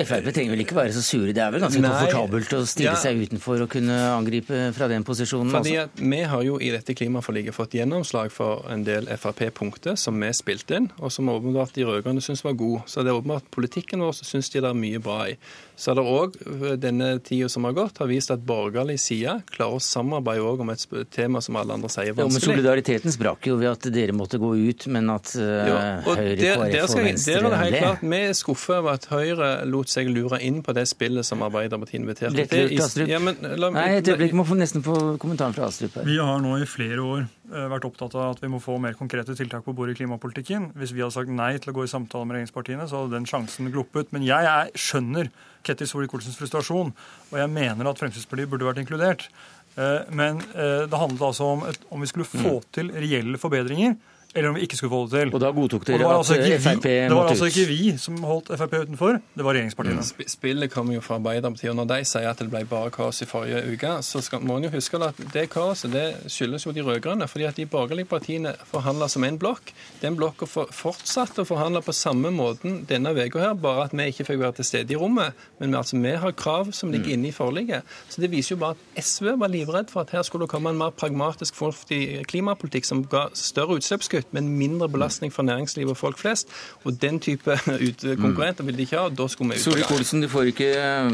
Frp 0.05 0.29
trenger 0.37 0.53
vel 0.53 0.63
ikke 0.67 0.77
være 0.77 0.93
så 0.93 1.01
sure? 1.05 1.33
Det 1.33 1.41
er 1.41 1.51
vel 1.55 1.63
ganske 1.65 1.81
Nei. 1.81 1.89
komfortabelt 1.95 2.53
å 2.53 2.61
stille 2.69 2.91
Ja. 2.93 2.99
seg 3.01 3.23
utenfor 3.25 3.63
og 3.65 3.71
kunne 3.73 3.97
angripe 4.13 4.73
fra 4.77 4.89
den 4.93 5.03
posisjonen? 5.05 5.51
Fordi 5.51 5.73
også. 5.79 5.85
at 5.89 6.05
Vi 6.05 6.21
har 6.35 6.43
jo 6.45 6.59
i 6.61 6.71
dette 6.75 6.95
klimaforliket 6.95 7.55
fått 7.57 7.73
gjennomslag 7.79 8.31
for 8.31 8.67
en 8.69 8.85
del 8.85 9.07
Frp-punkter 9.17 9.97
som 9.97 10.21
vi 10.21 10.29
spilte 10.37 10.77
inn, 10.77 10.91
og 11.01 11.11
som 11.11 11.27
åpenbart 11.33 11.73
de 11.73 11.85
rød-grønne 11.89 12.21
syns 12.21 12.45
var 12.45 12.53
gode. 12.53 12.83
Så 12.87 13.03
det 13.03 13.13
er 13.15 13.21
åpenbart 13.21 13.49
politikken 13.51 14.01
vår 14.05 14.13
syns 14.21 14.51
de 14.53 14.61
det 14.61 14.69
er 14.71 14.75
mye 14.75 15.01
bra 15.01 15.23
i. 15.29 15.37
Så 15.77 15.91
er 15.91 15.99
det 15.99 16.05
òg 16.07 16.37
denne 16.79 17.09
tida 17.25 17.49
som 17.51 17.67
har 17.67 17.75
gått, 17.75 17.99
har 17.99 18.07
vist 18.11 18.31
at 18.31 18.43
borgerlig 18.47 18.97
side 19.03 19.41
klarer 19.51 19.79
å 19.79 19.83
samarbeide 19.83 20.45
også 20.47 20.65
om 20.65 20.71
et 20.75 20.85
tema 21.15 21.43
som 21.43 21.59
alle 21.59 21.75
andre 21.75 21.91
sier 21.91 22.13
er 22.13 22.21
Ja, 22.23 22.29
men 22.31 22.43
solidariteten 22.43 23.15
sprakk 23.15 23.49
jo 23.51 23.57
ved 23.59 23.73
at 23.73 23.89
dere 23.95 24.15
måtte 24.15 24.39
gå 24.43 24.53
ut, 24.55 24.87
men 24.95 25.11
at 25.11 25.33
uh, 25.35 25.43
ja, 25.43 25.79
og 26.05 26.21
Høyre, 26.21 26.37
der, 26.39 26.63
KrF 26.63 26.75
der, 26.77 26.87
skal, 26.87 27.01
og 27.01 27.09
Venstre 27.09 27.35
der 27.35 27.47
er 27.49 27.51
det 27.51 27.61
helt 27.65 27.79
klart, 27.83 28.05
Vi 28.15 28.21
er 28.21 28.37
skuffet 28.39 28.77
over 28.79 28.99
at 29.01 29.09
Høyre 29.11 29.51
lot 29.71 29.91
seg 29.91 30.11
lure 30.15 30.41
inn 30.47 30.61
på 30.65 30.75
det 30.77 30.87
spillet 30.91 31.27
som 31.27 31.43
Arbeiderpartiet 31.47 32.01
inviterte 32.01 32.39
Litt 32.39 32.55
til. 32.55 32.75
Astrup. 32.85 33.11
Ja, 33.11 33.21
men, 33.23 33.39
la, 33.43 33.71
Nei, 33.75 33.89
et 33.99 34.11
øyeblikk, 34.11 34.37
må 34.39 34.47
få 34.47 34.59
nesten 34.59 34.85
få 34.85 35.17
kommentaren 35.23 35.57
fra 35.57 35.69
Astrup 35.71 35.99
her. 35.99 36.07
Vi 36.07 36.21
har 36.21 36.43
nå 36.45 36.55
i 36.63 36.69
flere 36.69 37.03
år 37.03 37.25
eh, 37.25 37.67
vært 37.73 37.89
opptatt 37.89 38.15
av 38.15 38.37
at 38.37 38.45
vi 38.45 38.51
må 38.53 38.63
få 38.63 38.79
mer 38.83 38.95
konkrete 38.99 39.35
tiltak 39.39 39.67
på 39.67 39.75
bordet 39.77 39.97
i 39.97 40.03
klimapolitikken. 40.03 40.71
Hvis 40.79 40.95
vi 40.95 41.03
hadde 41.03 41.17
sagt 41.17 41.35
nei 41.35 41.55
til 41.59 41.75
å 41.75 41.77
gå 41.81 41.89
i 41.89 41.91
samtale 41.91 42.29
med 42.29 42.39
regjeringspartiene, 42.39 42.87
så 42.91 43.03
hadde 43.03 43.19
den 43.19 43.29
sjansen 43.31 43.73
gluppet. 43.75 44.15
Men 44.15 44.27
jeg 44.27 44.51
er, 44.51 44.71
skjønner 44.79 45.33
Ketil 45.65 45.89
Solvik-Olsens 45.91 46.39
frustrasjon, 46.39 46.95
og 47.33 47.37
jeg 47.41 47.51
mener 47.53 47.91
at 47.91 48.01
Fremskrittspartiet 48.01 48.51
burde 48.53 48.69
vært 48.69 48.83
inkludert. 48.85 49.29
Eh, 49.77 50.03
Men 50.15 50.43
eh, 50.55 50.85
det 50.87 51.01
handlet 51.01 51.29
altså 51.33 51.45
om 51.57 51.65
om 51.91 52.01
vi 52.05 52.11
skulle 52.11 52.29
få 52.29 52.61
til 52.75 52.93
reelle 52.95 53.41
forbedringer, 53.41 53.97
eller 54.35 54.49
om 54.51 54.55
vi 54.59 54.63
ikke 54.67 54.77
skulle 54.77 54.91
få 54.91 55.03
det 55.09 55.21
til. 55.25 55.35
Og 55.35 55.41
da 55.41 55.51
godtok 55.55 55.81
Og 55.81 55.87
dere 55.87 56.09
at 56.11 56.17
altså 56.19 56.35
Frp 56.35 56.75
måtte 56.75 56.89
ut. 56.89 57.09
det 57.09 57.17
var 57.17 57.29
altså 57.31 57.45
ikke 57.51 57.67
vi 57.69 57.97
som 57.99 58.17
holdt 58.25 58.51
Frp 58.59 58.73
utenfor, 58.85 59.21
det 59.37 59.45
var 59.45 59.55
regjeringspartiene. 59.55 60.03
Mm. 60.05 60.29
Spillet 60.29 60.71
kommer 60.73 60.95
jo 60.95 61.01
fra 61.01 61.15
Arbeiderpartiet, 61.21 61.71
og 61.71 61.77
når 61.77 61.89
de 61.93 61.99
sier 62.05 62.29
at 62.31 62.39
det 62.43 62.51
ble 62.51 62.65
bare 62.71 62.91
kaos 62.91 63.23
i 63.23 63.29
forrige 63.31 63.63
uke, 63.73 63.93
så 64.03 64.21
skal, 64.23 64.41
må 64.43 64.57
en 64.59 64.65
jo 64.69 64.71
huske 64.75 65.01
at 65.05 65.15
det 65.33 65.47
kaoset 65.53 65.93
det 65.95 66.07
skyldes 66.33 66.67
jo 66.67 66.73
de 66.73 66.83
rød-grønne. 66.83 67.29
fordi 67.29 67.45
at 67.45 67.57
de 67.57 67.67
borgerlige 67.67 68.05
partiene 68.11 68.55
forhandla 68.71 69.09
som 69.09 69.25
en 69.25 69.39
blokk. 69.39 69.73
Den 70.03 70.17
blokka 70.17 70.47
for, 70.47 70.67
fortsatte 70.73 71.43
å 71.43 71.49
forhandle 71.49 71.83
på 71.83 71.93
samme 71.95 72.31
måten 72.31 72.85
denne 72.89 73.11
uka 73.15 73.39
her, 73.39 73.55
bare 73.55 73.85
at 73.85 73.93
vi 73.95 74.09
ikke 74.11 74.25
fikk 74.25 74.39
være 74.41 74.53
til 74.61 74.65
stede 74.65 74.93
i 74.93 74.97
rommet. 74.97 75.33
Men 75.61 75.71
vi, 75.71 75.77
altså, 75.77 75.97
vi 76.03 76.11
har 76.17 76.33
krav 76.33 76.73
som 76.73 76.91
ligger 76.93 77.05
Mm. 77.05 77.13
inne 77.13 77.29
i 77.29 77.33
forliket. 77.33 77.83
Så 78.09 78.21
det 78.21 78.31
viser 78.31 78.55
jo 78.57 78.61
bare 78.61 78.75
at 78.97 79.05
SV 79.05 79.37
var 79.39 79.49
livredd 79.49 79.91
for 79.91 80.01
at 80.01 80.11
her 80.11 80.23
skulle 80.23 80.47
det 80.47 80.51
komme 80.51 80.71
en 80.71 80.79
mer 80.79 80.91
pragmatisk, 80.91 81.55
fornuftig 81.55 82.25
klimapolitikk 82.27 82.85
som 82.85 83.05
ga 83.05 83.27
større 83.35 83.77
utslippskutt, 83.79 84.24
men 84.33 84.49
mindre 84.59 84.89
belastning 84.93 85.33
for 85.35 85.47
næringslivet 85.47 85.95
og 85.95 85.99
folk 85.99 86.21
flest. 86.21 86.51
Og 86.85 86.97
den 87.01 87.21
type 87.23 87.59
konkurrenter 88.25 88.67
vil 88.67 88.79
de 88.79 88.87
ikke 88.87 88.99
ha, 88.99 89.09
og 89.11 89.19
da 89.19 89.29
skulle 89.31 89.55
vi 89.55 89.61
ut. 89.61 89.65
Solvik-Olsen, 89.65 90.25
du 90.25 90.31
får 90.33 90.51
ikke 90.53 90.71
eh, 90.79 91.11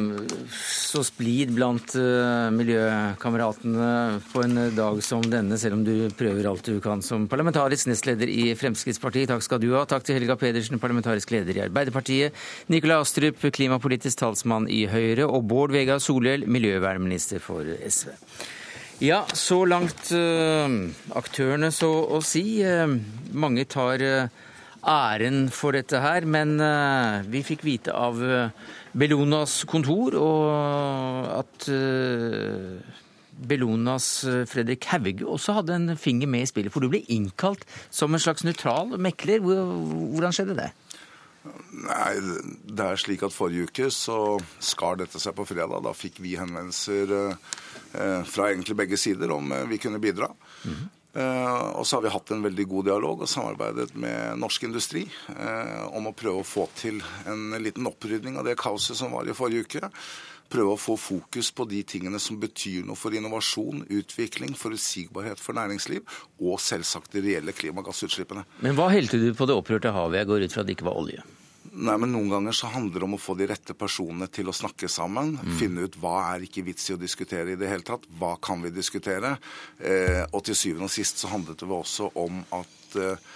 så 0.54 1.04
splid 1.06 1.54
blant 1.56 1.96
eh, 1.98 2.50
miljøkameratene 2.54 3.90
på 4.30 4.44
en 4.46 4.62
dag 4.76 5.02
som 5.04 5.24
denne, 5.24 5.58
selv 5.60 5.78
om 5.78 5.84
du 5.86 5.94
prøver 6.18 6.50
alt 6.50 6.70
du 6.70 6.80
kan 6.82 7.02
som 7.04 7.26
parlamentarisk 7.30 7.90
nestleder 7.90 8.30
i 8.30 8.50
Fremskrittspartiet. 8.58 9.30
Takk 9.30 9.44
skal 9.46 9.62
du 9.62 9.70
ha. 9.74 9.84
Takk 9.88 10.06
til 10.06 10.18
Helga 10.18 10.36
Pedersen, 10.40 10.80
parlamentarisk 10.82 11.32
leder 11.34 11.56
i 11.56 11.64
Arbeiderpartiet, 11.66 12.36
Nikolai 12.72 13.00
Astrup, 13.00 13.42
klimapolitisk 13.54 14.20
talsmann 14.22 14.68
i 14.70 14.84
Høyre, 14.90 15.28
og 15.28 15.46
Bård 15.50 15.74
Vegar 15.74 16.02
Solhjell, 16.02 16.46
miljøvernminister 16.50 17.42
for 17.42 17.66
SV. 17.66 18.14
Ja, 19.00 19.22
så 19.32 19.62
langt 19.64 20.10
eh, 20.12 20.72
aktørene, 21.16 21.70
så 21.72 21.88
å 22.12 22.18
si. 22.20 22.60
Eh, 22.60 22.90
mange 23.32 23.62
tar 23.64 24.02
eh, 24.04 24.26
æren 24.84 25.46
for 25.56 25.72
dette 25.72 26.02
her, 26.04 26.26
men 26.28 26.60
vi 27.32 27.40
fikk 27.44 27.64
vite 27.64 27.94
av 27.96 28.20
Bellonas 28.92 29.54
kontor 29.68 30.16
og 30.20 31.30
at 31.32 31.66
Bellonas 33.50 34.08
Fredrik 34.48 34.88
Hauge 34.92 35.24
også 35.24 35.56
hadde 35.58 35.76
en 35.76 35.96
finger 36.00 36.28
med 36.28 36.44
i 36.44 36.50
spillet. 36.52 36.72
For 36.72 36.84
du 36.84 36.92
ble 36.92 37.00
innkalt 37.12 37.64
som 37.88 38.12
en 38.12 38.24
slags 38.24 38.44
nøytral 38.44 38.96
mekler. 39.00 39.44
Hvordan 39.44 40.36
skjedde 40.36 40.56
det? 40.60 40.70
Nei, 41.86 42.12
det 42.68 42.88
er 42.88 43.00
slik 43.00 43.24
at 43.24 43.36
Forrige 43.36 43.68
uke 43.68 43.88
så 43.92 44.36
skar 44.60 45.00
dette 45.00 45.20
seg 45.20 45.36
på 45.36 45.48
fredag. 45.48 45.84
Da 45.84 45.96
fikk 45.96 46.20
vi 46.24 46.36
henvendelser 46.40 47.36
fra 47.92 48.50
egentlig 48.50 48.76
begge 48.78 48.98
sider 49.00 49.32
om 49.34 49.52
eh, 49.52 49.66
vi 49.70 49.78
kunne 49.82 49.98
bidra. 50.02 50.30
Eh, 51.12 51.62
og 51.74 51.86
så 51.86 51.96
har 51.96 52.04
vi 52.04 52.14
hatt 52.14 52.30
en 52.30 52.42
veldig 52.44 52.66
god 52.70 52.86
dialog 52.86 53.22
og 53.24 53.30
samarbeidet 53.30 53.88
med 53.98 54.38
norsk 54.38 54.68
industri 54.68 55.02
eh, 55.34 55.86
om 55.90 56.06
å 56.06 56.14
prøve 56.14 56.44
å 56.44 56.46
få 56.46 56.68
til 56.78 57.00
en 57.26 57.56
liten 57.58 57.88
opprydning 57.90 58.38
av 58.38 58.46
det 58.46 58.54
kaoset 58.60 58.98
som 58.98 59.16
var 59.16 59.26
i 59.26 59.34
forrige 59.34 59.66
uke. 59.66 59.90
Prøve 60.50 60.74
å 60.74 60.78
få 60.78 60.96
fokus 60.98 61.50
på 61.54 61.66
de 61.70 61.82
tingene 61.86 62.18
som 62.22 62.38
betyr 62.42 62.86
noe 62.86 62.98
for 62.98 63.14
innovasjon, 63.14 63.84
utvikling, 63.90 64.54
forutsigbarhet 64.58 65.42
for 65.42 65.58
næringsliv, 65.58 66.06
og 66.42 66.62
selvsagt 66.62 67.14
de 67.14 67.22
reelle 67.26 67.54
klimagassutslippene. 67.54 68.46
Men 68.62 68.78
hva 68.78 68.88
helte 68.90 69.18
du 69.18 69.30
på 69.34 69.46
det 69.46 69.58
opprørte 69.58 69.94
havet? 69.94 70.22
Jeg 70.22 70.30
går 70.30 70.46
ut 70.46 70.56
fra 70.56 70.64
at 70.64 70.70
det 70.70 70.78
ikke 70.78 70.90
var 70.90 70.98
olje. 70.98 71.22
Nei, 71.80 71.96
men 71.96 72.10
Noen 72.12 72.28
ganger 72.28 72.56
så 72.56 72.68
handler 72.74 73.00
det 73.00 73.06
om 73.06 73.16
å 73.16 73.20
få 73.20 73.34
de 73.38 73.46
rette 73.48 73.74
personene 73.78 74.28
til 74.32 74.50
å 74.50 74.56
snakke 74.56 74.88
sammen. 74.90 75.32
Finne 75.56 75.86
ut 75.88 75.96
hva 76.02 76.16
er 76.34 76.44
ikke 76.44 76.64
vits 76.66 76.90
i 76.90 76.96
å 76.96 77.00
diskutere 77.00 77.54
i 77.54 77.60
det 77.60 77.70
hele 77.70 77.86
tatt. 77.86 78.04
Hva 78.20 78.34
kan 78.42 78.60
vi 78.60 78.72
diskutere? 78.74 79.36
Eh, 79.78 80.26
og 80.28 80.44
til 80.44 80.58
syvende 80.58 80.90
og 80.90 80.92
sist 80.92 81.22
så 81.22 81.30
handlet 81.32 81.62
det 81.62 81.70
vel 81.70 81.80
også 81.80 82.10
om 82.20 82.42
at 82.58 82.98
eh, 83.00 83.30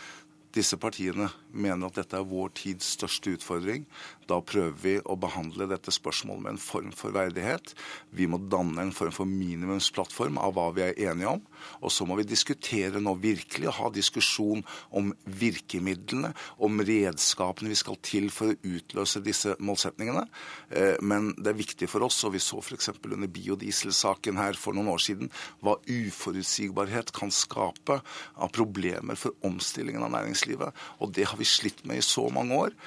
disse 0.55 0.77
partiene 0.79 1.31
mener 1.51 1.89
at 1.89 2.03
dette 2.03 2.21
er 2.21 2.29
vår 2.29 2.53
tids 2.61 2.93
største 2.99 3.33
utfordring. 3.39 3.87
Da 4.31 4.41
prøver 4.45 4.77
vi 4.81 4.95
å 5.05 5.17
behandle 5.21 5.69
dette 5.71 5.93
spørsmålet 5.95 6.45
med 6.45 6.55
en 6.55 6.63
form 6.63 6.93
for 6.97 7.15
verdighet. 7.15 7.75
Vi 8.15 8.29
må 8.31 8.39
danne 8.39 8.87
en 8.87 8.95
form 8.97 9.13
for 9.15 9.29
minimumsplattform 9.29 10.39
av 10.41 10.55
hva 10.57 10.69
vi 10.77 10.85
er 10.87 10.99
enige 11.11 11.35
om. 11.37 11.43
Og 11.85 11.93
så 11.93 12.07
må 12.09 12.17
vi 12.19 12.27
diskutere 12.29 13.03
nå 13.03 13.15
virkelig 13.21 13.69
og 13.71 13.79
ha 13.79 13.91
diskusjon 13.95 14.65
om 14.95 15.13
virkemidlene, 15.25 16.33
om 16.65 16.83
redskapene 16.85 17.73
vi 17.73 17.79
skal 17.79 18.01
til 18.05 18.31
for 18.35 18.53
å 18.53 18.59
utløse 18.75 19.23
disse 19.25 19.57
målsetningene. 19.61 20.27
Eh, 20.71 20.97
men 21.05 21.33
det 21.39 21.53
er 21.53 21.61
viktig 21.61 21.91
for 21.91 22.07
oss, 22.07 22.23
og 22.27 22.35
vi 22.37 22.43
så 22.43 22.61
f.eks. 22.63 22.93
under 23.05 23.31
biodieselsaken 23.31 24.41
her 24.41 24.59
for 24.59 24.77
noen 24.77 24.93
år 24.95 25.03
siden, 25.05 25.33
hva 25.65 25.77
uforutsigbarhet 25.85 27.13
kan 27.17 27.33
skape 27.35 28.01
av 28.01 28.55
problemer 28.55 29.19
for 29.21 29.37
omstillingen 29.47 30.05
av 30.05 30.15
næringslivet. 30.17 30.85
Og 31.01 31.13
det 31.17 31.29
har 31.31 31.41
vi 31.41 31.49
slitt 31.49 31.85
med 31.89 32.01
i 32.01 32.07
så 32.07 32.29
mange 32.33 32.57
år. 32.67 32.79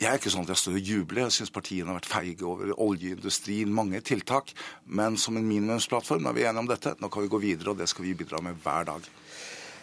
Jeg 0.00 0.08
er 0.10 0.18
ikke 0.18 0.32
sånn 0.32 0.46
at 0.46 0.54
jeg 0.54 0.60
står 0.62 0.76
og 0.78 0.88
jubler. 0.92 1.22
Jeg 1.26 1.34
syns 1.36 1.52
partiene 1.54 1.92
har 1.92 1.98
vært 2.00 2.10
feige 2.10 2.46
over 2.48 2.72
oljeindustrien, 2.80 3.72
mange 3.72 4.00
tiltak. 4.02 4.54
Men 4.86 5.18
som 5.20 5.36
en 5.38 5.46
minimumsplattform 5.46 6.26
er 6.26 6.38
vi 6.38 6.46
enige 6.48 6.64
om 6.64 6.70
dette. 6.70 6.94
Nå 6.98 7.10
kan 7.12 7.26
vi 7.26 7.30
gå 7.32 7.42
videre, 7.42 7.74
og 7.74 7.82
det 7.82 7.90
skal 7.92 8.08
vi 8.08 8.16
bidra 8.18 8.40
med 8.42 8.58
hver 8.64 8.88
dag. 8.88 9.06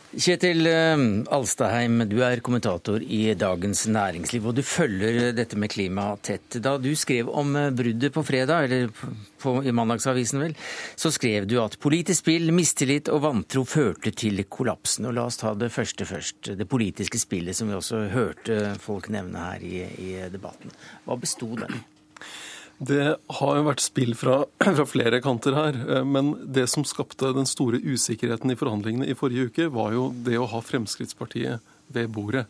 Kjetil 0.10 0.66
eh, 0.66 1.02
Alstaheim, 1.30 2.00
du 2.10 2.16
er 2.26 2.40
kommentator 2.42 3.04
i 3.06 3.36
Dagens 3.38 3.84
Næringsliv, 3.94 4.48
og 4.50 4.56
du 4.58 4.64
følger 4.66 5.36
dette 5.38 5.58
med 5.60 5.70
klima 5.70 6.08
tett. 6.26 6.58
Da 6.66 6.80
du 6.82 6.90
skrev 6.98 7.30
om 7.30 7.54
eh, 7.54 7.68
bruddet 7.70 8.16
på 8.16 8.24
fredag, 8.26 8.66
eller 8.66 8.90
på, 8.90 9.54
i 9.62 9.74
Mandagsavisen 9.76 10.42
vel, 10.42 10.56
så 10.98 11.14
skrev 11.14 11.46
du 11.46 11.60
at 11.62 11.78
politisk 11.78 12.24
spill, 12.24 12.50
mistillit 12.58 13.12
og 13.14 13.22
vantro 13.28 13.62
førte 13.70 14.10
til 14.18 14.42
kollapsen. 14.50 15.06
Og 15.06 15.14
la 15.20 15.28
oss 15.30 15.38
ta 15.44 15.54
det 15.54 15.70
første 15.76 16.10
først. 16.10 16.56
Det 16.58 16.70
politiske 16.70 17.22
spillet 17.22 17.60
som 17.60 17.70
vi 17.70 17.78
også 17.78 18.08
hørte 18.10 18.60
folk 18.82 19.12
nevne 19.14 19.46
her 19.46 19.62
i, 19.62 19.86
i 20.10 20.12
debatten. 20.34 20.74
Hva 21.06 21.22
besto 21.22 21.54
det? 21.62 21.70
Det 22.80 23.06
har 23.40 23.58
jo 23.58 23.66
vært 23.66 23.84
spill 23.84 24.14
fra, 24.16 24.46
fra, 24.78 24.86
flere 24.88 25.20
kanter 25.24 25.58
her. 25.58 25.80
Eh, 25.84 26.06
men 26.08 26.32
det 26.48 26.70
som 26.72 26.88
skapte 26.88 27.34
den 27.36 27.50
store 27.50 27.82
usikkerheten 27.84 28.54
i 28.54 28.58
forhandlingene 28.60 29.10
i 29.10 29.18
forrige 29.20 29.50
uke, 29.52 29.68
var 29.74 29.96
jo 29.96 30.10
det 30.16 30.40
å 30.40 30.48
ha 30.48 30.64
Fremskrittspartiet 30.64 31.66
ved 31.92 32.12
bordet. 32.16 32.46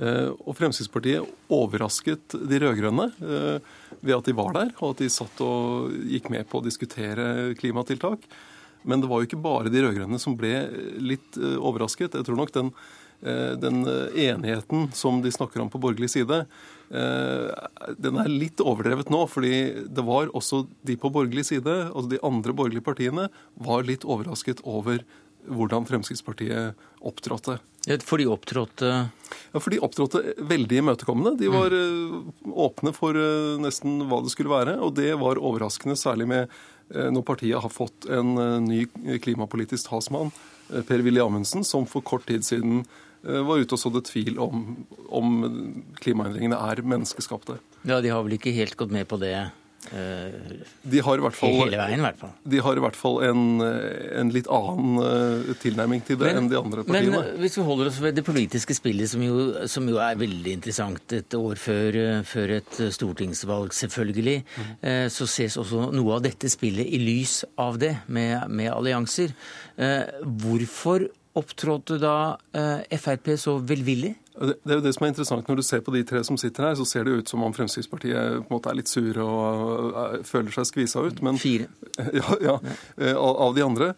Eh, 0.00 0.30
og 0.34 0.56
Fremskrittspartiet 0.58 1.54
overrasket 1.54 2.34
de 2.50 2.62
rød-grønne 2.64 3.10
eh, 3.14 3.74
ved 4.00 4.16
at 4.16 4.26
de 4.26 4.38
var 4.38 4.56
der, 4.58 4.72
og 4.80 4.96
at 4.96 5.04
de 5.04 5.10
satt 5.12 5.42
og 5.46 5.94
gikk 6.10 6.32
med 6.34 6.50
på 6.50 6.58
å 6.58 6.66
diskutere 6.66 7.52
klimatiltak. 7.60 8.26
Men 8.90 9.02
det 9.02 9.10
var 9.10 9.20
jo 9.20 9.28
ikke 9.28 9.44
bare 9.44 9.70
de 9.70 9.84
rød-grønne 9.84 10.18
som 10.18 10.34
ble 10.40 10.54
litt 11.04 11.36
overrasket. 11.36 12.16
Jeg 12.16 12.26
tror 12.26 12.38
nok 12.38 12.52
den, 12.54 12.70
den 13.20 13.82
enigheten 14.16 14.86
som 14.96 15.18
de 15.20 15.28
snakker 15.32 15.60
om 15.60 15.68
på 15.68 15.80
borgerlig 15.82 16.08
side, 16.08 16.38
Eh, 16.90 17.50
den 18.02 18.18
er 18.18 18.30
litt 18.30 18.60
overdrevet 18.64 19.12
nå, 19.14 19.22
fordi 19.30 19.86
det 19.86 20.02
var 20.06 20.32
også 20.34 20.64
de 20.86 20.96
på 20.98 21.10
borgerlig 21.14 21.46
side, 21.52 21.74
altså 21.86 22.10
de 22.10 22.22
andre 22.26 22.54
borgerlige 22.56 22.86
partiene, 22.86 23.28
var 23.54 23.86
litt 23.86 24.06
overrasket 24.06 24.64
over 24.66 25.04
hvordan 25.46 25.86
Fremskrittspartiet 25.88 26.80
opptrådte. 27.06 27.60
For 28.04 28.20
de 28.20 28.26
opptrådte 28.28 28.88
Ja, 28.90 29.60
for 29.62 29.72
de 29.72 29.78
opptrådte 29.80 30.34
veldig 30.50 30.82
imøtekommende. 30.82 31.38
De 31.40 31.48
var 31.48 31.72
mm. 31.72 32.50
åpne 32.66 32.92
for 32.96 33.16
eh, 33.16 33.54
nesten 33.62 34.02
hva 34.10 34.20
det 34.24 34.34
skulle 34.34 34.52
være, 34.52 34.76
og 34.82 34.98
det 34.98 35.14
var 35.22 35.40
overraskende, 35.40 35.98
særlig 35.98 36.28
med 36.30 36.60
når 36.90 37.22
partiet 37.22 37.62
har 37.62 37.70
fått 37.70 38.08
en 38.10 38.32
ny 38.64 38.80
klimapolitisk 39.22 39.92
talsmann, 39.92 40.32
Per-Willy 40.88 41.20
Amundsen, 41.22 41.62
som 41.62 41.84
for 41.86 42.02
kort 42.02 42.24
tid 42.26 42.42
siden 42.42 42.80
Eh, 42.82 43.09
var 43.22 43.60
ute 43.60 43.76
og 43.76 43.80
sådde 43.82 44.04
tvil 44.08 44.38
om, 44.40 44.66
om 45.12 45.40
klimaendringene 46.00 46.58
er 46.70 46.84
menneskeskapte. 46.86 47.60
Ja, 47.84 48.00
De 48.00 48.12
har 48.12 48.22
vel 48.24 48.38
ikke 48.38 48.54
helt 48.56 48.76
gått 48.80 48.92
med 48.92 49.08
på 49.08 49.18
det 49.20 49.34
eh, 49.36 50.56
de 50.82 51.00
har 51.04 51.20
i 51.20 51.24
hvert 51.24 51.36
fall, 51.36 51.54
hele 51.56 51.78
veien? 51.80 52.00
I 52.00 52.04
hvert 52.04 52.18
fall. 52.20 52.32
De 52.52 52.60
har 52.64 52.76
i 52.76 52.82
hvert 52.84 52.98
fall 52.98 53.16
en, 53.24 53.44
en 54.20 54.32
litt 54.32 54.48
annen 54.52 55.00
uh, 55.00 55.52
tilnærming 55.62 56.04
til 56.04 56.18
det 56.20 56.28
men, 56.30 56.42
enn 56.42 56.50
de 56.52 56.58
andre 56.60 56.84
partiene. 56.84 57.12
Men 57.16 57.40
hvis 57.40 57.56
vi 57.56 57.64
holder 57.64 57.90
oss 57.90 58.00
ved 58.04 58.18
det 58.18 58.24
politiske 58.26 58.76
spillet, 58.76 59.08
som 59.12 59.24
jo, 59.24 59.46
som 59.72 59.88
jo 59.88 60.00
er 60.04 60.20
veldig 60.20 60.56
interessant 60.58 61.16
et 61.16 61.36
år 61.38 61.60
før, 61.60 62.00
før 62.28 62.56
et 62.58 62.82
stortingsvalg, 62.96 63.72
selvfølgelig, 63.76 64.36
mm. 64.44 64.74
så 65.12 65.28
ses 65.28 65.56
også 65.60 65.88
noe 65.96 66.18
av 66.18 66.26
dette 66.28 66.52
spillet 66.52 66.88
i 66.88 67.00
lys 67.00 67.40
av 67.60 67.80
det, 67.80 67.94
med, 68.12 68.36
med 68.52 68.72
allianser. 68.74 69.32
Hvorfor 69.76 71.08
opptrådte 71.40 71.98
da 72.02 72.16
eh, 72.56 72.98
Frp 73.00 73.32
så 73.40 73.56
velvillig? 73.58 74.14
Det, 74.40 74.54
er 74.64 74.78
jo 74.78 74.84
det 74.84 74.92
som 74.96 75.04
er 75.04 75.10
interessant. 75.12 75.48
Når 75.50 75.58
du 75.58 75.64
ser 75.66 75.82
på 75.84 75.92
de 75.92 76.00
tre 76.06 76.22
som 76.24 76.38
sitter 76.40 76.68
her, 76.68 76.76
så 76.78 76.86
ser 76.88 77.04
det 77.04 77.16
ut 77.18 77.32
som 77.32 77.42
om 77.44 77.52
Fremskrittspartiet 77.52 78.38
på 78.38 78.46
en 78.46 78.54
måte 78.54 78.70
er 78.70 78.78
litt 78.78 78.88
sure 78.88 79.24
og 79.26 79.90
uh, 79.96 80.14
føler 80.24 80.54
seg 80.54 80.68
skvisa 80.70 81.04
ut. 81.04 81.20
Men, 81.26 81.40
Fire. 81.40 81.68
Ja, 82.20 82.38
ja 82.40 82.56
uh, 82.62 83.16
av 83.18 83.56
de 83.58 83.66
andre. 83.66 83.92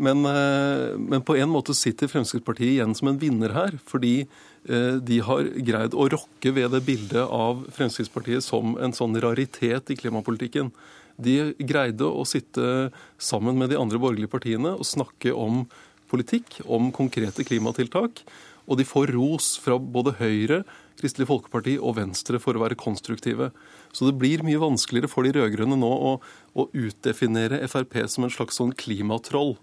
Men, 0.00 0.22
men, 0.24 1.22
på 1.26 1.34
en 1.36 1.50
måte 1.52 1.74
sitter 1.76 2.08
Fremskrittspartiet 2.08 2.78
igjen 2.78 2.94
som 2.96 3.10
en 3.10 3.18
vinner 3.20 3.52
her. 3.52 3.76
Fordi 3.84 4.22
de 4.64 5.18
har 5.24 5.50
greid 5.64 5.92
å 5.92 6.06
rokke 6.10 6.52
ved 6.56 6.72
det 6.72 6.80
bildet 6.86 7.22
av 7.22 7.60
Fremskrittspartiet 7.76 8.46
som 8.46 8.78
en 8.80 8.94
sånn 8.96 9.18
raritet 9.20 9.92
i 9.92 9.98
klimapolitikken. 10.00 10.72
De 11.18 11.52
greide 11.58 12.06
å 12.06 12.22
sitte 12.28 12.88
sammen 13.18 13.58
med 13.58 13.72
de 13.72 13.78
andre 13.78 13.98
borgerlige 14.00 14.30
partiene 14.30 14.76
og 14.76 14.86
snakke 14.86 15.34
om 15.34 15.64
politikk 16.10 16.60
om 16.66 16.92
konkrete 16.94 17.44
klimatiltak. 17.46 18.22
Og 18.68 18.76
de 18.76 18.84
får 18.84 19.14
ros 19.16 19.54
fra 19.62 19.78
både 19.80 20.14
Høyre, 20.18 20.62
Kristelig 20.98 21.28
Folkeparti 21.30 21.76
og 21.78 21.94
Venstre 21.96 22.40
for 22.42 22.58
å 22.58 22.62
være 22.64 22.78
konstruktive. 22.78 23.52
Så 23.94 24.08
det 24.08 24.18
blir 24.20 24.42
mye 24.44 24.60
vanskeligere 24.60 25.10
for 25.10 25.24
de 25.24 25.32
rød-grønne 25.36 25.78
nå 25.78 25.88
å, 25.88 26.14
å, 26.52 26.68
utdefinere 26.76 27.62
Frp 27.70 28.00
som 28.10 28.26
en 28.26 28.34
slags 28.34 28.58
sånn 28.60 28.74
klimatroll. 28.76 29.54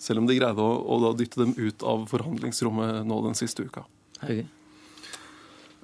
Selv 0.00 0.22
om 0.22 0.28
de 0.28 0.36
greide 0.36 0.60
å, 0.60 0.80
å 0.80 1.12
dytte 1.16 1.44
dem 1.44 1.54
ut 1.56 1.84
av 1.86 2.08
forhandlingsrommet 2.10 3.06
nå 3.08 3.20
den 3.28 3.38
siste 3.38 3.64
uka. 3.64 3.86
Høyre. 4.24 4.48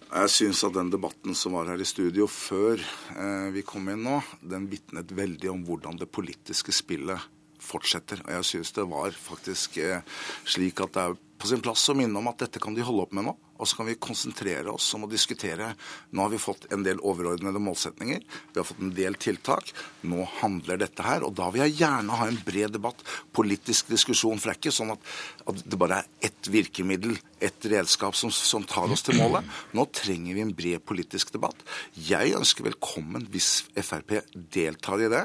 Jeg 0.06 0.30
syns 0.30 0.60
at 0.64 0.74
den 0.76 0.90
debatten 0.92 1.34
som 1.36 1.56
var 1.56 1.66
her 1.68 1.80
i 1.82 1.86
studio 1.88 2.28
før 2.30 2.78
eh, 2.78 3.48
vi 3.52 3.64
kom 3.66 3.88
inn 3.90 4.04
nå, 4.06 4.20
den 4.40 4.68
vitnet 4.70 5.10
veldig 5.12 5.50
om 5.50 5.64
hvordan 5.66 5.98
det 5.98 6.08
politiske 6.14 6.72
spillet 6.72 7.24
fortsetter. 7.66 8.22
Og 8.26 8.34
jeg 8.38 8.50
synes 8.52 8.74
det 8.76 8.86
var 8.90 9.16
faktisk 9.18 9.78
eh, 9.82 10.18
slik 10.46 10.82
at 10.84 10.94
det 10.96 11.06
er 11.06 11.22
på 11.36 11.50
sin 11.50 11.60
plass 11.60 11.84
å 11.92 11.96
minne 11.96 12.16
om 12.16 12.30
at 12.30 12.46
dette 12.46 12.60
kan 12.62 12.74
de 12.76 12.84
holde 12.84 13.04
opp 13.04 13.12
med 13.16 13.26
nå. 13.28 13.34
Og 13.56 13.68
så 13.68 13.78
kan 13.78 13.88
vi 13.88 13.96
konsentrere 14.00 14.72
oss 14.72 14.88
om 14.96 15.06
å 15.06 15.10
diskutere. 15.10 15.70
Nå 16.12 16.24
har 16.24 16.32
vi 16.32 16.40
fått 16.40 16.66
en 16.72 16.84
del 16.84 17.00
overordnede 17.00 17.60
målsetninger. 17.62 18.24
Vi 18.52 18.60
har 18.60 18.66
fått 18.68 18.82
en 18.84 18.92
del 18.96 19.16
tiltak. 19.20 19.72
Nå 20.08 20.26
handler 20.40 20.80
dette 20.80 21.04
her. 21.04 21.24
Og 21.24 21.32
da 21.36 21.48
vil 21.52 21.64
jeg 21.64 21.78
gjerne 21.80 22.18
ha 22.20 22.28
en 22.28 22.40
bred 22.44 22.76
debatt, 22.76 23.00
politisk 23.36 23.92
diskusjon. 23.92 24.40
For 24.40 24.50
det 24.50 24.56
er 24.56 24.60
ikke 24.60 24.76
sånn 24.76 24.92
at, 24.96 25.12
at 25.48 25.64
det 25.64 25.80
bare 25.80 26.02
er 26.02 26.28
ett 26.28 26.52
virkemiddel, 26.52 27.16
ett 27.40 27.66
redskap 27.68 28.16
som, 28.16 28.30
som, 28.32 28.64
tar 28.64 28.92
oss 28.92 29.04
til 29.06 29.18
målet. 29.20 29.44
Nå 29.76 29.84
trenger 29.94 30.36
vi 30.36 30.44
en 30.44 30.54
bred 30.56 30.84
politisk 30.88 31.32
debatt. 31.34 31.60
Jeg 32.08 32.34
ønsker 32.38 32.66
velkommen 32.66 33.26
hvis 33.32 33.66
Frp 33.76 34.16
deltar 34.54 35.04
i 35.04 35.10
det. 35.12 35.24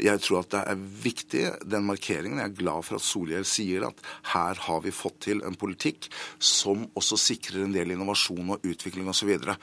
Jeg 0.00 0.24
tror 0.24 0.42
at 0.42 0.50
det 0.54 0.64
er 0.72 0.82
viktig, 1.04 1.44
den 1.68 1.86
markeringen. 1.88 2.40
Jeg 2.40 2.52
er 2.52 2.58
glad 2.62 2.88
for 2.88 3.00
at 3.00 3.06
Solhjell 3.06 3.46
sier 3.48 3.88
at 3.90 4.02
her 4.32 4.64
har 4.66 4.82
vi 4.84 4.94
fått 4.94 5.20
til 5.28 5.44
en 5.46 5.58
politikk 5.60 6.10
som 6.38 6.88
også 6.96 7.20
sikrer 7.20 7.66
en 7.66 7.76
del 7.76 7.94
innovasjon 7.96 8.56
og 8.56 8.66
utvikling 8.66 9.10
osv. 9.12 9.36
Det 9.40 9.56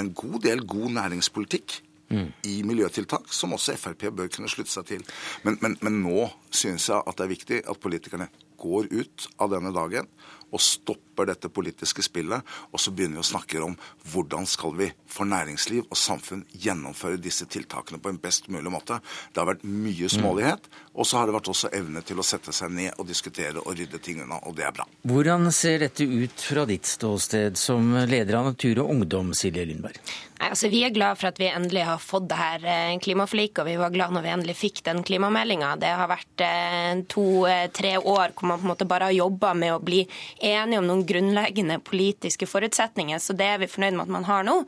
er 0.00 0.04
en 0.04 0.14
god 0.16 0.40
del 0.46 0.66
god 0.66 0.90
næringspolitikk 0.98 1.80
i 2.46 2.62
miljøtiltak 2.66 3.32
som 3.32 3.54
også 3.56 3.76
Frp 3.80 4.08
bør 4.14 4.30
kunne 4.32 4.50
slutte 4.52 4.72
seg 4.72 4.86
til. 4.88 5.04
Men, 5.46 5.58
men, 5.62 5.76
men 5.82 6.00
nå 6.04 6.28
synes 6.54 6.88
jeg 6.90 7.00
at 7.00 7.18
det 7.18 7.24
er 7.24 7.32
viktig 7.32 7.60
at 7.70 7.80
politikerne 7.80 8.28
går 8.60 8.90
ut 8.92 9.28
av 9.42 9.50
denne 9.52 9.72
dagen 9.74 10.08
og 10.54 10.62
stopper 10.62 11.28
dette 11.28 11.50
politiske 11.52 12.02
spillet, 12.04 12.42
og 12.70 12.80
så 12.80 12.92
begynner 12.94 13.18
vi 13.18 13.24
å 13.24 13.30
snakke 13.32 13.62
om 13.64 13.74
hvordan 14.12 14.46
skal 14.48 14.74
vi 14.78 14.90
for 15.10 15.28
næringsliv 15.28 15.88
og 15.88 15.98
samfunn 15.98 16.44
gjennomføre 16.62 17.20
disse 17.22 17.46
tiltakene 17.50 18.00
på 18.02 18.12
en 18.12 18.20
best 18.22 18.48
mulig 18.52 18.72
måte. 18.72 19.00
Det 19.32 19.42
har 19.42 19.50
vært 19.50 19.66
mye 19.66 20.10
smålighet, 20.10 20.68
og 20.94 21.08
så 21.08 21.20
har 21.20 21.28
det 21.28 21.36
vært 21.36 21.50
også 21.54 21.72
evne 21.74 22.02
til 22.06 22.20
å 22.20 22.26
sette 22.26 22.54
seg 22.54 22.74
ned 22.74 22.98
og 22.98 23.08
diskutere 23.10 23.62
og 23.62 23.74
rydde 23.78 24.00
ting 24.02 24.22
unna, 24.24 24.40
og 24.46 24.56
det 24.58 24.68
er 24.68 24.76
bra. 24.76 24.86
Hvordan 25.10 25.50
ser 25.54 25.82
dette 25.84 26.06
ut 26.06 26.46
fra 26.50 26.66
ditt 26.70 26.86
ståsted 26.88 27.58
som 27.58 27.90
leder 28.10 28.38
av 28.38 28.52
Natur 28.52 28.84
og 28.84 28.94
Ungdom, 28.94 29.34
Silje 29.36 29.66
Lundberg? 29.70 29.98
Nei, 30.34 30.48
altså 30.50 30.68
Vi 30.68 30.80
er 30.82 30.94
glad 30.94 31.18
for 31.20 31.30
at 31.30 31.38
vi 31.38 31.46
endelig 31.46 31.84
har 31.86 32.00
fått 32.02 32.26
det 32.30 32.38
her 32.38 32.64
eh, 32.66 32.96
klimaforliket, 33.02 33.60
og 33.62 33.68
vi 33.68 33.76
var 33.78 33.92
glad 33.94 34.16
når 34.16 34.24
vi 34.24 34.32
endelig 34.32 34.56
fikk 34.58 34.82
den 34.88 35.04
klimameldinga. 35.06 35.74
Det 35.78 35.92
har 35.94 36.10
vært 36.10 36.42
eh, 36.42 37.04
to-tre 37.12 37.94
år 38.00 38.34
hvor 38.34 38.50
man 38.50 38.58
på 38.58 38.66
en 38.66 38.72
måte 38.72 38.88
bare 38.90 39.10
har 39.10 39.14
jobba 39.14 39.54
med 39.54 39.76
å 39.76 39.82
bli 39.84 40.02
enige 40.42 40.80
om 40.82 40.90
noen 40.90 41.06
grunnleggende 41.06 41.78
politiske 41.86 42.50
forutsetninger, 42.50 43.22
så 43.22 43.36
det 43.38 43.46
er 43.52 43.62
vi 43.62 43.70
fornøyd 43.70 43.94
med 43.94 44.08
at 44.08 44.14
man 44.18 44.28
har 44.28 44.46
nå. 44.48 44.58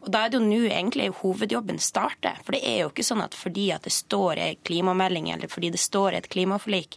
Og 0.00 0.08
Da 0.08 0.24
er 0.24 0.32
det 0.32 0.40
jo 0.40 0.46
nå 0.46 0.62
egentlig 0.70 1.10
hovedjobben 1.20 1.78
starter. 1.84 2.38
For 2.46 2.56
det 2.56 2.62
er 2.64 2.78
jo 2.82 2.88
ikke 2.88 3.04
sånn 3.04 3.20
at 3.20 3.36
fordi 3.36 3.68
at 3.74 3.84
det 3.84 3.92
står 3.92 4.40
i 4.40 4.54
klimamelding 4.64 5.28
eller 5.34 5.52
fordi 5.52 5.74
det 5.74 5.82
står 5.82 6.14
i 6.14 6.22
et 6.22 6.30
klimaforlik, 6.32 6.96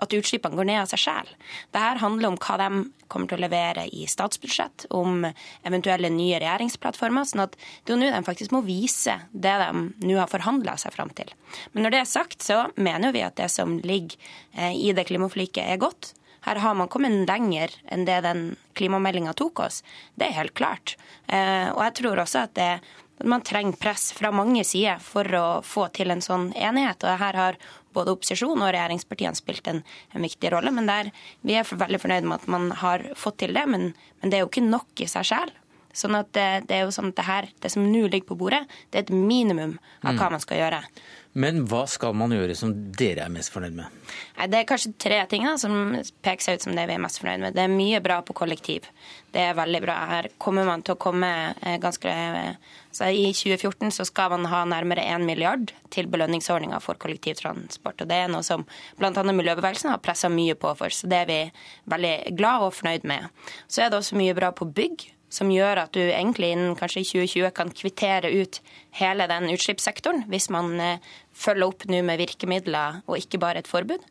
at 0.00 0.16
utslippene 0.16 0.56
går 0.56 0.68
ned 0.68 0.82
av 0.82 0.90
seg 0.90 1.02
selv. 1.02 1.32
Dette 1.74 2.02
handler 2.02 2.32
om 2.32 2.38
hva 2.40 2.56
de 2.60 2.84
kommer 3.10 3.30
til 3.30 3.40
å 3.40 3.42
levere 3.42 3.86
i 3.92 4.06
statsbudsjett, 4.08 4.86
om 4.94 5.26
eventuelle 5.66 6.12
nye 6.14 6.38
regjeringsplattformer. 6.40 7.26
sånn 7.26 7.44
at 7.44 7.56
det 7.84 7.94
er 7.94 8.00
nå 8.00 8.10
de 8.14 8.22
faktisk 8.26 8.54
må 8.54 8.62
vise 8.66 9.18
det 9.32 9.56
de 9.64 9.82
nå 10.06 10.16
har 10.18 10.30
forhandla 10.30 10.76
seg 10.78 10.94
fram 10.94 11.10
til. 11.10 11.32
Men 11.72 11.84
når 11.84 11.90
det 11.90 12.00
er 12.00 12.14
sagt, 12.14 12.42
så 12.42 12.70
mener 12.76 13.12
vi 13.12 13.26
at 13.26 13.36
det 13.36 13.50
som 13.50 13.78
ligger 13.78 14.16
eh, 14.54 14.72
i 14.72 14.92
det 14.96 15.08
klimaforliket 15.10 15.66
er 15.66 15.82
godt. 15.82 16.14
Her 16.46 16.56
har 16.56 16.74
man 16.74 16.88
kommet 16.88 17.28
lenger 17.28 17.74
enn 17.92 18.06
det 18.08 18.22
den 18.24 18.56
klimameldinga 18.78 19.34
tok 19.36 19.60
oss. 19.66 19.82
Det 20.16 20.30
er 20.30 20.38
helt 20.38 20.56
klart. 20.56 20.96
Eh, 21.28 21.68
og 21.74 21.82
jeg 21.84 21.96
tror 22.00 22.22
også 22.22 22.46
at 22.46 22.54
det, 22.56 22.70
man 23.24 23.42
trenger 23.42 23.76
press 23.76 24.12
fra 24.12 24.30
mange 24.32 24.64
sider 24.64 25.00
for 25.02 25.28
å 25.36 25.46
få 25.66 25.88
til 25.96 26.12
en 26.12 26.22
sånn 26.24 26.50
enighet. 26.56 27.04
Og 27.04 27.20
her 27.20 27.38
har 27.38 27.58
både 27.94 28.14
opposisjon 28.14 28.60
og 28.60 28.70
regjeringspartiene 28.70 29.38
spilt 29.38 29.68
en, 29.70 29.82
en 30.14 30.24
viktig 30.24 30.52
rolle. 30.54 30.72
Men 30.74 30.88
der, 30.88 31.10
vi 31.46 31.56
er 31.58 31.68
veldig 31.68 32.00
fornøyd 32.00 32.28
med 32.28 32.38
at 32.38 32.50
man 32.52 32.70
har 32.82 33.04
fått 33.18 33.40
til 33.44 33.56
det. 33.56 33.66
Men, 33.70 33.90
men 34.22 34.32
det 34.32 34.38
er 34.38 34.44
jo 34.46 34.50
ikke 34.52 34.66
nok 34.66 35.04
i 35.04 35.08
seg 35.10 35.28
sjøl. 35.32 35.54
Sånn 35.96 36.14
at 36.14 36.30
det, 36.36 36.48
det, 36.70 36.76
er 36.76 36.84
jo 36.86 36.94
sånn 36.94 37.10
at 37.10 37.18
det, 37.18 37.26
her, 37.26 37.48
det 37.62 37.72
som 37.74 37.82
nå 37.82 38.04
ligger 38.06 38.28
på 38.28 38.38
bordet, 38.38 38.62
det 38.90 39.00
er 39.00 39.08
et 39.08 39.14
minimum 39.14 39.74
av 40.04 40.14
hva 40.14 40.28
mm. 40.28 40.36
man 40.36 40.44
skal 40.44 40.60
gjøre. 40.60 40.84
Men 41.32 41.62
hva 41.70 41.84
skal 41.86 42.14
man 42.18 42.32
gjøre 42.34 42.56
som 42.58 42.72
dere 42.98 43.22
er 43.28 43.30
mest 43.30 43.52
fornøyd 43.54 43.76
med? 43.76 43.98
Det 44.50 44.58
er 44.58 44.66
kanskje 44.66 44.90
tre 44.98 45.20
ting 45.30 45.44
da, 45.46 45.54
som 45.62 45.94
peker 46.24 46.42
seg 46.42 46.58
ut 46.58 46.64
som 46.66 46.74
det 46.74 46.88
vi 46.90 46.96
er 46.96 47.02
mest 47.02 47.20
fornøyd 47.22 47.44
med. 47.44 47.54
Det 47.54 47.62
er 47.62 47.70
mye 47.70 48.00
bra 48.02 48.18
på 48.26 48.34
kollektiv. 48.40 48.88
Det 49.30 49.44
er 49.46 49.54
veldig 49.58 49.80
bra. 49.84 49.98
Her 50.10 50.30
kommer 50.42 50.66
man 50.66 50.82
til 50.82 50.96
å 50.96 51.00
komme 51.00 51.30
eh, 51.62 51.78
ganske 51.82 52.14
så 52.90 53.06
I 53.14 53.28
2014 53.30 53.92
så 53.94 54.04
skal 54.08 54.32
man 54.32 54.48
ha 54.50 54.64
nærmere 54.66 55.04
1 55.14 55.22
milliard 55.22 55.70
til 55.94 56.08
belønningsordninga 56.10 56.80
for 56.82 56.98
kollektivtransport. 56.98 58.02
og 58.02 58.10
Det 58.10 58.18
er 58.18 58.32
noe 58.32 58.42
som 58.42 58.66
bl.a. 58.98 59.14
miljøbevegelsen 59.14 59.92
har 59.92 60.02
pressa 60.02 60.28
mye 60.32 60.58
på 60.58 60.74
for, 60.74 60.90
så 60.90 61.06
det 61.06 61.22
er 61.22 61.30
vi 61.30 61.40
veldig 61.94 62.34
glad 62.34 62.66
og 62.66 62.74
fornøyd 62.74 63.06
med. 63.06 63.30
Så 63.70 63.84
er 63.84 63.92
det 63.92 64.02
også 64.02 64.18
mye 64.18 64.34
bra 64.34 64.50
på 64.50 64.66
bygg 64.66 65.06
som 65.30 65.50
gjør 65.54 65.84
at 65.84 65.94
du 65.94 66.02
egentlig 66.02 66.52
innen 66.52 66.76
kanskje 66.78 67.04
2020 67.06 67.54
kan 67.54 67.70
kvittere 67.74 68.32
ut 68.34 68.60
hele 68.98 69.28
den 69.30 69.48
utslippssektoren, 69.54 70.24
hvis 70.30 70.50
man 70.52 70.74
eh, 70.82 71.10
følger 71.32 71.70
opp 71.70 71.86
nå 71.90 72.02
med 72.06 72.20
virkemidler 72.20 73.02
og 73.06 73.20
ikke 73.20 73.40
bare 73.42 73.62
et 73.62 73.70
forbud. 73.70 74.02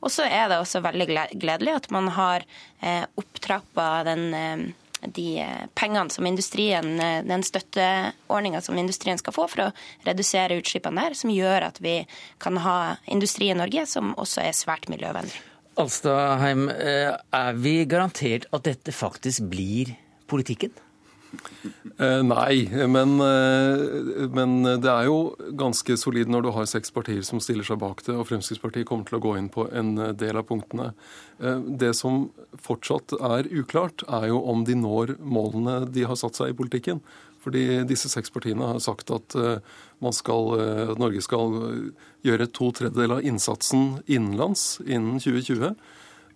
Og 0.00 0.12
så 0.14 0.24
er 0.24 0.46
det 0.48 0.60
også 0.60 0.80
veldig 0.84 1.08
gledelig 1.34 1.74
at 1.74 1.90
man 1.92 2.08
har 2.14 2.46
eh, 2.80 3.02
opptrappa 3.20 3.90
den 4.08 4.30
eh, 4.34 4.68
de 5.00 5.40
pengene 5.72 6.12
som 6.12 6.26
industrien, 6.28 6.98
den 7.24 7.40
støtteordninga 7.40 8.58
som 8.60 8.76
industrien 8.76 9.16
skal 9.16 9.32
få 9.32 9.46
for 9.48 9.62
å 9.64 9.68
redusere 10.04 10.58
utslippene 10.60 11.06
der, 11.06 11.16
som 11.16 11.32
gjør 11.32 11.64
at 11.70 11.80
vi 11.80 11.94
kan 12.36 12.60
ha 12.60 12.74
industri 13.08 13.48
i 13.48 13.56
Norge 13.56 13.86
som 13.88 14.12
også 14.20 14.42
er 14.44 14.52
svært 14.52 14.90
miljøvennlig. 14.92 15.40
Alstadheim, 15.80 16.68
er 16.68 17.56
vi 17.56 17.78
garantert 17.88 18.44
at 18.52 18.68
dette 18.68 18.92
faktisk 18.92 19.48
blir 19.48 19.94
politikken? 20.30 20.72
Eh, 21.98 22.22
nei, 22.26 22.86
men, 22.88 23.20
eh, 23.20 24.28
men, 24.34 24.54
det 24.82 24.90
er 24.90 25.06
jo 25.06 25.34
ganske 25.58 25.94
solid 26.00 26.30
når 26.32 26.46
du 26.46 26.50
har 26.56 26.66
seks 26.68 26.90
partier 26.94 27.22
som 27.26 27.42
stiller 27.42 27.66
seg 27.66 27.78
bak 27.82 28.02
det, 28.06 28.16
og 28.16 28.26
Fremskrittspartiet 28.28 28.88
kommer 28.88 29.06
til 29.06 29.20
å 29.20 29.22
gå 29.22 29.36
inn 29.38 29.50
på 29.52 29.68
en 29.68 29.94
del 30.18 30.40
av 30.40 30.48
punktene. 30.48 30.90
Eh, 31.38 31.60
det 31.82 31.92
som 31.98 32.24
fortsatt 32.58 33.14
er 33.14 33.50
uklart, 33.52 34.04
er 34.08 34.30
jo 34.32 34.40
om 34.50 34.64
de 34.66 34.78
når 34.78 35.18
målene 35.20 35.84
de 35.92 36.06
har 36.08 36.18
satt 36.18 36.40
seg 36.40 36.54
i 36.54 36.58
politikken. 36.58 37.04
Fordi 37.40 37.86
disse 37.88 38.10
seks 38.12 38.32
partiene 38.32 38.66
har 38.74 38.82
sagt 38.84 39.08
at, 39.14 39.32
skal, 40.12 40.50
at 40.92 40.98
Norge 41.00 41.22
skal 41.24 41.54
gjøre 42.20 42.46
to 42.52 42.68
tredjedeler 42.76 43.16
av 43.16 43.24
innsatsen 43.24 44.02
innenlands 44.04 44.74
innen 44.84 45.16
2020. 45.24 45.72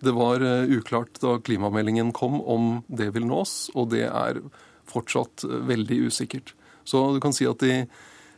Det 0.03 0.13
var 0.15 0.43
eh, 0.43 0.71
uklart 0.77 1.19
da 1.21 1.37
klimameldingen 1.39 2.11
kom 2.15 2.41
om 2.41 2.83
det 2.87 3.11
vil 3.15 3.27
nås, 3.29 3.71
og 3.75 3.91
det 3.93 4.07
er 4.09 4.41
fortsatt 4.89 5.45
eh, 5.47 5.63
veldig 5.69 6.01
usikkert. 6.09 6.53
Så 6.85 7.01
du 7.15 7.21
kan 7.23 7.33
si 7.33 7.47
at 7.49 7.63
de, 7.63 7.85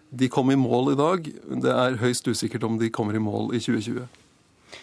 de 0.09 0.29
kom 0.31 0.51
i 0.53 0.59
mål 0.59 0.93
i 0.93 0.99
dag. 0.99 1.27
Det 1.65 1.73
er 1.73 1.99
høyst 2.03 2.29
usikkert 2.29 2.63
om 2.67 2.79
de 2.79 2.93
kommer 2.93 3.17
i 3.17 3.23
mål 3.23 3.55
i 3.57 3.61
2020. 3.63 4.07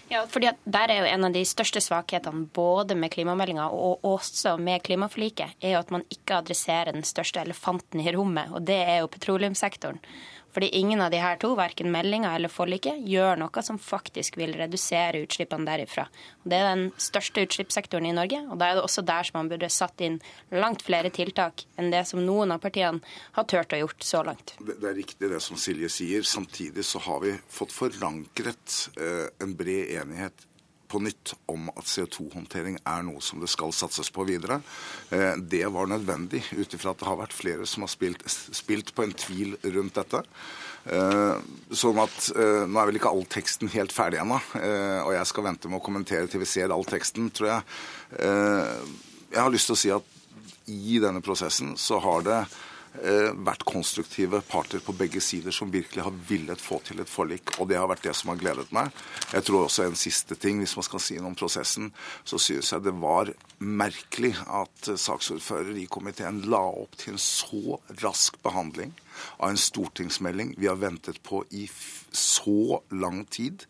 Ja, 0.08 0.24
fordi 0.28 0.50
Der 0.64 0.90
er 0.90 1.00
jo 1.00 1.08
en 1.08 1.24
av 1.24 1.32
de 1.32 1.42
største 1.48 1.80
svakhetene 1.80 2.46
både 2.54 2.96
med 2.96 3.12
klimameldinga 3.12 3.66
og 3.72 4.04
også 4.04 4.56
med 4.60 4.82
klimaforliket, 4.84 5.56
er 5.60 5.74
jo 5.74 5.80
at 5.80 5.90
man 5.94 6.04
ikke 6.12 6.40
adresserer 6.40 6.92
den 6.92 7.04
største 7.04 7.40
elefanten 7.40 8.00
i 8.00 8.12
rommet, 8.12 8.52
og 8.52 8.64
det 8.68 8.80
er 8.84 9.02
jo 9.02 9.10
petroleumssektoren. 9.12 10.00
Fordi 10.54 10.70
ingen 10.78 11.02
av 11.02 11.10
de 11.10 11.18
her 11.18 11.38
to, 11.42 11.52
verken 11.58 11.90
meldinga 11.90 12.30
eller 12.36 12.52
forliket, 12.52 13.02
gjør 13.10 13.40
noe 13.40 13.64
som 13.66 13.78
faktisk 13.82 14.38
vil 14.38 14.54
redusere 14.54 15.24
utslippene 15.24 15.66
derifra. 15.66 16.06
Og 16.44 16.52
det 16.52 16.60
er 16.60 16.68
den 16.70 16.84
største 17.00 17.42
utslippssektoren 17.48 18.06
i 18.06 18.14
Norge, 18.14 18.44
og 18.46 18.60
da 18.60 18.70
er 18.70 18.78
det 18.78 18.86
også 18.86 19.02
der 19.06 19.26
som 19.26 19.40
man 19.40 19.50
burde 19.50 19.70
satt 19.72 20.04
inn 20.04 20.20
langt 20.54 20.86
flere 20.86 21.10
tiltak 21.14 21.66
enn 21.80 21.90
det 21.90 22.04
som 22.06 22.22
noen 22.22 22.54
av 22.54 22.62
partiene 22.62 23.02
har 23.34 23.48
turt 23.50 23.74
å 23.74 23.82
gjort 23.82 24.06
så 24.06 24.22
langt. 24.26 24.54
Det, 24.60 24.78
det 24.78 24.90
er 24.92 24.98
riktig 25.02 25.30
det 25.34 25.42
som 25.42 25.58
Silje 25.58 25.90
sier. 25.90 26.22
Samtidig 26.22 26.86
så 26.86 27.02
har 27.02 27.22
vi 27.24 27.34
fått 27.50 27.74
forankret 27.74 28.80
eh, 28.94 29.30
en 29.42 29.56
bred 29.58 29.90
enighet 29.98 30.46
på 30.94 31.02
nytt 31.02 31.32
om 31.50 31.66
at 31.74 31.88
CO2-håndtering 31.90 32.78
er 32.86 33.02
noe 33.06 33.22
som 33.24 33.40
det 33.42 33.50
skal 33.50 33.72
satses 33.74 34.12
på 34.14 34.26
videre. 34.28 34.60
Eh, 35.10 35.34
det 35.38 35.64
var 35.74 35.90
nødvendig 35.90 36.44
ut 36.54 36.76
ifra 36.76 36.92
at 36.94 37.00
det 37.00 37.08
har 37.08 37.18
vært 37.18 37.34
flere 37.34 37.66
som 37.66 37.82
har 37.86 37.90
spilt, 37.90 38.22
spilt 38.30 38.94
på 38.94 39.06
en 39.06 39.14
tvil 39.24 39.56
rundt 39.74 39.98
dette. 39.98 40.22
Eh, 40.84 41.34
sånn 41.74 41.98
at 42.02 42.28
eh, 42.36 42.62
Nå 42.68 42.78
er 42.78 42.90
vel 42.90 43.00
ikke 43.00 43.10
all 43.10 43.26
teksten 43.30 43.72
helt 43.74 43.94
ferdig 43.94 44.20
ennå, 44.22 44.38
og 44.54 45.12
jeg 45.16 45.30
skal 45.30 45.48
vente 45.48 45.70
med 45.70 45.80
å 45.80 45.84
kommentere 45.84 46.30
til 46.30 46.42
vi 46.44 46.48
ser 46.48 46.74
all 46.74 46.86
teksten, 46.86 47.30
tror 47.34 47.50
jeg. 47.50 47.64
Jeg 49.34 49.40
har 49.40 49.52
lyst 49.52 49.70
til 49.70 49.74
å 49.74 49.80
si 49.80 49.90
at 49.94 50.70
i 50.70 51.00
denne 51.02 51.22
prosessen 51.24 51.74
så 51.80 51.98
har 52.04 52.24
det 52.24 52.38
vært 52.94 53.64
konstruktive 53.66 54.38
parter 54.46 54.82
på 54.84 54.94
begge 54.96 55.20
sider 55.24 55.54
som 55.54 55.72
virkelig 55.72 56.04
har 56.06 56.14
villet 56.28 56.60
få 56.62 56.78
til 56.86 57.02
et 57.02 57.10
forlik. 57.10 57.56
Og 57.58 57.68
det 57.70 57.78
har 57.80 57.88
vært 57.90 58.04
det 58.06 58.14
som 58.16 58.30
har 58.30 58.40
gledet 58.40 58.70
meg. 58.74 58.92
Jeg 59.32 59.46
tror 59.48 59.64
også 59.64 59.88
en 59.88 59.98
siste 59.98 60.38
ting, 60.38 60.60
hvis 60.62 60.76
man 60.78 60.86
skal 60.86 61.02
si 61.02 61.18
noe 61.18 61.32
om 61.32 61.38
prosessen, 61.38 61.90
så 62.24 62.38
synes 62.38 62.72
jeg 62.72 62.86
det 62.86 62.94
var 63.02 63.32
merkelig 63.58 64.34
at 64.46 64.92
saksordfører 65.00 65.74
i 65.80 65.88
komiteen 65.90 66.44
la 66.50 66.62
opp 66.84 66.94
til 67.00 67.16
en 67.16 67.22
så 67.22 67.80
rask 68.02 68.38
behandling 68.46 68.94
av 69.38 69.52
en 69.52 69.60
stortingsmelding 69.60 70.54
vi 70.58 70.70
har 70.70 70.80
ventet 70.80 71.22
på 71.22 71.44
i 71.50 71.68
så 72.14 72.80
lang 72.94 73.24
tid. 73.30 73.64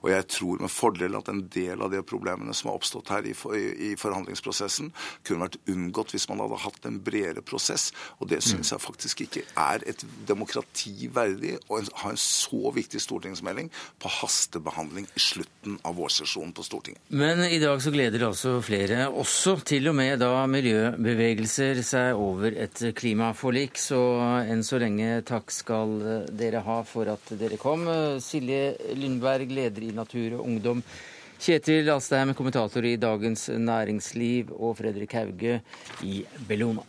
Og 0.00 0.10
jeg 0.12 0.26
tror 0.32 0.62
med 0.64 0.72
fordel 0.72 1.18
at 1.18 1.28
en 1.30 1.42
del 1.52 1.82
av 1.84 1.92
de 1.92 2.02
problemene 2.06 2.54
som 2.56 2.70
har 2.70 2.78
oppstått 2.80 3.12
her 3.12 3.28
i, 3.28 3.34
for, 3.36 3.56
i 3.56 3.92
forhandlingsprosessen, 4.00 4.90
kunne 5.26 5.46
vært 5.46 5.58
unngått 5.70 6.14
hvis 6.14 6.28
man 6.30 6.40
hadde 6.42 6.60
hatt 6.64 6.88
en 6.88 7.00
bredere 7.04 7.44
prosess. 7.44 7.90
Og 8.18 8.30
det 8.32 8.40
syns 8.46 8.72
jeg 8.72 8.82
faktisk 8.82 9.24
ikke 9.26 9.44
er 9.60 9.84
et 9.90 10.04
demokrati 10.28 11.10
verdig 11.12 11.56
å 11.68 11.80
ha 12.02 12.12
en 12.12 12.20
så 12.20 12.72
viktig 12.74 13.02
stortingsmelding 13.02 13.70
på 14.00 14.12
hastebehandling 14.20 15.08
i 15.14 15.22
slutten 15.22 15.78
av 15.86 15.98
vårsesjonen 16.00 16.54
på 16.56 16.64
Stortinget. 16.64 17.02
Men 17.12 17.42
i 17.44 17.60
dag 17.60 17.80
så 17.82 17.92
gleder 17.92 18.24
altså 18.26 18.56
flere, 18.64 19.08
også 19.08 19.56
til 19.66 19.90
og 19.90 19.96
med 19.98 20.20
da 20.22 20.44
miljøbevegelser, 20.50 21.82
seg 21.86 22.18
over 22.18 22.54
et 22.64 22.82
klimaforlik. 22.96 23.78
Så 23.80 23.98
enn 24.20 24.64
så 24.66 24.80
lenge 24.80 24.89
takk 25.28 25.52
skal 25.54 25.96
dere 26.34 26.62
ha 26.66 26.80
for 26.82 27.10
at 27.12 27.32
dere 27.38 27.58
kom. 27.60 27.86
Silje 28.22 28.74
Lundberg, 28.98 29.50
leder 29.50 29.86
i 29.86 29.92
Natur 29.94 30.38
og 30.38 30.46
Ungdom. 30.46 30.82
Kjetil 31.40 31.88
Alstheim, 31.88 32.34
kommentator 32.36 32.84
i 32.84 32.98
Dagens 33.00 33.48
Næringsliv, 33.48 34.50
og 34.52 34.76
Fredrik 34.76 35.14
Hauge 35.16 35.60
i 36.04 36.24
Bellona. 36.48 36.84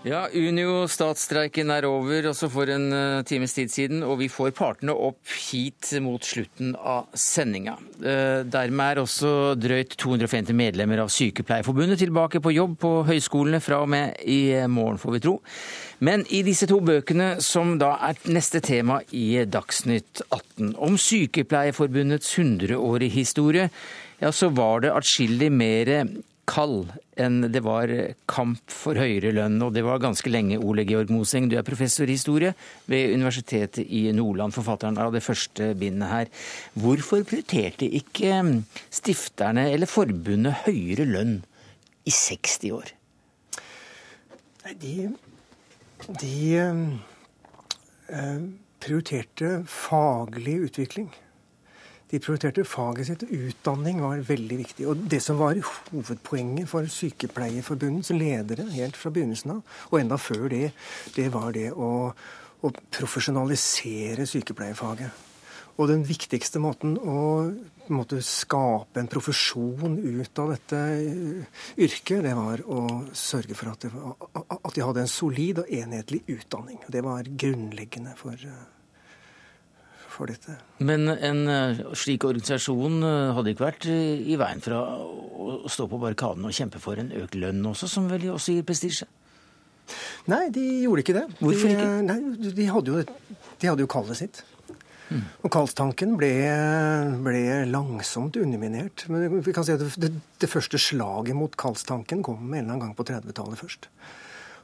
Ja, 0.00 0.22
Unio, 0.32 0.86
statsstreiken 0.88 1.68
er 1.74 1.84
over 1.84 2.30
også 2.30 2.48
for 2.48 2.70
en 2.72 2.86
uh, 2.88 3.20
times 3.28 3.52
tid 3.52 3.68
siden, 3.68 3.98
og 4.00 4.22
vi 4.22 4.30
får 4.32 4.54
partene 4.56 4.94
opp 4.96 5.28
hit 5.50 5.90
mot 6.00 6.24
slutten 6.24 6.70
av 6.72 7.10
sendinga. 7.12 7.74
Uh, 8.00 8.40
dermed 8.48 8.94
er 8.94 9.00
også 9.02 9.32
drøyt 9.60 9.98
250 10.00 10.56
medlemmer 10.56 11.02
av 11.04 11.12
Sykepleierforbundet 11.12 12.00
tilbake 12.00 12.40
på 12.40 12.54
jobb 12.56 12.78
på 12.80 12.94
høyskolene 13.10 13.60
fra 13.60 13.82
og 13.84 13.92
med 13.92 14.16
i 14.24 14.56
morgen, 14.72 14.96
får 15.02 15.18
vi 15.18 15.22
tro. 15.26 15.36
Men 16.00 16.24
i 16.32 16.40
disse 16.48 16.64
to 16.70 16.80
bøkene, 16.80 17.34
som 17.44 17.76
da 17.82 17.92
er 18.08 18.24
neste 18.32 18.64
tema 18.64 19.02
i 19.12 19.44
Dagsnytt 19.44 20.24
18, 20.30 20.78
om 20.80 20.96
Sykepleierforbundets 20.96 22.32
100-årige 22.40 23.18
historie, 23.20 23.68
ja, 24.20 24.32
så 24.32 24.48
var 24.48 24.80
det 24.80 24.96
atskillig 24.96 25.52
mer 25.52 25.92
kald 26.50 26.90
enn 27.20 27.44
det 27.52 27.62
var 27.62 27.90
kamp 28.30 28.72
for 28.72 28.98
høyere 28.98 29.32
lønn, 29.36 29.58
og 29.62 29.74
det 29.76 29.84
var 29.86 30.02
ganske 30.02 30.30
lenge, 30.32 30.58
Ole 30.58 30.84
Georg 30.88 31.12
Moseng. 31.14 31.48
Du 31.50 31.56
er 31.58 31.66
professor 31.66 32.08
i 32.08 32.16
historie 32.16 32.52
ved 32.90 33.14
Universitetet 33.14 33.84
i 33.86 34.08
Nordland, 34.16 34.54
forfatteren 34.56 34.98
av 35.00 35.14
det 35.14 35.22
første 35.24 35.72
bindet 35.78 36.10
her. 36.10 36.30
Hvorfor 36.80 37.22
prioriterte 37.28 37.88
ikke 38.00 38.40
stifterne 38.90 39.68
eller 39.70 39.90
forbundet 39.90 40.64
høyere 40.66 41.06
lønn 41.08 41.36
i 42.08 42.14
60 42.14 42.70
år? 42.76 42.94
Nei, 44.64 44.74
de, 44.80 44.94
de 46.20 46.36
øh, 48.10 48.44
prioriterte 48.80 49.60
faglig 49.68 50.60
utvikling. 50.68 51.10
De 52.10 52.18
prioriterte 52.18 52.64
faget 52.66 53.06
sitt. 53.06 53.24
Utdanning 53.30 54.02
var 54.02 54.22
veldig 54.26 54.58
viktig. 54.64 54.86
Og 54.90 55.06
det 55.10 55.22
som 55.22 55.38
var 55.38 55.58
hovedpoenget 55.62 56.68
for 56.70 56.86
Sykepleierforbundets 56.90 58.10
ledere 58.16 58.66
helt 58.74 58.98
fra 58.98 59.12
begynnelsen 59.14 59.56
av, 59.56 59.64
og 59.90 59.98
enda 60.00 60.18
før 60.20 60.48
det, 60.50 60.70
det 61.16 61.28
var 61.34 61.52
det 61.54 61.70
å, 61.72 61.90
å 62.10 62.72
profesjonalisere 62.98 64.26
sykepleierfaget. 64.26 65.26
Og 65.80 65.88
den 65.88 66.02
viktigste 66.04 66.60
måten 66.60 66.98
å 66.98 67.20
måte, 67.94 68.18
skape 68.24 69.00
en 69.00 69.08
profesjon 69.10 69.96
ut 69.96 70.42
av 70.42 70.52
dette 70.52 70.80
yrket, 71.80 72.20
det 72.26 72.34
var 72.36 72.60
å 72.68 72.82
sørge 73.16 73.56
for 73.56 73.72
at, 73.72 73.86
det, 73.86 74.50
at 74.58 74.76
de 74.76 74.84
hadde 74.84 75.06
en 75.06 75.10
solid 75.10 75.62
og 75.62 75.72
enhetlig 75.72 76.20
utdanning. 76.36 76.82
Det 76.90 77.02
var 77.06 77.30
grunnleggende 77.30 78.12
for 78.18 78.36
for 80.20 80.30
dette. 80.30 80.56
Men 80.84 81.08
en 81.10 81.40
eh, 81.50 81.80
slik 81.98 82.26
organisasjon 82.28 83.00
eh, 83.06 83.32
hadde 83.36 83.54
ikke 83.54 83.66
vært 83.66 83.88
eh, 83.90 84.20
i 84.32 84.36
veien 84.40 84.62
fra 84.64 84.82
å 85.00 85.70
stå 85.70 85.88
på 85.90 86.00
barrikadene 86.02 86.50
og 86.50 86.56
kjempe 86.56 86.82
for 86.82 87.00
en 87.00 87.10
økt 87.22 87.38
lønn 87.40 87.64
også, 87.72 87.88
som 87.90 88.08
vel 88.10 88.28
også 88.34 88.58
gir 88.58 88.68
prestisje? 88.68 89.08
Nei, 90.30 90.44
de 90.54 90.62
gjorde 90.84 91.02
ikke 91.02 91.16
det. 91.16 91.26
Hvorfor 91.40 91.72
ikke? 91.72 91.88
De, 91.88 92.06
nei, 92.06 92.52
de 92.60 92.70
hadde 92.70 92.94
jo, 92.94 93.04
de 93.60 93.70
hadde 93.70 93.86
jo 93.86 93.90
kallet 93.90 94.20
sitt. 94.20 94.42
Mm. 95.10 95.24
Og 95.42 95.50
kallstanken 95.50 96.12
ble, 96.20 96.30
ble, 97.24 97.42
langsomt 97.66 98.36
underminert. 98.38 99.08
Men 99.10 99.40
vi 99.42 99.54
kan 99.56 99.66
si 99.66 99.74
at 99.74 99.82
det, 99.82 99.90
det, 99.98 100.12
det 100.44 100.50
første 100.50 100.78
slaget 100.78 101.34
mot 101.34 101.56
kallstanken 101.58 102.22
kom 102.26 102.44
en 102.44 102.52
eller 102.52 102.68
annen 102.68 102.84
gang 102.84 102.94
på 102.98 103.08
30-tallet 103.10 103.58
først. 103.58 103.90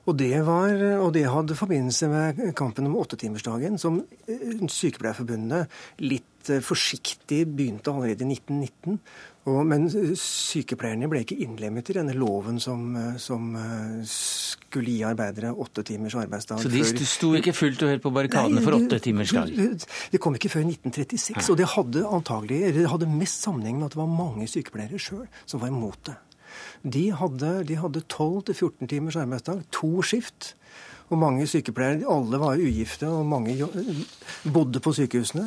Og 0.07 0.15
det, 0.15 0.35
var, 0.47 0.73
og 1.03 1.13
det 1.17 1.27
hadde 1.27 1.59
forbindelse 1.59 2.09
med 2.11 2.43
kampen 2.59 2.87
om 2.87 2.97
åttetimersdagen, 3.01 3.79
som 3.79 3.99
eh, 4.31 4.61
Sykepleierforbundet 4.71 5.67
litt 6.07 6.51
eh, 6.53 6.63
forsiktig 6.63 7.43
begynte 7.51 7.91
allerede 7.91 8.23
i 8.23 8.37
1919. 8.37 9.01
Og, 9.47 9.61
men 9.67 9.85
sykepleierne 10.19 11.07
ble 11.11 11.21
ikke 11.23 11.39
innlemmet 11.43 11.91
i 11.91 11.95
denne 11.99 12.15
loven 12.19 12.59
som, 12.63 12.87
eh, 12.99 13.19
som 13.23 13.49
skulle 14.11 14.95
gi 14.95 15.03
arbeidere 15.07 15.51
åtte 15.55 15.83
timers 15.87 16.15
arbeidsdag. 16.23 16.63
Så 16.63 16.71
de 16.71 17.11
sto 17.11 17.33
ikke 17.39 17.55
fullt 17.55 17.83
og 17.83 17.91
helt 17.95 18.07
på 18.07 18.15
barrikadene 18.15 18.63
for 18.63 18.79
åtte 18.79 19.01
timers 19.03 19.35
dag? 19.35 19.51
Det 20.13 20.23
kom 20.23 20.39
ikke 20.39 20.53
før 20.55 20.69
1936. 20.69 21.51
Og 21.51 21.59
det 21.59 21.71
hadde 21.75 22.07
antagelig, 22.07 22.63
det 22.79 22.87
hadde 22.95 23.11
mest 23.11 23.43
sammenheng 23.43 23.81
med 23.81 23.91
at 23.91 23.99
det 23.99 24.03
var 24.05 24.15
mange 24.15 24.47
sykepleiere 24.51 25.03
sjøl 25.03 25.27
som 25.43 25.63
var 25.63 25.75
imot 25.75 25.99
det. 26.13 26.19
De 26.83 27.13
hadde, 27.13 27.53
hadde 27.81 28.05
12-14 28.13 28.87
timers 28.91 29.17
arbeidsdag, 29.17 29.65
to 29.73 30.03
skift. 30.03 30.55
Og 31.09 31.21
mange 31.23 31.47
sykepleiere, 31.47 32.07
alle 32.11 32.41
var 32.43 32.59
ugifte, 32.59 33.09
og 33.09 33.27
mange 33.27 33.55
bodde 34.53 34.83
på 34.83 34.93
sykehusene. 34.97 35.47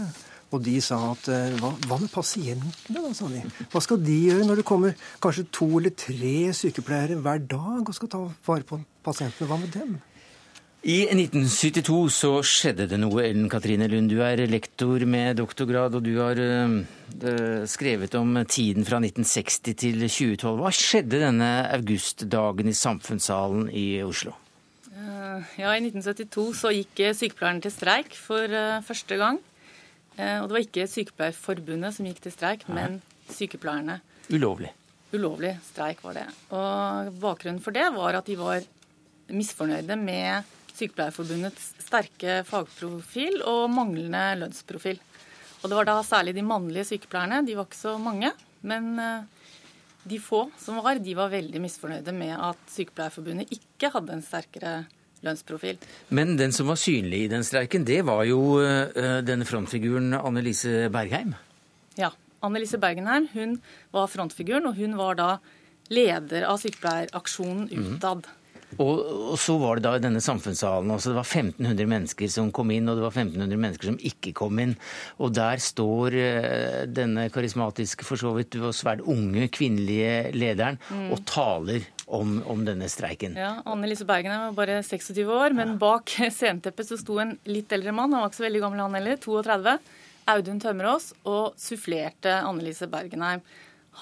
Og 0.50 0.64
de 0.66 0.80
sa 0.82 0.98
at 1.12 1.28
eh, 1.30 1.58
hva, 1.62 1.70
hva 1.86 2.00
med 2.02 2.10
pasientene, 2.10 2.96
da, 2.96 3.12
sa 3.14 3.28
de. 3.30 3.44
Hva 3.70 3.82
skal 3.86 4.00
de 4.02 4.16
gjøre 4.32 4.48
når 4.48 4.62
det 4.62 4.66
kommer 4.66 4.96
kanskje 5.22 5.46
to 5.54 5.68
eller 5.78 5.94
tre 5.94 6.38
sykepleiere 6.58 7.20
hver 7.22 7.44
dag 7.52 7.84
og 7.84 7.94
skal 7.94 8.10
ta 8.10 8.24
vare 8.48 8.66
på 8.66 8.80
pasientene? 9.06 9.50
Hva 9.52 9.60
med 9.62 9.76
dem? 9.76 10.00
I 10.80 11.10
1972 11.12 11.96
så 12.16 12.30
skjedde 12.48 12.86
det 12.88 12.98
noe, 13.02 13.20
Ellen 13.26 13.50
Katrine 13.52 13.90
Lund. 13.92 14.08
Du 14.14 14.22
er 14.24 14.40
lektor 14.48 15.04
med 15.04 15.36
doktorgrad, 15.36 15.98
og 15.98 16.06
du 16.06 16.14
har 16.16 16.40
uh, 16.40 17.66
skrevet 17.68 18.14
om 18.16 18.38
tiden 18.48 18.86
fra 18.88 19.02
1960 19.04 19.58
til 19.76 20.06
2012. 20.06 20.62
Hva 20.62 20.70
skjedde 20.72 21.20
denne 21.20 21.50
augustdagen 21.76 22.72
i 22.72 22.76
Samfunnssalen 22.80 23.66
i 23.76 24.00
Oslo? 24.06 24.32
Uh, 24.94 25.44
ja, 25.60 25.74
I 25.76 25.84
1972 25.84 26.46
så 26.62 26.72
gikk 26.72 27.02
sykepleierne 27.18 27.66
til 27.66 27.74
streik 27.76 28.16
for 28.16 28.48
uh, 28.48 28.80
første 28.88 29.18
gang. 29.20 29.42
og 30.20 30.48
det 30.48 30.56
var 30.56 30.64
ikke 30.64 30.88
Sykepleierforbundet 30.92 31.96
som 31.96 32.08
gikk 32.08 32.22
til 32.24 32.34
streik, 32.36 32.64
Nei. 32.68 32.76
men 32.80 33.36
sykepleierne. 33.36 34.00
Ulovlig. 34.32 34.72
Ulovlig 35.12 35.58
streik 35.68 36.00
var 36.04 36.22
det. 36.22 36.26
Og 36.56 37.12
bakgrunnen 37.20 37.60
for 37.64 37.76
det 37.76 37.86
var 37.96 38.20
at 38.20 38.32
de 38.32 38.40
var 38.40 38.64
misfornøyde 39.28 40.00
med 40.00 40.56
Sykepleierforbundets 40.80 41.74
sterke 41.84 42.42
fagprofil 42.48 43.42
og 43.48 43.68
manglende 43.74 44.24
lønnsprofil. 44.44 45.00
Og 45.60 45.68
det 45.68 45.76
var 45.76 45.90
da 45.90 45.98
særlig 46.08 46.36
de 46.38 46.46
mannlige 46.46 46.88
sykepleierne, 46.94 47.42
de 47.48 47.58
var 47.58 47.68
ikke 47.68 47.82
så 47.82 47.98
mange. 48.00 48.32
Men 48.68 48.94
eh, 49.00 49.28
de 50.10 50.20
få 50.24 50.46
som 50.60 50.80
var, 50.84 51.02
de 51.04 51.16
var 51.18 51.32
veldig 51.34 51.62
misfornøyde 51.62 52.14
med 52.16 52.34
at 52.36 52.72
Sykepleierforbundet 52.72 53.52
ikke 53.56 53.92
hadde 53.94 54.16
en 54.16 54.24
sterkere 54.24 54.74
lønnsprofil. 55.26 55.80
Men 56.16 56.38
den 56.40 56.54
som 56.56 56.70
var 56.72 56.80
synlig 56.80 57.26
i 57.26 57.30
den 57.32 57.44
streiken, 57.44 57.86
det 57.88 58.02
var 58.08 58.24
jo 58.28 58.40
uh, 58.64 59.20
denne 59.26 59.48
frontfiguren 59.48 60.16
Annelise 60.16 60.88
Bergheim? 60.94 61.36
Ja. 62.00 62.14
Annelise 62.40 62.80
Bergenheim 62.80 63.28
hun 63.34 63.58
var 63.92 64.08
frontfiguren, 64.08 64.70
og 64.70 64.78
hun 64.80 64.96
var 64.96 65.18
da 65.20 65.30
leder 65.92 66.46
av 66.48 66.62
sykepleieraksjonen 66.62 67.66
mhm. 67.68 67.98
utad. 67.98 68.30
Mm. 68.30 68.39
Og, 68.78 69.00
og, 69.32 69.36
så 69.42 69.56
var 69.58 69.80
det 69.80 69.86
da 69.88 69.96
i 69.98 70.04
denne 70.04 70.22
samfunnssalen 70.22 70.92
også. 70.94 71.12
Det 71.12 71.18
var 71.18 71.28
1500 71.28 71.90
mennesker 71.90 72.32
som 72.32 72.52
kom 72.54 72.70
inn, 72.74 72.90
og 72.92 73.00
det 73.00 73.06
var 73.08 73.16
1500 73.16 73.62
mennesker 73.64 73.90
som 73.90 74.00
ikke 74.12 74.34
kom 74.38 74.62
inn. 74.62 74.76
Og 75.18 75.34
der 75.34 75.62
står 75.64 76.18
uh, 76.18 76.82
denne 76.86 77.28
karismatiske, 77.34 78.06
for 78.06 78.22
så 78.22 78.36
vidt 78.38 78.60
og 78.62 78.76
svært 78.78 79.02
unge 79.02 79.50
kvinnelige 79.56 80.36
lederen 80.38 80.78
mm. 80.90 81.08
og 81.16 81.24
taler 81.30 81.88
om, 82.06 82.40
om, 82.50 82.62
denne 82.66 82.90
streiken. 82.92 83.38
Ja, 83.38 83.60
Anne 83.70 83.90
Lise 83.90 84.06
Bergen 84.10 84.34
var 84.34 84.58
bare 84.58 84.82
26 84.86 85.26
år, 85.26 85.56
men 85.58 85.78
bak 85.82 86.14
sceneteppet 86.38 86.92
så 86.92 87.00
sto 87.02 87.18
en 87.24 87.36
litt 87.50 87.74
eldre 87.74 87.96
mann. 87.96 88.14
Han 88.14 88.26
var 88.26 88.32
ikke 88.32 88.44
så 88.44 88.48
veldig 88.50 88.64
gammel, 88.68 88.86
han 88.86 89.00
heller. 89.00 89.22
32. 89.26 89.78
Audun 90.30 90.62
Tømmerås, 90.62 91.14
og 91.26 91.56
sufflerte 91.58 92.36
Anne 92.46 92.62
Lise 92.68 92.86
Bergenheim. 92.92 93.42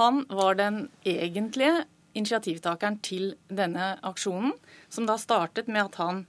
Han 0.01 0.25
var 0.27 0.57
den 0.59 0.89
egentlige 1.07 1.85
initiativtakeren 2.17 2.99
til 3.05 3.35
denne 3.47 3.95
aksjonen, 4.05 4.55
som 4.89 5.07
da 5.07 5.17
startet 5.21 5.69
med 5.69 5.85
at 5.85 5.99
han 6.01 6.23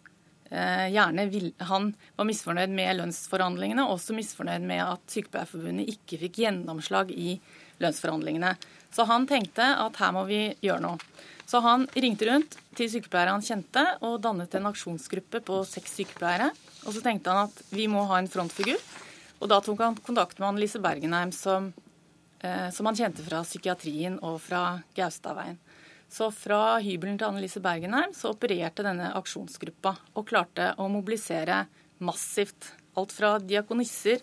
eh, 0.50 0.88
gjerne 0.92 1.28
vil, 1.32 1.52
Han 1.70 1.92
var 2.16 2.28
misfornøyd 2.28 2.74
med 2.74 3.00
lønnsforhandlingene, 3.00 3.86
og 3.86 3.96
også 3.96 4.16
misfornøyd 4.16 4.66
med 4.68 4.84
at 4.84 5.14
Sykepleierforbundet 5.14 5.90
ikke 5.94 6.20
fikk 6.24 6.42
gjennomslag 6.44 7.12
i 7.14 7.38
lønnsforhandlingene. 7.82 8.54
Så 8.94 9.04
han 9.08 9.26
tenkte 9.28 9.64
at 9.78 9.98
her 10.00 10.14
må 10.16 10.24
vi 10.28 10.46
gjøre 10.64 10.84
noe. 10.84 11.10
Så 11.48 11.62
han 11.64 11.86
ringte 11.96 12.26
rundt 12.28 12.58
til 12.76 12.90
sykepleiere 12.92 13.32
han 13.32 13.44
kjente, 13.44 13.84
og 14.04 14.18
dannet 14.20 14.52
en 14.58 14.68
aksjonsgruppe 14.68 15.40
på 15.46 15.62
seks 15.64 15.94
sykepleiere. 15.96 16.50
Og 16.84 16.92
så 16.92 17.00
tenkte 17.04 17.32
han 17.32 17.48
at 17.48 17.62
vi 17.72 17.86
må 17.88 18.04
ha 18.10 18.18
en 18.20 18.28
frontfigur. 18.28 18.76
Og 19.38 19.48
da 19.48 19.60
tok 19.64 19.80
han 19.80 19.96
kontakt 20.04 20.36
med 20.38 20.48
Annelise 20.50 20.80
Bergenheim, 20.82 21.32
som, 21.32 21.72
eh, 22.40 22.68
som 22.70 22.86
han 22.86 22.98
kjente 22.98 23.24
fra 23.24 23.40
psykiatrien 23.46 24.18
og 24.20 24.40
fra 24.44 24.82
Gaustadveien. 24.94 25.56
Så 26.08 26.30
fra 26.32 26.78
hybelen 26.80 27.18
til 27.20 27.28
Annelise 27.28 27.60
Bergenheim 27.64 28.14
så 28.16 28.32
opererte 28.32 28.84
denne 28.86 29.10
aksjonsgruppa 29.18 29.94
og 30.16 30.28
klarte 30.28 30.72
å 30.80 30.88
mobilisere 30.92 31.66
massivt. 32.04 32.72
Alt 32.98 33.12
fra 33.14 33.34
diakonisser, 33.42 34.22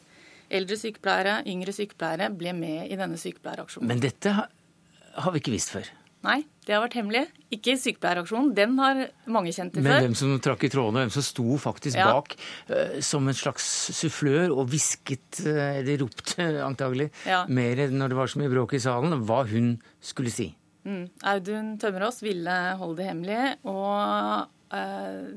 eldre 0.50 0.78
sykepleiere, 0.80 1.38
yngre 1.50 1.76
sykepleiere 1.76 2.32
ble 2.34 2.56
med 2.58 2.90
i 2.90 2.98
denne 3.00 3.20
sykepleieraksjonen. 3.22 3.92
Men 3.92 4.02
dette 4.04 4.34
har 4.34 5.32
vi 5.32 5.42
ikke 5.44 5.54
visst 5.54 5.72
før? 5.76 5.88
Nei, 6.26 6.40
det 6.66 6.74
har 6.74 6.82
vært 6.82 6.98
hemmelig. 6.98 7.22
Ikke 7.54 7.76
sykepleieraksjonen. 7.78 8.50
Den 8.58 8.74
har 8.82 9.04
mange 9.30 9.54
kjent 9.54 9.76
til 9.76 9.84
før. 9.86 9.92
Men 9.92 10.08
hvem 10.08 10.18
som 10.18 10.34
trakk 10.42 10.66
i 10.66 10.72
trådene, 10.74 11.04
hvem 11.06 11.14
som 11.14 11.26
sto 11.28 11.58
faktisk 11.62 12.00
ja. 12.02 12.08
bak 12.10 12.34
uh, 12.72 12.98
som 13.06 13.30
en 13.30 13.38
slags 13.38 13.68
sufflør 13.94 14.56
og 14.56 14.72
hvisket, 14.74 15.44
uh, 15.46 15.78
eller 15.78 16.02
ropte 16.02 16.50
antagelig, 16.70 17.12
ja. 17.30 17.44
mer 17.46 17.86
når 17.94 18.14
det 18.14 18.20
var 18.24 18.34
så 18.34 18.42
mye 18.42 18.54
bråk 18.56 18.74
i 18.74 18.82
salen, 18.82 19.20
hva 19.30 19.44
hun 19.54 19.76
skulle 20.02 20.34
si. 20.34 20.50
Mm. 20.86 21.06
Audun 21.26 21.76
Tømmerås 21.82 22.22
ville 22.24 22.56
holde 22.80 23.02
det 23.02 23.10
hemmelig. 23.10 23.44
Og 23.68 24.76
eh, 24.78 25.30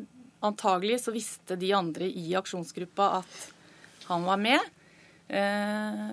antagelig 0.45 1.03
så 1.05 1.15
visste 1.15 1.59
de 1.61 1.73
andre 1.77 2.09
i 2.09 2.31
aksjonsgruppa 2.39 3.13
at 3.23 3.39
han 4.09 4.27
var 4.29 4.41
med. 4.41 4.75
Eh, 5.29 6.13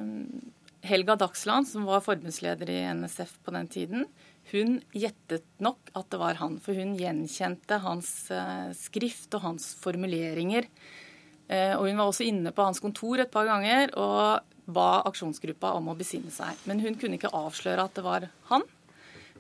Helga 0.86 1.16
Dagsland, 1.18 1.68
som 1.68 1.88
var 1.88 2.04
forbundsleder 2.06 2.70
i 2.70 2.82
NSF 2.94 3.40
på 3.44 3.54
den 3.56 3.68
tiden, 3.68 4.08
hun 4.52 4.78
gjettet 4.94 5.48
nok 5.58 5.90
at 5.98 6.12
det 6.14 6.20
var 6.22 6.38
han. 6.38 6.60
For 6.62 6.78
hun 6.78 6.94
gjenkjente 7.00 7.80
hans 7.82 8.30
eh, 8.32 8.70
skrift 8.78 9.34
og 9.36 9.48
hans 9.48 9.72
formuleringer. 9.82 10.70
Eh, 11.50 11.74
og 11.74 11.88
hun 11.90 11.98
var 11.98 12.12
også 12.12 12.28
inne 12.28 12.54
på 12.54 12.68
hans 12.68 12.82
kontor 12.84 13.24
et 13.24 13.34
par 13.34 13.50
ganger 13.50 13.92
og 13.98 14.54
ba 14.66 14.90
aksjonsgruppa 15.10 15.74
om 15.78 15.90
å 15.92 15.98
besinne 15.98 16.34
seg. 16.34 16.58
Men 16.70 16.82
hun 16.82 16.98
kunne 17.02 17.18
ikke 17.20 17.34
avsløre 17.34 17.86
at 17.86 17.98
det 17.98 18.06
var 18.06 18.30
han. 18.52 18.66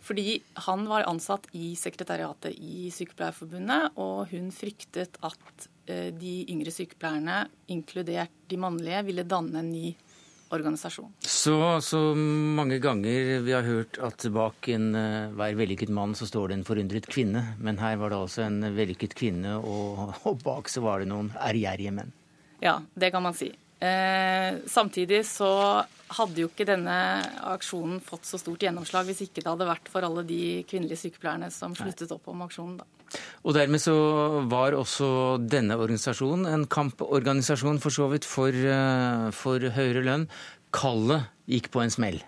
Fordi 0.05 0.37
han 0.67 0.85
var 0.89 1.07
ansatt 1.09 1.47
i 1.57 1.71
sekretariatet 1.79 2.53
i 2.61 2.91
Sykepleierforbundet, 2.93 3.95
og 3.97 4.29
hun 4.29 4.51
fryktet 4.53 5.17
at 5.25 5.69
eh, 5.89 6.11
de 6.13 6.43
yngre 6.53 6.73
sykepleierne, 6.73 7.45
inkludert 7.73 8.33
de 8.51 8.59
mannlige, 8.61 9.01
ville 9.07 9.25
danne 9.25 9.63
en 9.63 9.71
ny 9.73 9.95
organisasjon. 10.53 11.09
Så, 11.19 11.81
så 11.81 11.99
mange 12.15 12.77
ganger 12.79 13.41
vi 13.41 13.53
har 13.55 13.65
hørt 13.65 13.97
at 14.03 14.27
bak 14.33 14.69
en, 14.69 14.91
uh, 14.93 15.33
vellykket 15.57 15.89
mann 15.89 16.13
så 16.15 16.27
står 16.29 16.51
det 16.51 16.59
en 16.59 16.67
forundret 16.67 17.09
kvinne. 17.09 17.41
Men 17.57 17.81
her 17.81 17.97
var 18.01 18.13
det 18.13 18.21
altså 18.21 18.45
en 18.45 18.61
vellykket 18.77 19.17
kvinne, 19.17 19.57
og, 19.57 20.13
og 20.29 20.41
bak 20.45 20.69
så 20.71 20.85
var 20.85 21.01
det 21.01 21.09
noen 21.11 21.33
ærgjerrige 21.41 21.95
menn. 21.97 22.13
Ja, 22.61 22.77
det 22.93 23.09
kan 23.13 23.25
man 23.25 23.35
si. 23.37 23.49
Eh, 23.81 24.61
samtidig 24.69 25.25
så 25.27 25.83
hadde 26.13 26.43
jo 26.43 26.49
ikke 26.51 26.67
denne 26.67 26.95
aksjonen 27.49 28.01
fått 28.03 28.27
så 28.29 28.37
stort 28.41 28.61
gjennomslag 28.61 29.07
hvis 29.09 29.23
ikke 29.25 29.41
det 29.41 29.49
hadde 29.49 29.69
vært 29.69 29.89
for 29.91 30.05
alle 30.05 30.25
de 30.27 30.41
kvinnelige 30.69 31.05
sykepleierne 31.05 31.49
som 31.53 31.73
sluttet 31.77 32.13
opp 32.13 32.29
om 32.31 32.45
aksjonen. 32.45 32.77
da. 32.81 32.85
Og 33.45 33.55
dermed 33.55 33.81
så 33.81 33.95
var 34.51 34.75
også 34.77 35.07
denne 35.41 35.77
organisasjonen 35.77 36.49
en 36.49 36.67
kamporganisasjon 36.69 37.81
for 37.83 37.93
så 37.93 38.09
vidt 38.11 38.27
for, 38.27 38.49
eh, 38.49 39.31
for 39.31 39.59
høyere 39.59 40.05
lønn. 40.05 40.29
Kallet 40.73 41.29
gikk 41.49 41.71
på 41.71 41.83
en 41.83 41.93
smell. 41.93 42.21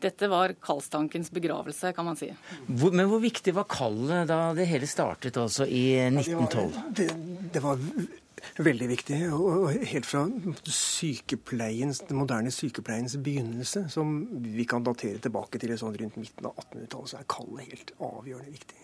Dette 0.00 0.28
var 0.28 0.52
kallstankens 0.60 1.30
begravelse, 1.32 1.94
kan 1.96 2.04
man 2.04 2.18
si. 2.20 2.28
Hvor, 2.68 2.92
men 2.92 3.08
hvor 3.08 3.20
viktig 3.22 3.54
var 3.56 3.64
kallet 3.64 4.28
da 4.28 4.52
det 4.54 4.68
hele 4.68 4.86
startet, 4.86 5.38
altså 5.40 5.64
i 5.64 5.96
1912? 6.12 6.76
Det, 6.92 7.08
det 7.54 7.62
var 7.64 7.80
veldig 8.58 8.88
viktig. 8.90 9.20
Og 9.34 9.70
helt 9.90 10.08
fra 10.08 10.24
den 10.28 12.18
moderne 12.18 12.52
sykepleiens 12.54 13.18
begynnelse, 13.22 13.86
som 13.92 14.18
vi 14.42 14.66
kan 14.68 14.86
datere 14.86 15.22
tilbake 15.22 15.60
til 15.62 15.76
sånn 15.78 15.96
rundt 16.00 16.18
midten 16.20 16.48
av 16.48 16.56
1800-tallet, 16.66 17.12
så 17.12 17.20
er 17.20 17.30
kallet 17.36 17.70
helt 17.70 17.94
avgjørende 17.98 18.56
viktig. 18.56 18.82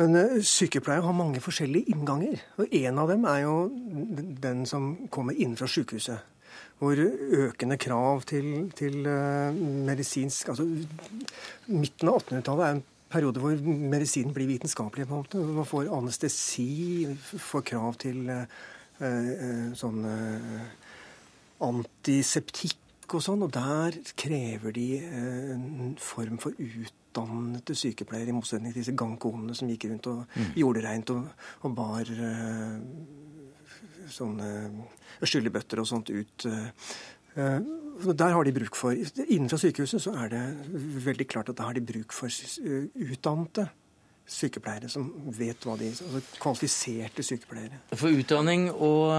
Men 0.00 0.16
uh, 0.18 0.38
sykepleiere 0.42 1.06
har 1.06 1.14
mange 1.14 1.42
forskjellige 1.42 1.94
innganger. 1.94 2.40
og 2.58 2.72
En 2.74 2.98
av 2.98 3.10
dem 3.12 3.26
er 3.30 3.44
jo 3.44 3.58
den 4.42 4.64
som 4.66 4.94
kommer 5.14 5.36
inn 5.38 5.54
fra 5.58 5.70
sykehuset. 5.70 6.30
Hvor 6.80 6.98
økende 6.98 7.78
krav 7.78 8.24
til, 8.26 8.72
til 8.74 9.06
uh, 9.06 9.54
medisinsk 9.54 10.50
altså 10.50 10.66
Midten 11.70 12.10
av 12.10 12.18
1800-tallet 12.18 12.66
er 12.66 12.74
en 12.74 12.82
periode 13.14 13.42
hvor 13.42 13.58
medisinen 13.94 14.34
blir 14.36 14.50
vitenskapelig. 14.50 15.06
på 15.08 15.14
en 15.14 15.22
måte. 15.24 15.44
Man 15.58 15.68
får 15.68 15.92
anestesi, 15.94 17.06
får 17.22 17.68
krav 17.72 18.00
til 18.02 18.26
uh, 18.30 19.70
sånn 19.78 20.02
antiseptikk 21.64 23.14
og 23.14 23.22
sånn. 23.22 23.46
Og 23.46 23.54
der 23.54 23.98
krever 24.18 24.74
de 24.74 24.88
en 25.00 25.96
form 26.02 26.42
for 26.42 26.58
ut 26.58 27.00
utdannede 27.14 27.74
sykepleiere, 27.74 28.30
i 28.30 28.34
motsetning 28.34 28.72
til 28.72 28.82
disse 28.82 28.96
gangkonene 28.98 29.54
som 29.54 29.68
gikk 29.70 29.86
rundt 29.90 30.08
og 30.10 30.24
mm. 30.34 30.54
gjorde 30.58 30.82
reint 30.82 31.10
og, 31.14 31.28
og 31.62 31.74
bar 31.76 32.10
sånne 34.10 34.48
skyllebøtter 35.24 35.80
og 35.80 35.88
sånt 35.88 36.10
ut. 36.10 36.46
Uh, 37.34 38.12
der 38.14 38.34
har 38.34 38.44
de 38.44 38.52
bruk 38.54 38.76
for, 38.76 38.94
Innenfor 39.28 39.60
sykehuset 39.62 40.02
så 40.02 40.12
er 40.24 40.32
det 40.32 40.42
veldig 41.06 41.26
klart 41.30 41.48
at 41.50 41.58
da 41.58 41.68
har 41.68 41.76
de 41.76 41.84
bruk 41.84 42.12
for 42.12 42.30
utdannede 42.30 43.68
sykepleiere 44.24 44.88
som 44.88 45.10
vet 45.36 45.66
hva 45.66 45.74
de 45.76 45.90
altså 45.90 46.20
Kvalifiserte 46.40 47.24
sykepleiere. 47.24 47.80
For 47.92 48.08
utdanning 48.08 48.70
og, 48.72 49.12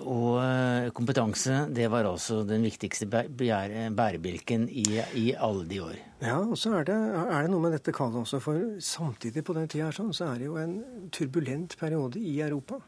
og, 0.00 0.30
eh, 0.40 0.88
kompetanse, 0.96 1.64
det 1.74 1.90
var 1.92 2.08
altså 2.08 2.40
den 2.48 2.64
viktigste 2.64 3.08
bærebjelken 3.10 4.66
i, 4.70 4.86
i, 5.20 5.26
alle 5.34 5.68
de 5.68 5.82
år? 5.84 6.00
Ja, 6.24 6.38
og 6.40 6.56
så 6.58 6.72
er 6.78 6.88
det, 6.88 6.96
er 6.96 7.44
det 7.44 7.52
noe 7.52 7.66
med 7.66 7.76
dette 7.76 7.92
kallet 7.94 8.22
også. 8.22 8.40
For 8.40 8.64
samtidig 8.80 9.44
på 9.44 9.56
den 9.56 9.68
tida 9.68 9.90
sånn, 9.92 10.14
så 10.16 10.30
er 10.32 10.40
det 10.40 10.48
jo 10.48 10.58
en 10.60 10.78
turbulent 11.12 11.76
periode 11.80 12.20
i 12.20 12.38
Europa. 12.40 12.80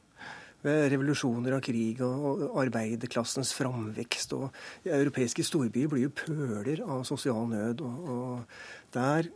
Med 0.66 0.90
revolusjoner 0.92 1.56
av 1.56 1.64
krig 1.64 2.02
og, 2.04 2.44
og 2.50 2.60
arbeiderklassens 2.66 3.54
framvekst. 3.56 4.36
Og 4.36 4.90
europeiske 4.90 5.46
storbyer 5.46 5.90
blir 5.92 6.06
jo 6.08 6.14
pøler 6.24 6.82
av 6.84 7.04
sosial 7.08 7.46
nød. 7.52 7.84
og, 7.86 8.14
og 8.16 8.94
der 8.96 9.28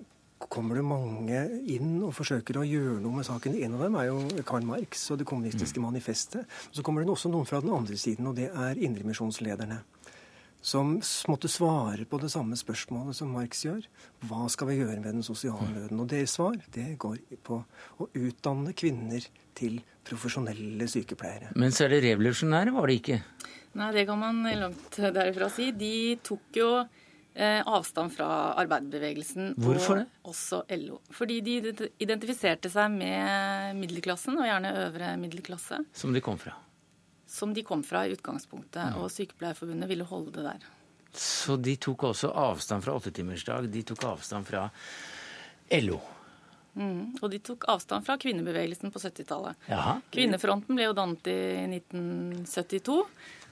kommer 0.48 0.78
det 0.78 0.84
mange 0.88 1.40
inn 1.68 1.98
og 2.00 2.14
forsøker 2.16 2.60
å 2.60 2.64
gjøre 2.64 2.98
noe 3.02 3.18
med 3.18 3.26
saken. 3.28 3.58
En 3.60 3.76
av 3.76 3.84
dem 3.84 3.98
er 4.00 4.08
jo 4.08 4.44
Karl 4.48 4.64
Marx 4.64 5.10
og 5.12 5.20
Det 5.20 5.28
kommunistiske 5.28 5.80
mm. 5.80 5.86
manifestet. 5.90 6.60
Så 6.72 6.84
kommer 6.86 7.04
det 7.04 7.12
også 7.12 7.28
noen 7.32 7.48
fra 7.48 7.60
den 7.60 7.74
andre 7.76 7.98
siden, 8.00 8.30
og 8.30 8.38
det 8.38 8.48
er 8.48 8.80
indremisjonslederne. 8.80 9.82
Som 10.60 10.98
måtte 11.30 11.48
svare 11.48 12.04
på 12.04 12.18
det 12.20 12.28
samme 12.32 12.56
spørsmålet 12.58 13.16
som 13.16 13.30
Marx 13.32 13.64
gjør. 13.64 13.86
Hva 14.28 14.48
skal 14.52 14.68
vi 14.68 14.80
gjøre 14.82 14.98
med 15.00 15.16
den 15.16 15.24
sosiale 15.24 15.70
mm. 15.70 15.76
nøden? 15.78 16.02
Og 16.04 16.10
deres 16.10 16.36
svar 16.36 16.58
det 16.74 16.88
går 17.00 17.20
på 17.46 17.62
å 18.00 18.08
utdanne 18.20 18.74
kvinner 18.76 19.24
til 19.56 19.80
profesjonelle 20.04 20.88
sykepleiere. 20.90 21.54
Men 21.56 21.72
så 21.72 21.86
er 21.86 21.96
det 21.96 22.02
revolusjonære, 22.10 22.74
var 22.76 22.90
det 22.90 22.98
ikke? 23.00 23.20
Nei, 23.80 23.92
det 23.94 24.04
kan 24.08 24.20
man 24.20 24.42
langt 24.60 24.98
derifra 25.00 25.48
si. 25.52 25.70
De 25.76 25.94
tok 26.26 26.60
jo 26.60 26.72
Eh, 27.34 27.62
avstand 27.66 28.10
fra 28.12 28.26
arbeiderbevegelsen 28.58 29.54
Hvorfor 29.54 30.00
det? 30.00 30.06
og 30.24 30.32
også 30.32 30.64
LO. 30.74 30.98
Fordi 31.14 31.38
de 31.40 31.54
identifiserte 32.02 32.68
seg 32.72 32.90
med 32.90 33.78
middelklassen, 33.78 34.34
og 34.34 34.48
gjerne 34.48 34.72
øvre 34.82 35.12
middelklasse. 35.16 35.78
Som 35.94 36.12
de 36.12 36.20
kom 36.20 36.40
fra? 36.42 36.56
Som 37.30 37.54
de 37.54 37.62
kom 37.66 37.82
fra 37.86 38.04
i 38.06 38.14
utgangspunktet. 38.16 38.90
Mm. 38.90 39.00
Og 39.00 39.10
Sykepleierforbundet 39.14 39.90
ville 39.90 40.06
holde 40.08 40.34
det 40.34 40.46
der. 40.48 40.70
Så 41.14 41.56
de 41.58 41.74
tok 41.78 42.08
også 42.10 42.30
avstand 42.34 42.84
fra 42.84 42.94
åttetimersdag? 42.98 43.68
De 43.70 43.82
tok 43.86 44.04
avstand 44.12 44.46
fra 44.46 44.68
LO? 45.80 45.98
Mm. 46.78 47.18
Og 47.18 47.26
de 47.32 47.40
tok 47.42 47.66
avstand 47.70 48.06
fra 48.06 48.16
kvinnebevegelsen 48.20 48.92
på 48.94 49.02
70-tallet. 49.02 49.58
Kvinnefronten 50.14 50.78
ble 50.78 50.86
jo 50.86 50.96
dannet 50.96 51.30
i 51.30 51.40
1972. 51.80 52.98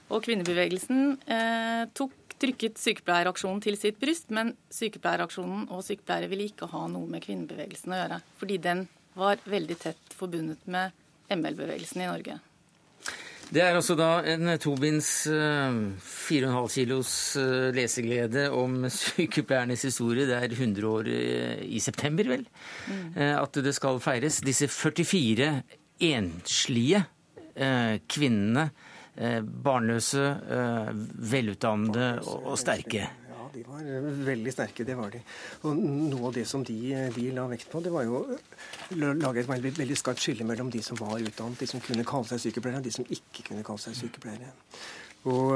Og 0.09 0.23
kvinnebevegelsen 0.25 1.19
eh, 1.29 1.83
tok 1.93 2.15
trykket 2.39 2.79
sykepleieraksjonen 2.79 3.59
til 3.61 3.75
sitt 3.77 3.99
bryst, 4.01 4.31
men 4.33 4.53
sykepleieraksjonen 4.73 5.67
og 5.75 5.83
sykepleiere 5.85 6.29
ville 6.31 6.47
ikke 6.49 6.69
ha 6.71 6.85
noe 6.91 7.09
med 7.11 7.25
kvinnebevegelsen 7.25 7.93
å 7.93 7.99
gjøre. 7.99 8.21
Fordi 8.39 8.59
den 8.63 8.85
var 9.19 9.41
veldig 9.43 9.77
tett 9.81 10.15
forbundet 10.15 10.63
med 10.71 10.95
ML-bevegelsen 11.29 12.05
i 12.05 12.07
Norge. 12.07 12.39
Det 13.49 13.63
er 13.63 13.73
altså 13.73 13.95
da 13.97 14.09
en 14.29 14.51
tobinds 14.61 15.09
4,5 15.25 16.45
uh, 16.45 16.67
kilos 16.69 17.13
uh, 17.41 17.69
leseglede 17.73 18.49
om 18.53 18.83
sykepleiernes 18.99 19.87
historie. 19.89 20.27
Det 20.29 20.37
er 20.37 20.53
100 20.53 20.87
år 20.87 21.09
i 21.65 21.81
september, 21.81 22.29
vel, 22.29 22.45
mm. 22.87 23.17
at 23.17 23.63
det 23.65 23.73
skal 23.77 24.01
feires. 24.03 24.41
Disse 24.45 24.69
44 24.69 25.49
enslige 26.09 27.03
kvinnene 28.07 28.69
Eh, 29.19 29.41
barnløse, 29.43 30.21
eh, 30.47 30.89
velutdannede 31.31 32.21
og 32.23 32.55
sterke. 32.59 33.09
De 33.53 33.63
var 33.67 33.81
eh, 33.83 34.09
veldig 34.29 34.53
sterke, 34.53 34.85
det 34.87 34.97
var 34.99 35.13
de. 35.13 35.21
Og 35.63 35.79
noe 35.79 36.29
av 36.29 36.37
det 36.37 36.45
som 36.49 36.63
de, 36.67 36.77
de 37.15 37.25
la 37.35 37.47
vekt 37.51 37.69
på, 37.71 37.81
det 37.85 37.93
var 37.93 38.07
jo 38.07 38.21
å 38.21 39.01
lage 39.15 39.43
et 39.43 39.51
veldig, 39.51 39.73
veldig 39.79 39.99
skarpt 39.99 40.23
skille 40.23 40.47
mellom 40.47 40.71
de 40.73 40.83
som 40.85 40.99
var 40.99 41.19
utdannet, 41.19 41.59
de 41.59 41.69
som 41.69 41.83
kunne 41.83 42.07
kalle 42.07 42.29
seg 42.31 42.47
sykepleiere, 42.47 42.83
og 42.83 42.89
de 42.89 42.95
som 42.99 43.09
ikke 43.09 43.49
kunne 43.51 43.65
kalle 43.67 43.85
seg 43.87 43.97
sykepleiere. 44.03 44.53
Og 45.29 45.53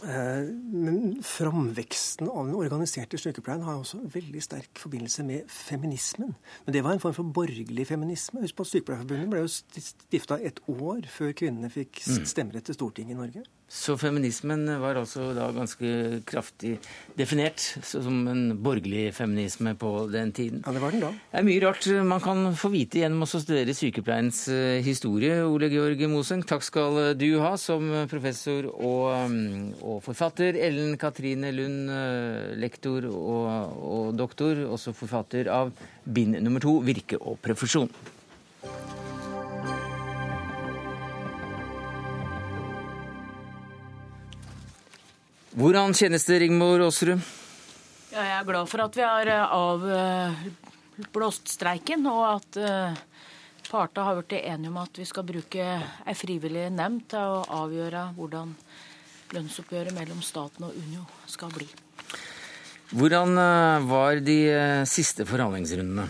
Eh, 0.00 0.48
men 0.72 1.18
framveksten 1.22 2.30
av 2.30 2.46
den 2.48 2.56
organiserte 2.56 3.18
sykepleien 3.20 3.64
har 3.66 3.76
også 3.76 4.00
veldig 4.14 4.40
sterk 4.42 4.80
forbindelse 4.80 5.24
med 5.28 5.50
feminismen. 5.52 6.32
Men 6.64 6.74
det 6.74 6.82
var 6.84 6.96
en 6.96 7.02
form 7.02 7.14
for 7.14 7.34
borgerlig 7.36 7.86
feminisme. 7.86 8.40
Husk 8.40 8.56
på 8.56 8.64
at 8.64 8.70
Sykepleierforbundet 8.72 9.30
ble 9.30 9.42
jo 9.44 9.50
stifta 9.52 10.40
et 10.40 10.62
år 10.72 11.04
før 11.12 11.34
kvinnene 11.36 11.70
fikk 11.72 12.00
mm. 12.06 12.24
stemmerett 12.32 12.70
til 12.70 12.78
Stortinget 12.78 13.14
i 13.14 13.20
Norge. 13.20 13.44
Så 13.72 13.94
feminismen 13.96 14.66
var 14.82 14.98
altså 15.00 15.30
da 15.32 15.46
ganske 15.56 16.20
kraftig 16.28 16.74
definert 17.16 17.62
som 17.88 18.26
en 18.28 18.42
borgerlig 18.60 19.14
feminisme 19.16 19.72
på 19.80 19.94
den 20.12 20.34
tiden. 20.36 20.60
Ja, 20.66 20.74
det 20.76 20.82
var 20.82 20.92
den 20.92 21.00
da. 21.00 21.12
Det 21.16 21.40
er 21.40 21.46
mye 21.46 21.62
rart 21.64 21.88
man 22.04 22.20
kan 22.20 22.52
få 22.58 22.68
vite 22.74 23.00
gjennom 23.00 23.24
å 23.24 23.30
studere 23.32 23.72
sykepleiens 23.72 24.44
eh, 24.52 24.84
historie. 24.84 25.40
Ole 25.48 25.72
Georg 25.72 26.04
Moseng, 26.12 26.44
takk 26.44 26.68
skal 26.68 27.00
du 27.16 27.26
ha 27.40 27.54
som 27.56 27.88
professor 28.12 28.68
og, 28.74 29.32
mm, 29.32 29.80
og 29.80 30.02
forfatter. 30.04 30.60
Ellen 30.68 30.98
Katrine 31.00 31.56
Lund, 31.56 31.88
eh, 31.96 32.52
lektor 32.60 33.08
og, 33.08 33.78
og 33.88 34.16
doktor, 34.20 34.66
også 34.68 34.92
forfatter 34.92 35.48
av 35.48 35.72
bind 36.04 36.36
nummer 36.44 36.60
to, 36.60 36.82
'Virke 36.84 37.16
og 37.24 37.40
profesjon'. 37.40 38.20
Hvordan 45.52 45.92
kjennes 45.92 46.24
det, 46.24 46.38
Rigmor 46.40 46.80
Aasrud? 46.80 47.20
Ja, 48.12 48.22
jeg 48.24 48.36
er 48.38 48.46
glad 48.48 48.68
for 48.70 48.84
at 48.86 48.96
vi 48.96 49.04
har 49.04 49.28
eh, 49.28 50.44
avblåst 51.02 51.52
streiken, 51.52 52.06
og 52.08 52.22
at 52.28 52.58
uh, 52.60 53.02
partene 53.68 54.06
har 54.06 54.20
blitt 54.20 54.34
enige 54.40 54.70
om 54.72 54.78
at 54.80 54.96
vi 55.00 55.06
skal 55.08 55.26
bruke 55.28 55.66
ei 56.08 56.16
frivillig 56.16 56.70
nemnd 56.72 57.04
til 57.12 57.36
å 57.36 57.44
avgjøre 57.64 58.06
hvordan 58.16 58.56
lønnsoppgjøret 59.32 59.96
mellom 59.96 60.20
staten 60.24 60.68
og 60.68 60.76
Unio 60.76 61.04
skal 61.28 61.52
bli. 61.52 61.68
Hvordan 62.92 63.36
eh, 63.40 63.86
var 63.88 64.20
de 64.24 64.38
eh, 64.52 64.82
siste 64.88 65.24
forhandlingsrundene? 65.28 66.08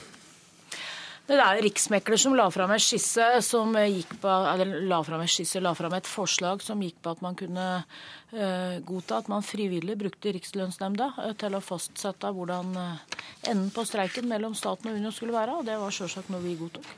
Det 1.33 1.41
er 1.41 1.57
jo 1.57 1.65
Riksmekler 1.65 2.21
som 2.21 2.35
la 2.37 2.45
fram 2.53 2.75
en 2.75 2.81
skisse 2.83 3.25
som 3.47 3.73
gikk 3.73 4.19
på, 4.21 4.29
eller 4.29 4.83
la 4.85 4.99
fram 5.07 5.23
en 5.25 5.31
skisse, 5.31 5.63
la 5.65 5.71
fram 5.73 5.95
et 5.97 6.09
forslag 6.09 6.61
som 6.61 6.81
gikk 6.85 6.99
på 7.01 7.15
at 7.15 7.23
man 7.25 7.37
kunne 7.39 7.69
uh, 7.81 8.75
godta 8.85 9.23
at 9.23 9.31
man 9.33 9.45
frivillig 9.47 9.97
brukte 10.03 10.35
Rikslønnsnemnda 10.37 11.07
uh, 11.17 11.31
til 11.41 11.57
å 11.57 11.63
fastsette 11.65 12.29
hvordan 12.37 12.77
uh, 12.77 13.23
enden 13.49 13.71
på 13.73 13.87
streiken 13.89 14.29
mellom 14.29 14.53
staten 14.59 14.91
og 14.91 14.99
Unio 15.01 15.13
skulle 15.17 15.33
være, 15.33 15.55
og 15.57 15.65
det 15.71 15.79
var 15.81 15.95
selvsagt 15.97 16.29
noe 16.35 16.45
vi 16.45 16.53
godtok. 16.61 16.91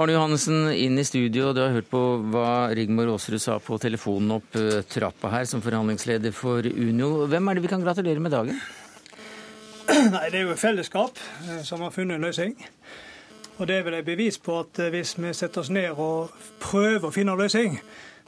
Arne 0.00 0.16
Johannessen, 0.16 0.70
inn 0.72 0.96
i 0.96 1.04
studio. 1.04 1.52
Du 1.52 1.60
har 1.60 1.76
hørt 1.76 1.92
på 1.92 2.02
hva 2.32 2.72
Rigmor 2.76 3.12
Aasrud 3.12 3.44
sa 3.44 3.58
på 3.60 3.76
telefonen 3.82 4.38
opp 4.38 4.56
trappa 4.88 5.34
her 5.34 5.44
som 5.48 5.60
forhandlingsleder 5.64 6.32
for 6.36 6.64
Unio. 6.64 7.26
Hvem 7.28 7.52
er 7.52 7.58
det 7.58 7.66
vi 7.66 7.74
kan 7.74 7.84
gratulere 7.84 8.24
med 8.24 8.32
dagen? 8.32 8.56
Nei, 9.86 10.30
Det 10.32 10.40
er 10.40 10.46
jo 10.46 10.56
et 10.56 10.64
fellesskap 10.64 11.20
som 11.64 11.84
har 11.84 11.92
funnet 11.92 12.16
en 12.16 12.24
løsning. 12.24 12.56
Og 13.56 13.64
Det 13.66 13.78
er 13.78 13.86
vel 13.86 13.94
et 13.96 14.04
bevis 14.04 14.36
på 14.42 14.58
at 14.60 14.78
eh, 14.84 14.92
hvis 14.92 15.14
vi 15.16 15.32
setter 15.36 15.62
oss 15.62 15.72
ned 15.72 15.96
og 15.96 16.34
prøver 16.60 17.08
å 17.08 17.14
finne 17.14 17.32
en 17.32 17.40
løsning, 17.40 17.78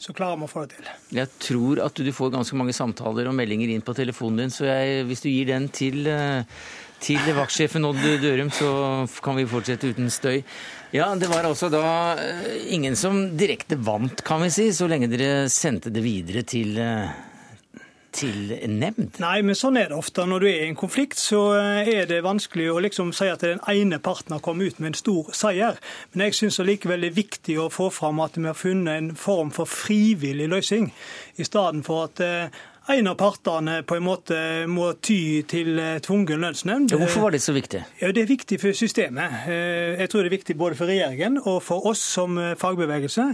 så 0.00 0.14
klarer 0.16 0.38
vi 0.40 0.46
å 0.46 0.50
få 0.50 0.64
det 0.64 0.78
til. 0.78 0.90
Jeg 1.18 1.32
tror 1.42 1.82
at 1.84 2.00
du 2.00 2.10
får 2.14 2.32
ganske 2.32 2.56
mange 2.56 2.74
samtaler 2.76 3.28
og 3.28 3.36
meldinger 3.36 3.74
inn 3.74 3.84
på 3.84 3.96
telefonen 3.98 4.44
din, 4.44 4.54
så 4.54 4.68
jeg, 4.70 5.04
hvis 5.08 5.24
du 5.24 5.28
gir 5.28 5.50
den 5.50 5.68
til, 5.74 6.06
eh, 6.08 6.64
til 7.04 7.20
vaktsjefen 7.36 7.84
Odd 7.84 8.00
Dørum, 8.22 8.52
så 8.54 8.70
kan 9.24 9.36
vi 9.36 9.46
fortsette 9.50 9.90
uten 9.92 10.08
støy. 10.10 10.40
Ja, 10.96 11.12
Det 11.14 11.28
var 11.28 11.44
altså 11.44 11.68
da 11.68 12.16
eh, 12.16 12.72
ingen 12.72 12.96
som 12.96 13.36
direkte 13.36 13.76
vant, 13.76 14.24
kan 14.24 14.40
vi 14.46 14.52
si, 14.54 14.70
så 14.72 14.88
lenge 14.88 15.10
dere 15.12 15.48
sendte 15.52 15.92
det 15.92 16.06
videre 16.06 16.46
til 16.46 16.78
til? 18.18 18.54
Nei, 19.22 19.36
men 19.46 19.58
sånn 19.58 19.78
er 19.80 19.90
det 19.90 19.98
ofte. 19.98 20.26
Når 20.28 20.42
du 20.42 20.48
er 20.50 20.64
i 20.64 20.68
en 20.68 20.78
konflikt, 20.78 21.18
så 21.20 21.42
eh, 21.58 21.90
er 22.00 22.08
det 22.10 22.20
vanskelig 22.26 22.68
å 22.72 22.80
liksom 22.84 23.12
si 23.16 23.28
at 23.30 23.44
den 23.46 23.62
ene 23.70 24.00
parten 24.02 24.36
har 24.36 24.42
kommet 24.44 24.74
ut 24.74 24.80
med 24.82 24.92
en 24.92 24.98
stor 24.98 25.30
seier. 25.36 25.78
Men 26.12 26.28
jeg 26.28 26.38
syns 26.40 26.60
likevel 26.64 27.06
det 27.06 27.12
er 27.12 27.20
viktig 27.20 27.58
å 27.62 27.68
få 27.72 27.90
fram 27.94 28.22
at 28.24 28.38
vi 28.38 28.48
har 28.48 28.58
funnet 28.58 28.94
en 28.96 29.12
form 29.18 29.52
for 29.54 29.70
frivillig 29.70 30.48
løsning, 30.50 30.90
i 31.38 31.46
stedet 31.46 31.84
for 31.86 32.08
at 32.08 32.24
eh, 32.24 32.58
en 32.88 33.06
av 33.06 33.14
partene 33.14 33.82
på 33.82 33.96
en 33.98 34.04
måte 34.04 34.36
må 34.70 34.86
ty 35.04 35.42
til 35.48 35.76
eh, 35.80 35.98
tvungen 36.04 36.40
lønnsnemnd. 36.40 36.94
Hvorfor 36.96 37.26
var 37.26 37.34
det 37.34 37.42
så 37.44 37.52
viktig? 37.52 37.82
Ja, 38.00 38.12
Det 38.12 38.22
er 38.22 38.30
viktig 38.30 38.58
for 38.62 38.76
systemet. 38.76 39.42
Eh, 39.52 40.00
jeg 40.00 40.08
tror 40.08 40.24
det 40.24 40.30
er 40.30 40.36
viktig 40.38 40.56
både 40.56 40.78
for 40.78 40.88
regjeringen 40.88 41.36
og 41.42 41.60
for 41.66 41.84
oss 41.90 42.00
som 42.00 42.38
eh, 42.40 42.54
fagbevegelse 42.58 43.26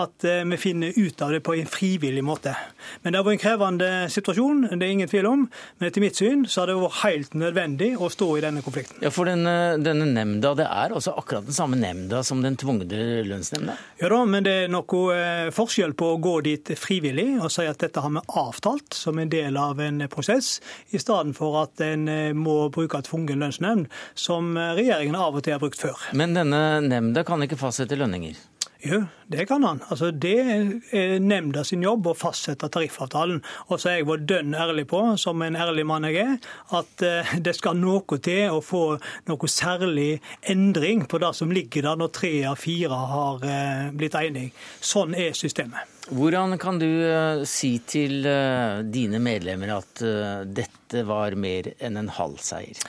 at 0.00 0.24
vi 0.48 0.56
finner 0.56 0.96
ut 0.96 1.20
av 1.22 1.34
det 1.34 1.42
på 1.44 1.54
en 1.58 1.68
frivillig 1.68 2.22
måte. 2.24 2.54
Men 3.02 3.12
det 3.12 3.20
har 3.20 3.26
vært 3.26 3.36
en 3.36 3.42
krevende 3.42 3.90
situasjon, 4.12 4.62
det 4.70 4.86
er 4.86 4.94
ingen 4.94 5.10
tvil 5.10 5.28
om. 5.28 5.44
Men 5.78 5.88
etter 5.88 6.04
mitt 6.04 6.16
syn 6.16 6.46
så 6.48 6.62
har 6.62 6.70
det 6.70 6.78
vært 6.80 7.00
helt 7.02 7.36
nødvendig 7.36 7.90
å 8.00 8.08
stå 8.12 8.30
i 8.38 8.44
denne 8.44 8.64
konflikten. 8.64 9.02
Ja, 9.04 9.12
For 9.12 9.28
denne, 9.28 9.76
denne 9.82 10.08
nemnda, 10.08 10.54
det 10.56 10.68
er 10.70 10.96
også 10.96 11.16
akkurat 11.18 11.48
den 11.48 11.56
samme 11.56 11.76
nemnda 11.80 12.22
som 12.24 12.40
den 12.44 12.56
tvungne 12.60 13.22
lønnsnemnda? 13.28 13.76
Ja 14.00 14.12
da, 14.12 14.22
men 14.24 14.46
det 14.46 14.56
er 14.64 14.72
noe 14.72 15.52
forskjell 15.52 15.92
på 15.98 16.14
å 16.14 16.20
gå 16.22 16.38
dit 16.48 16.72
frivillig 16.78 17.36
og 17.42 17.52
si 17.52 17.68
at 17.68 17.82
dette 17.82 18.00
har 18.02 18.12
vi 18.16 18.24
avtalt 18.40 19.01
som 19.02 19.18
en 19.18 19.32
del 19.32 19.58
av 19.60 19.82
en 19.82 20.06
prosess, 20.12 20.54
i 20.94 21.00
stedet 21.02 21.36
for 21.38 21.60
at 21.64 21.82
en 21.84 22.08
eh, 22.08 22.30
må 22.36 22.70
bruke 22.74 23.02
tvungen 23.06 23.42
lønnsnemnd, 23.42 23.90
som 24.14 24.54
regjeringen 24.56 25.18
av 25.18 25.36
og 25.36 25.44
til 25.44 25.56
har 25.56 25.62
brukt 25.62 25.80
før. 25.80 25.98
Men 26.16 26.38
denne 26.38 26.80
nemnda 26.86 27.26
kan 27.26 27.42
ikke 27.44 27.60
fastsette 27.60 27.98
lønninger? 27.98 28.38
Jo, 28.84 29.04
det 29.26 29.44
kan 29.46 29.62
han. 29.62 29.78
Altså, 29.88 30.10
det 30.10 30.38
er 30.42 31.20
nemnda 31.22 31.62
sin 31.64 31.84
jobb 31.86 32.08
å 32.10 32.16
fastsette 32.18 32.66
tariffavtalen. 32.72 33.38
Og 33.68 33.78
så 33.78 33.92
er 33.92 34.00
jeg 34.00 34.08
vært 34.08 34.26
dønn 34.26 34.56
ærlig 34.58 34.88
på, 34.90 35.04
som 35.22 35.44
en 35.46 35.54
ærlig 35.54 35.84
mann 35.86 36.08
jeg 36.08 36.18
er, 36.24 36.34
at 36.74 37.06
eh, 37.06 37.36
det 37.46 37.54
skal 37.54 37.78
noe 37.78 38.18
til 38.18 38.50
å 38.50 38.58
få 38.58 38.82
noe 39.30 39.50
særlig 39.54 40.16
endring 40.50 41.06
på 41.06 41.22
det 41.22 41.30
som 41.38 41.54
ligger 41.54 41.86
der 41.86 42.02
når 42.02 42.14
tre 42.18 42.34
av 42.50 42.58
fire 42.58 43.02
har 43.14 43.46
eh, 43.46 43.88
blitt 43.94 44.18
enige. 44.18 44.50
Sånn 44.82 45.14
er 45.14 45.38
systemet. 45.38 45.91
Hvordan 46.10 46.58
kan 46.58 46.80
du 46.82 46.88
uh, 46.88 47.44
si 47.46 47.76
til 47.86 48.26
uh, 48.26 48.82
dine 48.82 49.20
medlemmer 49.22 49.76
at 49.76 50.02
uh, 50.02 50.42
dette 50.42 51.06
var 51.06 51.36
mer 51.38 51.70
enn 51.78 52.00
en 52.00 52.10
halv 52.18 52.42
seier? 52.42 52.80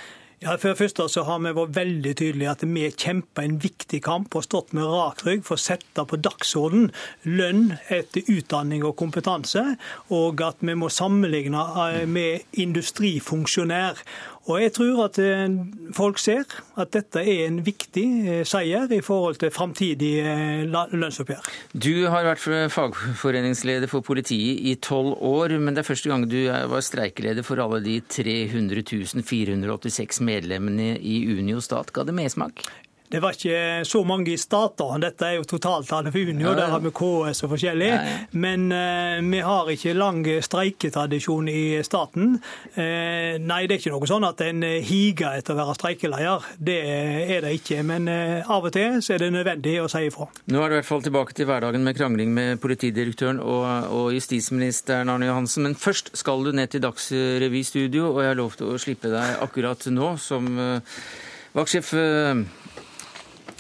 Ja, 0.44 0.58
for 0.58 0.74
det 0.74 0.80
første 0.82 1.06
så 1.08 1.22
har 1.24 1.38
vi 1.40 1.54
vært 1.56 1.76
veldig 1.78 2.12
tydelige 2.20 2.52
at 2.52 2.64
vi 2.68 2.90
kjemper 2.90 3.46
en 3.46 3.60
viktig 3.64 4.02
kamp 4.04 4.34
og 4.36 4.44
stått 4.44 4.74
med 4.76 4.90
rak 4.92 5.22
rygg 5.24 5.46
for 5.48 5.56
å 5.56 5.64
sette 5.64 6.04
på 6.04 6.20
dagsorden 6.20 6.90
lønn 7.24 7.78
etter 7.88 8.28
utdanning 8.34 8.84
og 8.84 8.98
kompetanse, 9.00 9.64
og 10.12 10.44
at 10.44 10.60
vi 10.60 10.76
må 10.76 10.92
sammenligne 10.92 11.64
med 12.12 12.60
industrifunksjonær. 12.60 14.04
Og 14.52 14.60
jeg 14.60 14.74
tror 14.76 15.06
at 15.06 15.18
eh, 15.24 15.54
folk 15.96 16.20
ser 16.20 16.44
at 16.80 16.92
dette 16.92 17.22
er 17.22 17.46
en 17.46 17.62
viktig 17.64 18.06
eh, 18.28 18.42
seier 18.48 18.92
i 18.92 19.00
forhold 19.04 19.40
til 19.40 19.54
framtidige 19.56 20.26
eh, 20.28 20.64
lønnsoppgjør. 20.68 21.48
Du 21.72 22.10
har 22.12 22.28
vært 22.28 22.44
fagforeningsleder 22.74 23.88
for 23.92 24.04
politiet 24.04 24.60
i 24.68 24.76
tolv 24.84 25.16
år, 25.24 25.56
men 25.64 25.76
det 25.76 25.86
er 25.86 25.88
første 25.88 26.12
gang 26.12 26.28
du 26.28 26.42
var 26.52 26.84
streikeleder 26.84 27.48
for 27.48 27.64
alle 27.64 27.80
de 27.86 28.00
300 28.04 28.84
486 29.24 30.20
medlemmene 30.28 30.98
i 31.00 31.22
Unio 31.32 31.64
stat. 31.64 31.94
Ga 31.96 32.04
det 32.04 32.16
mersmak? 32.18 32.66
Det 33.14 33.20
var 33.22 33.36
ikke 33.36 33.86
så 33.86 34.00
mange 34.10 34.32
i 34.34 34.40
stater. 34.42 34.96
Dette 34.98 35.28
er 35.28 35.36
jo 35.36 35.44
totaltallet 35.46 36.10
for 36.10 36.32
Unio, 36.34 36.56
der 36.58 36.72
har 36.72 36.80
vi 36.82 36.90
KS 36.98 37.44
og 37.46 37.52
forskjellig. 37.52 37.90
Men 38.42 38.64
uh, 38.74 39.20
vi 39.22 39.42
har 39.46 39.68
ikke 39.70 39.94
lang 39.94 40.24
streiketradisjon 40.42 41.52
i 41.52 41.84
staten. 41.86 42.40
Uh, 42.74 43.38
nei, 43.38 43.60
det 43.70 43.76
er 43.76 43.84
ikke 43.84 43.94
noe 43.94 44.10
sånn 44.10 44.26
at 44.26 44.42
en 44.42 44.66
higer 44.66 45.38
etter 45.38 45.54
å 45.54 45.60
være 45.60 45.76
streikeleder. 45.78 46.48
Det 46.58 46.80
er 47.36 47.46
det 47.46 47.52
ikke. 47.60 47.84
Men 47.86 48.10
uh, 48.10 48.50
av 48.50 48.66
og 48.66 48.74
til 48.74 48.98
så 49.06 49.14
er 49.14 49.28
det 49.28 49.30
nødvendig 49.36 49.76
å 49.84 49.86
si 49.94 50.02
ifra. 50.08 50.32
Nå 50.50 50.66
er 50.66 50.74
du 50.74 50.78
i 50.78 50.80
hvert 50.80 50.90
fall 50.90 51.06
tilbake 51.06 51.38
til 51.38 51.52
hverdagen 51.52 51.86
med 51.86 52.00
krangling 52.00 52.34
med 52.34 52.64
politidirektøren 52.66 53.44
og, 53.46 53.70
og 53.94 54.10
justisministeren 54.18 55.14
Arne 55.14 55.30
Johansen. 55.30 55.68
Men 55.70 55.78
først 55.78 56.16
skal 56.18 56.42
du 56.50 56.50
ned 56.58 56.74
til 56.74 56.82
Dagsrevy-studio, 56.88 58.10
og 58.10 58.24
jeg 58.24 58.34
har 58.34 58.42
lovt 58.42 58.66
å 58.66 58.74
slippe 58.82 59.14
deg 59.14 59.38
akkurat 59.46 59.86
nå 59.94 60.16
som 60.18 60.50
vaktsjef. 61.54 61.94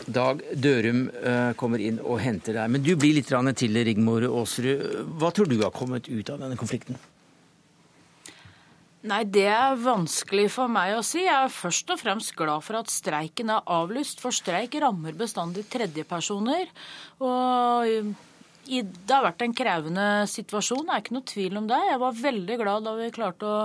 Dag 0.08 0.42
Dørum 0.60 1.06
eh, 1.10 1.54
kommer 1.60 1.82
inn 1.84 2.00
og 2.04 2.20
henter 2.24 2.58
deg. 2.58 2.72
Men 2.76 2.84
du 2.84 2.94
blir 3.00 3.16
litt 3.16 3.32
til, 3.60 3.80
Rigmor 3.88 4.26
Aasrud. 4.28 5.16
Hva 5.20 5.32
tror 5.32 5.48
du 5.48 5.60
har 5.62 5.72
kommet 5.76 6.10
ut 6.10 6.30
av 6.34 6.42
denne 6.44 6.60
konflikten? 6.60 7.00
Nei, 9.04 9.24
Det 9.28 9.48
er 9.52 9.80
vanskelig 9.80 10.50
for 10.52 10.72
meg 10.72 10.96
å 10.96 11.04
si. 11.04 11.26
Jeg 11.26 11.36
er 11.36 11.52
først 11.52 11.90
og 11.92 12.00
fremst 12.00 12.36
glad 12.40 12.64
for 12.64 12.80
at 12.80 12.92
streiken 12.92 13.52
er 13.52 13.66
avlyst. 13.68 14.22
For 14.24 14.32
streik 14.32 14.76
rammer 14.80 15.16
bestandig 15.16 15.66
tredjepersoner. 15.72 16.72
Og 17.20 18.16
det 18.64 19.12
har 19.12 19.26
vært 19.26 19.44
en 19.44 19.56
krevende 19.56 20.08
situasjon, 20.32 20.86
det 20.88 20.94
er 20.96 21.04
ikke 21.04 21.18
noe 21.18 21.28
tvil 21.28 21.60
om 21.60 21.68
det. 21.68 21.82
Jeg 21.90 22.00
var 22.00 22.22
veldig 22.22 22.58
glad 22.62 22.88
da 22.88 22.96
vi 22.96 23.12
klarte 23.12 23.50
å 23.50 23.58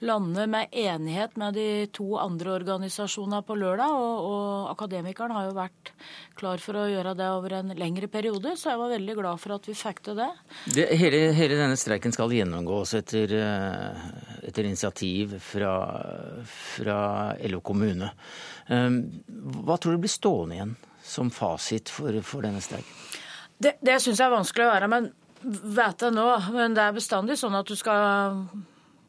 lande 0.00 0.46
med 0.46 0.68
enighet 0.72 1.36
med 1.36 1.54
de 1.54 1.86
to 1.92 2.16
andre 2.18 2.54
organisasjonene 2.56 3.42
på 3.46 3.56
lørdag. 3.58 3.92
Og, 3.92 4.26
og 4.30 4.70
Akademikeren 4.72 5.34
har 5.36 5.48
jo 5.48 5.56
vært 5.58 5.92
klar 6.38 6.62
for 6.62 6.80
å 6.80 6.86
gjøre 6.88 7.14
det 7.18 7.28
over 7.28 7.56
en 7.58 7.74
lengre 7.76 8.08
periode, 8.12 8.54
så 8.56 8.72
jeg 8.72 8.80
var 8.80 8.94
veldig 8.94 9.16
glad 9.18 9.42
for 9.42 9.56
at 9.56 9.68
vi 9.68 9.76
fikk 9.76 10.02
til 10.08 10.20
det. 10.22 10.30
det 10.76 10.88
hele, 11.00 11.22
hele, 11.36 11.58
denne 11.60 11.78
streiken 11.80 12.16
skal 12.16 12.32
gjennomgås 12.34 12.94
etter, 12.98 13.34
eh, 13.36 14.04
etter 14.48 14.68
initiativ 14.68 15.36
fra, 15.44 15.74
fra 16.48 17.00
LO 17.52 17.60
kommune. 17.60 18.12
Ehm, 18.72 19.02
hva 19.60 19.76
tror 19.76 19.96
du 19.96 20.04
blir 20.06 20.12
stående 20.12 20.56
igjen 20.58 20.76
som 21.04 21.32
fasit 21.34 21.92
for, 21.92 22.16
for 22.24 22.46
denne 22.46 22.62
streiken? 22.64 22.96
Det, 23.60 23.76
det 23.84 23.98
syns 24.00 24.16
jeg 24.16 24.24
er 24.24 24.32
vanskelig 24.32 24.64
å 24.64 24.72
være, 24.72 24.88
men 24.88 25.10
vet 25.76 26.04
jeg 26.04 26.14
nå. 26.16 26.26
Men 26.54 26.76
det 26.76 26.84
er 26.84 26.96
bestandig 26.96 27.36
sånn 27.40 27.58
at 27.58 27.68
du 27.68 27.76
skal 27.76 28.46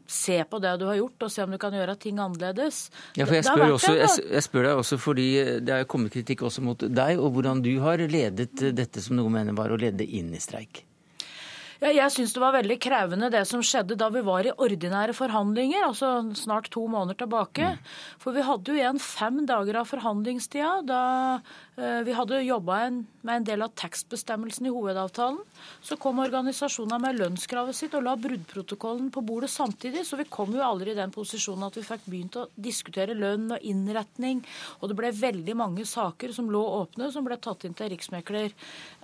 se 0.07 0.37
på 0.47 0.59
det 0.63 0.75
du 0.81 0.85
har 0.89 0.99
gjort, 0.99 1.27
og 1.27 1.33
se 1.33 1.45
om 1.45 1.51
du 1.53 1.59
kan 1.61 1.75
gjøre 1.75 1.97
ting 2.01 2.19
annerledes. 2.21 2.83
Ja, 3.17 3.25
for 3.25 3.37
jeg 3.37 3.47
spør, 3.47 3.65
også, 3.77 3.95
jeg, 3.97 4.27
jeg 4.31 4.45
spør, 4.47 4.67
deg 4.67 4.83
også 4.83 5.01
fordi 5.01 5.27
det 5.65 5.75
er 5.75 5.89
kommet 5.89 6.13
kritikk 6.13 6.45
også 6.49 6.63
mot 6.65 6.85
deg, 6.85 7.19
og 7.19 7.35
hvordan 7.35 7.63
du 7.65 7.73
har 7.83 8.01
ledet 8.01 8.53
dette 8.75 9.03
som 9.03 9.19
noen 9.19 9.39
mener 9.39 9.57
var 9.57 9.73
å 9.73 9.79
lede 9.79 10.07
inn 10.07 10.33
i 10.35 10.41
streik. 10.41 10.85
Ja, 11.81 11.89
jeg 11.89 12.13
syns 12.13 12.35
det 12.35 12.41
var 12.43 12.53
veldig 12.53 12.75
krevende 12.77 13.31
det 13.33 13.41
som 13.49 13.63
skjedde 13.65 13.95
da 13.97 14.11
vi 14.13 14.21
var 14.21 14.45
i 14.45 14.53
ordinære 14.53 15.15
forhandlinger, 15.17 15.87
altså 15.87 16.11
snart 16.37 16.69
to 16.69 16.83
måneder 16.85 17.17
tilbake. 17.23 17.71
Mm. 17.73 17.95
For 18.21 18.37
vi 18.37 18.45
hadde 18.45 18.69
jo 18.69 18.77
igjen 18.77 19.01
fem 19.01 19.39
dager 19.49 19.79
av 19.81 19.89
forhandlingstida 19.89 20.75
da 20.85 21.01
Eh, 21.70 21.70
vi 21.75 22.13
hadde 22.13 22.41
jobba 22.43 22.77
med 23.21 23.35
en 23.35 23.45
del 23.47 23.63
av 23.63 23.71
tekstbestemmelsen 23.79 24.67
i 24.67 24.73
hovedavtalen. 24.73 25.39
Så 25.81 25.95
kom 26.01 26.19
organisasjonene 26.21 26.99
med 27.01 27.19
lønnskravet 27.19 27.77
sitt 27.77 27.95
og 27.97 28.03
la 28.05 28.15
bruddprotokollen 28.19 29.09
på 29.13 29.23
bordet 29.25 29.49
samtidig. 29.53 30.03
Så 30.07 30.17
vi 30.19 30.27
kom 30.29 30.53
jo 30.55 30.63
aldri 30.65 30.93
i 30.93 30.97
den 30.97 31.13
posisjonen 31.13 31.67
at 31.69 31.77
vi 31.77 31.85
fikk 31.85 32.07
begynt 32.09 32.37
å 32.41 32.47
diskutere 32.55 33.15
lønn 33.17 33.53
og 33.55 33.65
innretning. 33.67 34.41
Og 34.81 34.91
det 34.91 34.97
ble 34.99 35.13
veldig 35.15 35.55
mange 35.57 35.85
saker 35.87 36.33
som 36.35 36.49
lå 36.51 36.61
åpne, 36.81 37.11
som 37.13 37.25
ble 37.25 37.37
tatt 37.41 37.65
inn 37.67 37.77
til 37.77 37.91
riksmekler. 37.93 38.51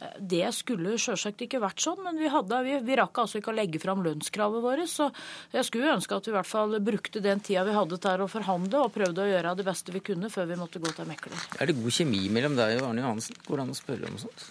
Eh, 0.01 0.18
det 0.20 0.45
skulle 0.57 0.97
sjølsagt 1.01 1.45
ikke 1.45 1.61
vært 1.63 1.84
sånn, 1.84 2.03
men 2.05 2.20
vi, 2.20 2.30
hadde, 2.34 2.61
vi, 2.65 2.78
vi 2.86 2.99
rakk 2.99 3.24
altså 3.24 3.41
ikke 3.41 3.53
å 3.53 3.57
legge 3.57 3.82
fram 3.84 4.03
lønnskravet 4.05 4.65
vårt. 4.65 4.86
Så 4.91 5.09
jeg 5.53 5.70
skulle 5.70 5.93
ønske 5.95 6.18
at 6.18 6.28
vi 6.28 6.34
i 6.34 6.38
hvert 6.38 6.51
fall 6.51 6.78
brukte 6.84 7.24
den 7.24 7.41
tida 7.43 7.65
vi 7.68 7.78
hadde 7.78 8.01
til 8.01 8.26
å 8.26 8.30
forhandle, 8.32 8.84
og 8.84 8.93
prøvde 8.97 9.24
å 9.24 9.30
gjøre 9.30 9.55
det 9.57 9.68
beste 9.68 9.95
vi 9.95 10.03
kunne 10.03 10.32
før 10.34 10.51
vi 10.51 10.59
måtte 10.59 10.82
gå 10.84 10.91
til 10.97 11.09
mekler. 11.09 11.47
Er 11.61 11.70
det 11.70 11.78
god 11.78 11.93
kjemi 11.93 12.26
mellom 12.34 12.57
deg 12.60 12.82
og 12.82 12.91
Arne 12.91 13.05
Johansen? 13.05 13.38
Går 13.47 13.60
det 13.60 13.68
an 13.68 13.76
å 13.76 13.82
spørre 13.82 14.12
om 14.12 14.22
sånt? 14.22 14.47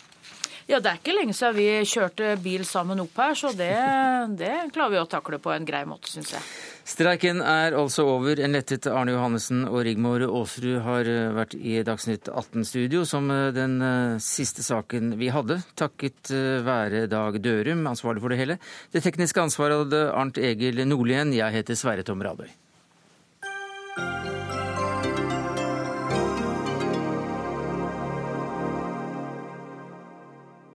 Ja, 0.67 0.81
Det 0.83 0.91
er 0.91 0.97
ikke 0.99 1.15
lenge 1.15 1.35
siden 1.37 1.55
vi 1.55 1.67
kjørte 1.87 2.33
bil 2.43 2.65
sammen 2.67 2.99
opp 2.99 3.19
her, 3.23 3.37
så 3.39 3.53
det, 3.55 3.71
det 4.41 4.55
klarer 4.75 4.97
vi 4.97 4.99
å 4.99 5.07
takle 5.11 5.39
på 5.43 5.53
en 5.55 5.69
grei 5.69 5.85
måte, 5.87 6.11
syns 6.11 6.33
jeg. 6.35 6.43
Streiken 6.87 7.39
er 7.43 7.75
altså 7.79 8.05
over. 8.11 8.43
En 8.43 8.55
lettet 8.55 8.89
Arne 8.91 9.15
Johannessen 9.15 9.63
og 9.69 9.81
Rigmor 9.87 10.27
Aasrud 10.27 10.83
har 10.83 11.11
eh, 11.11 11.31
vært 11.35 11.55
i 11.59 11.79
Dagsnytt 11.87 12.31
18-studio 12.31 13.07
som 13.07 13.31
eh, 13.31 13.53
den 13.55 13.79
eh, 13.83 14.19
siste 14.23 14.67
saken 14.67 15.15
vi 15.23 15.31
hadde, 15.35 15.61
takket 15.79 16.35
være 16.67 17.07
Dag 17.11 17.39
Dørum, 17.43 17.87
ansvarlig 17.87 18.23
for 18.27 18.35
det 18.35 18.43
hele. 18.43 18.61
Det 18.95 19.07
tekniske 19.07 19.47
ansvaret 19.47 19.85
hadde 19.85 20.07
Arnt 20.19 20.39
Egil 20.39 20.83
Nordlien. 20.87 21.35
Jeg 21.35 21.61
heter 21.61 21.79
Sverre 21.79 22.07
Tom 22.07 22.23
Radøy. 22.27 22.51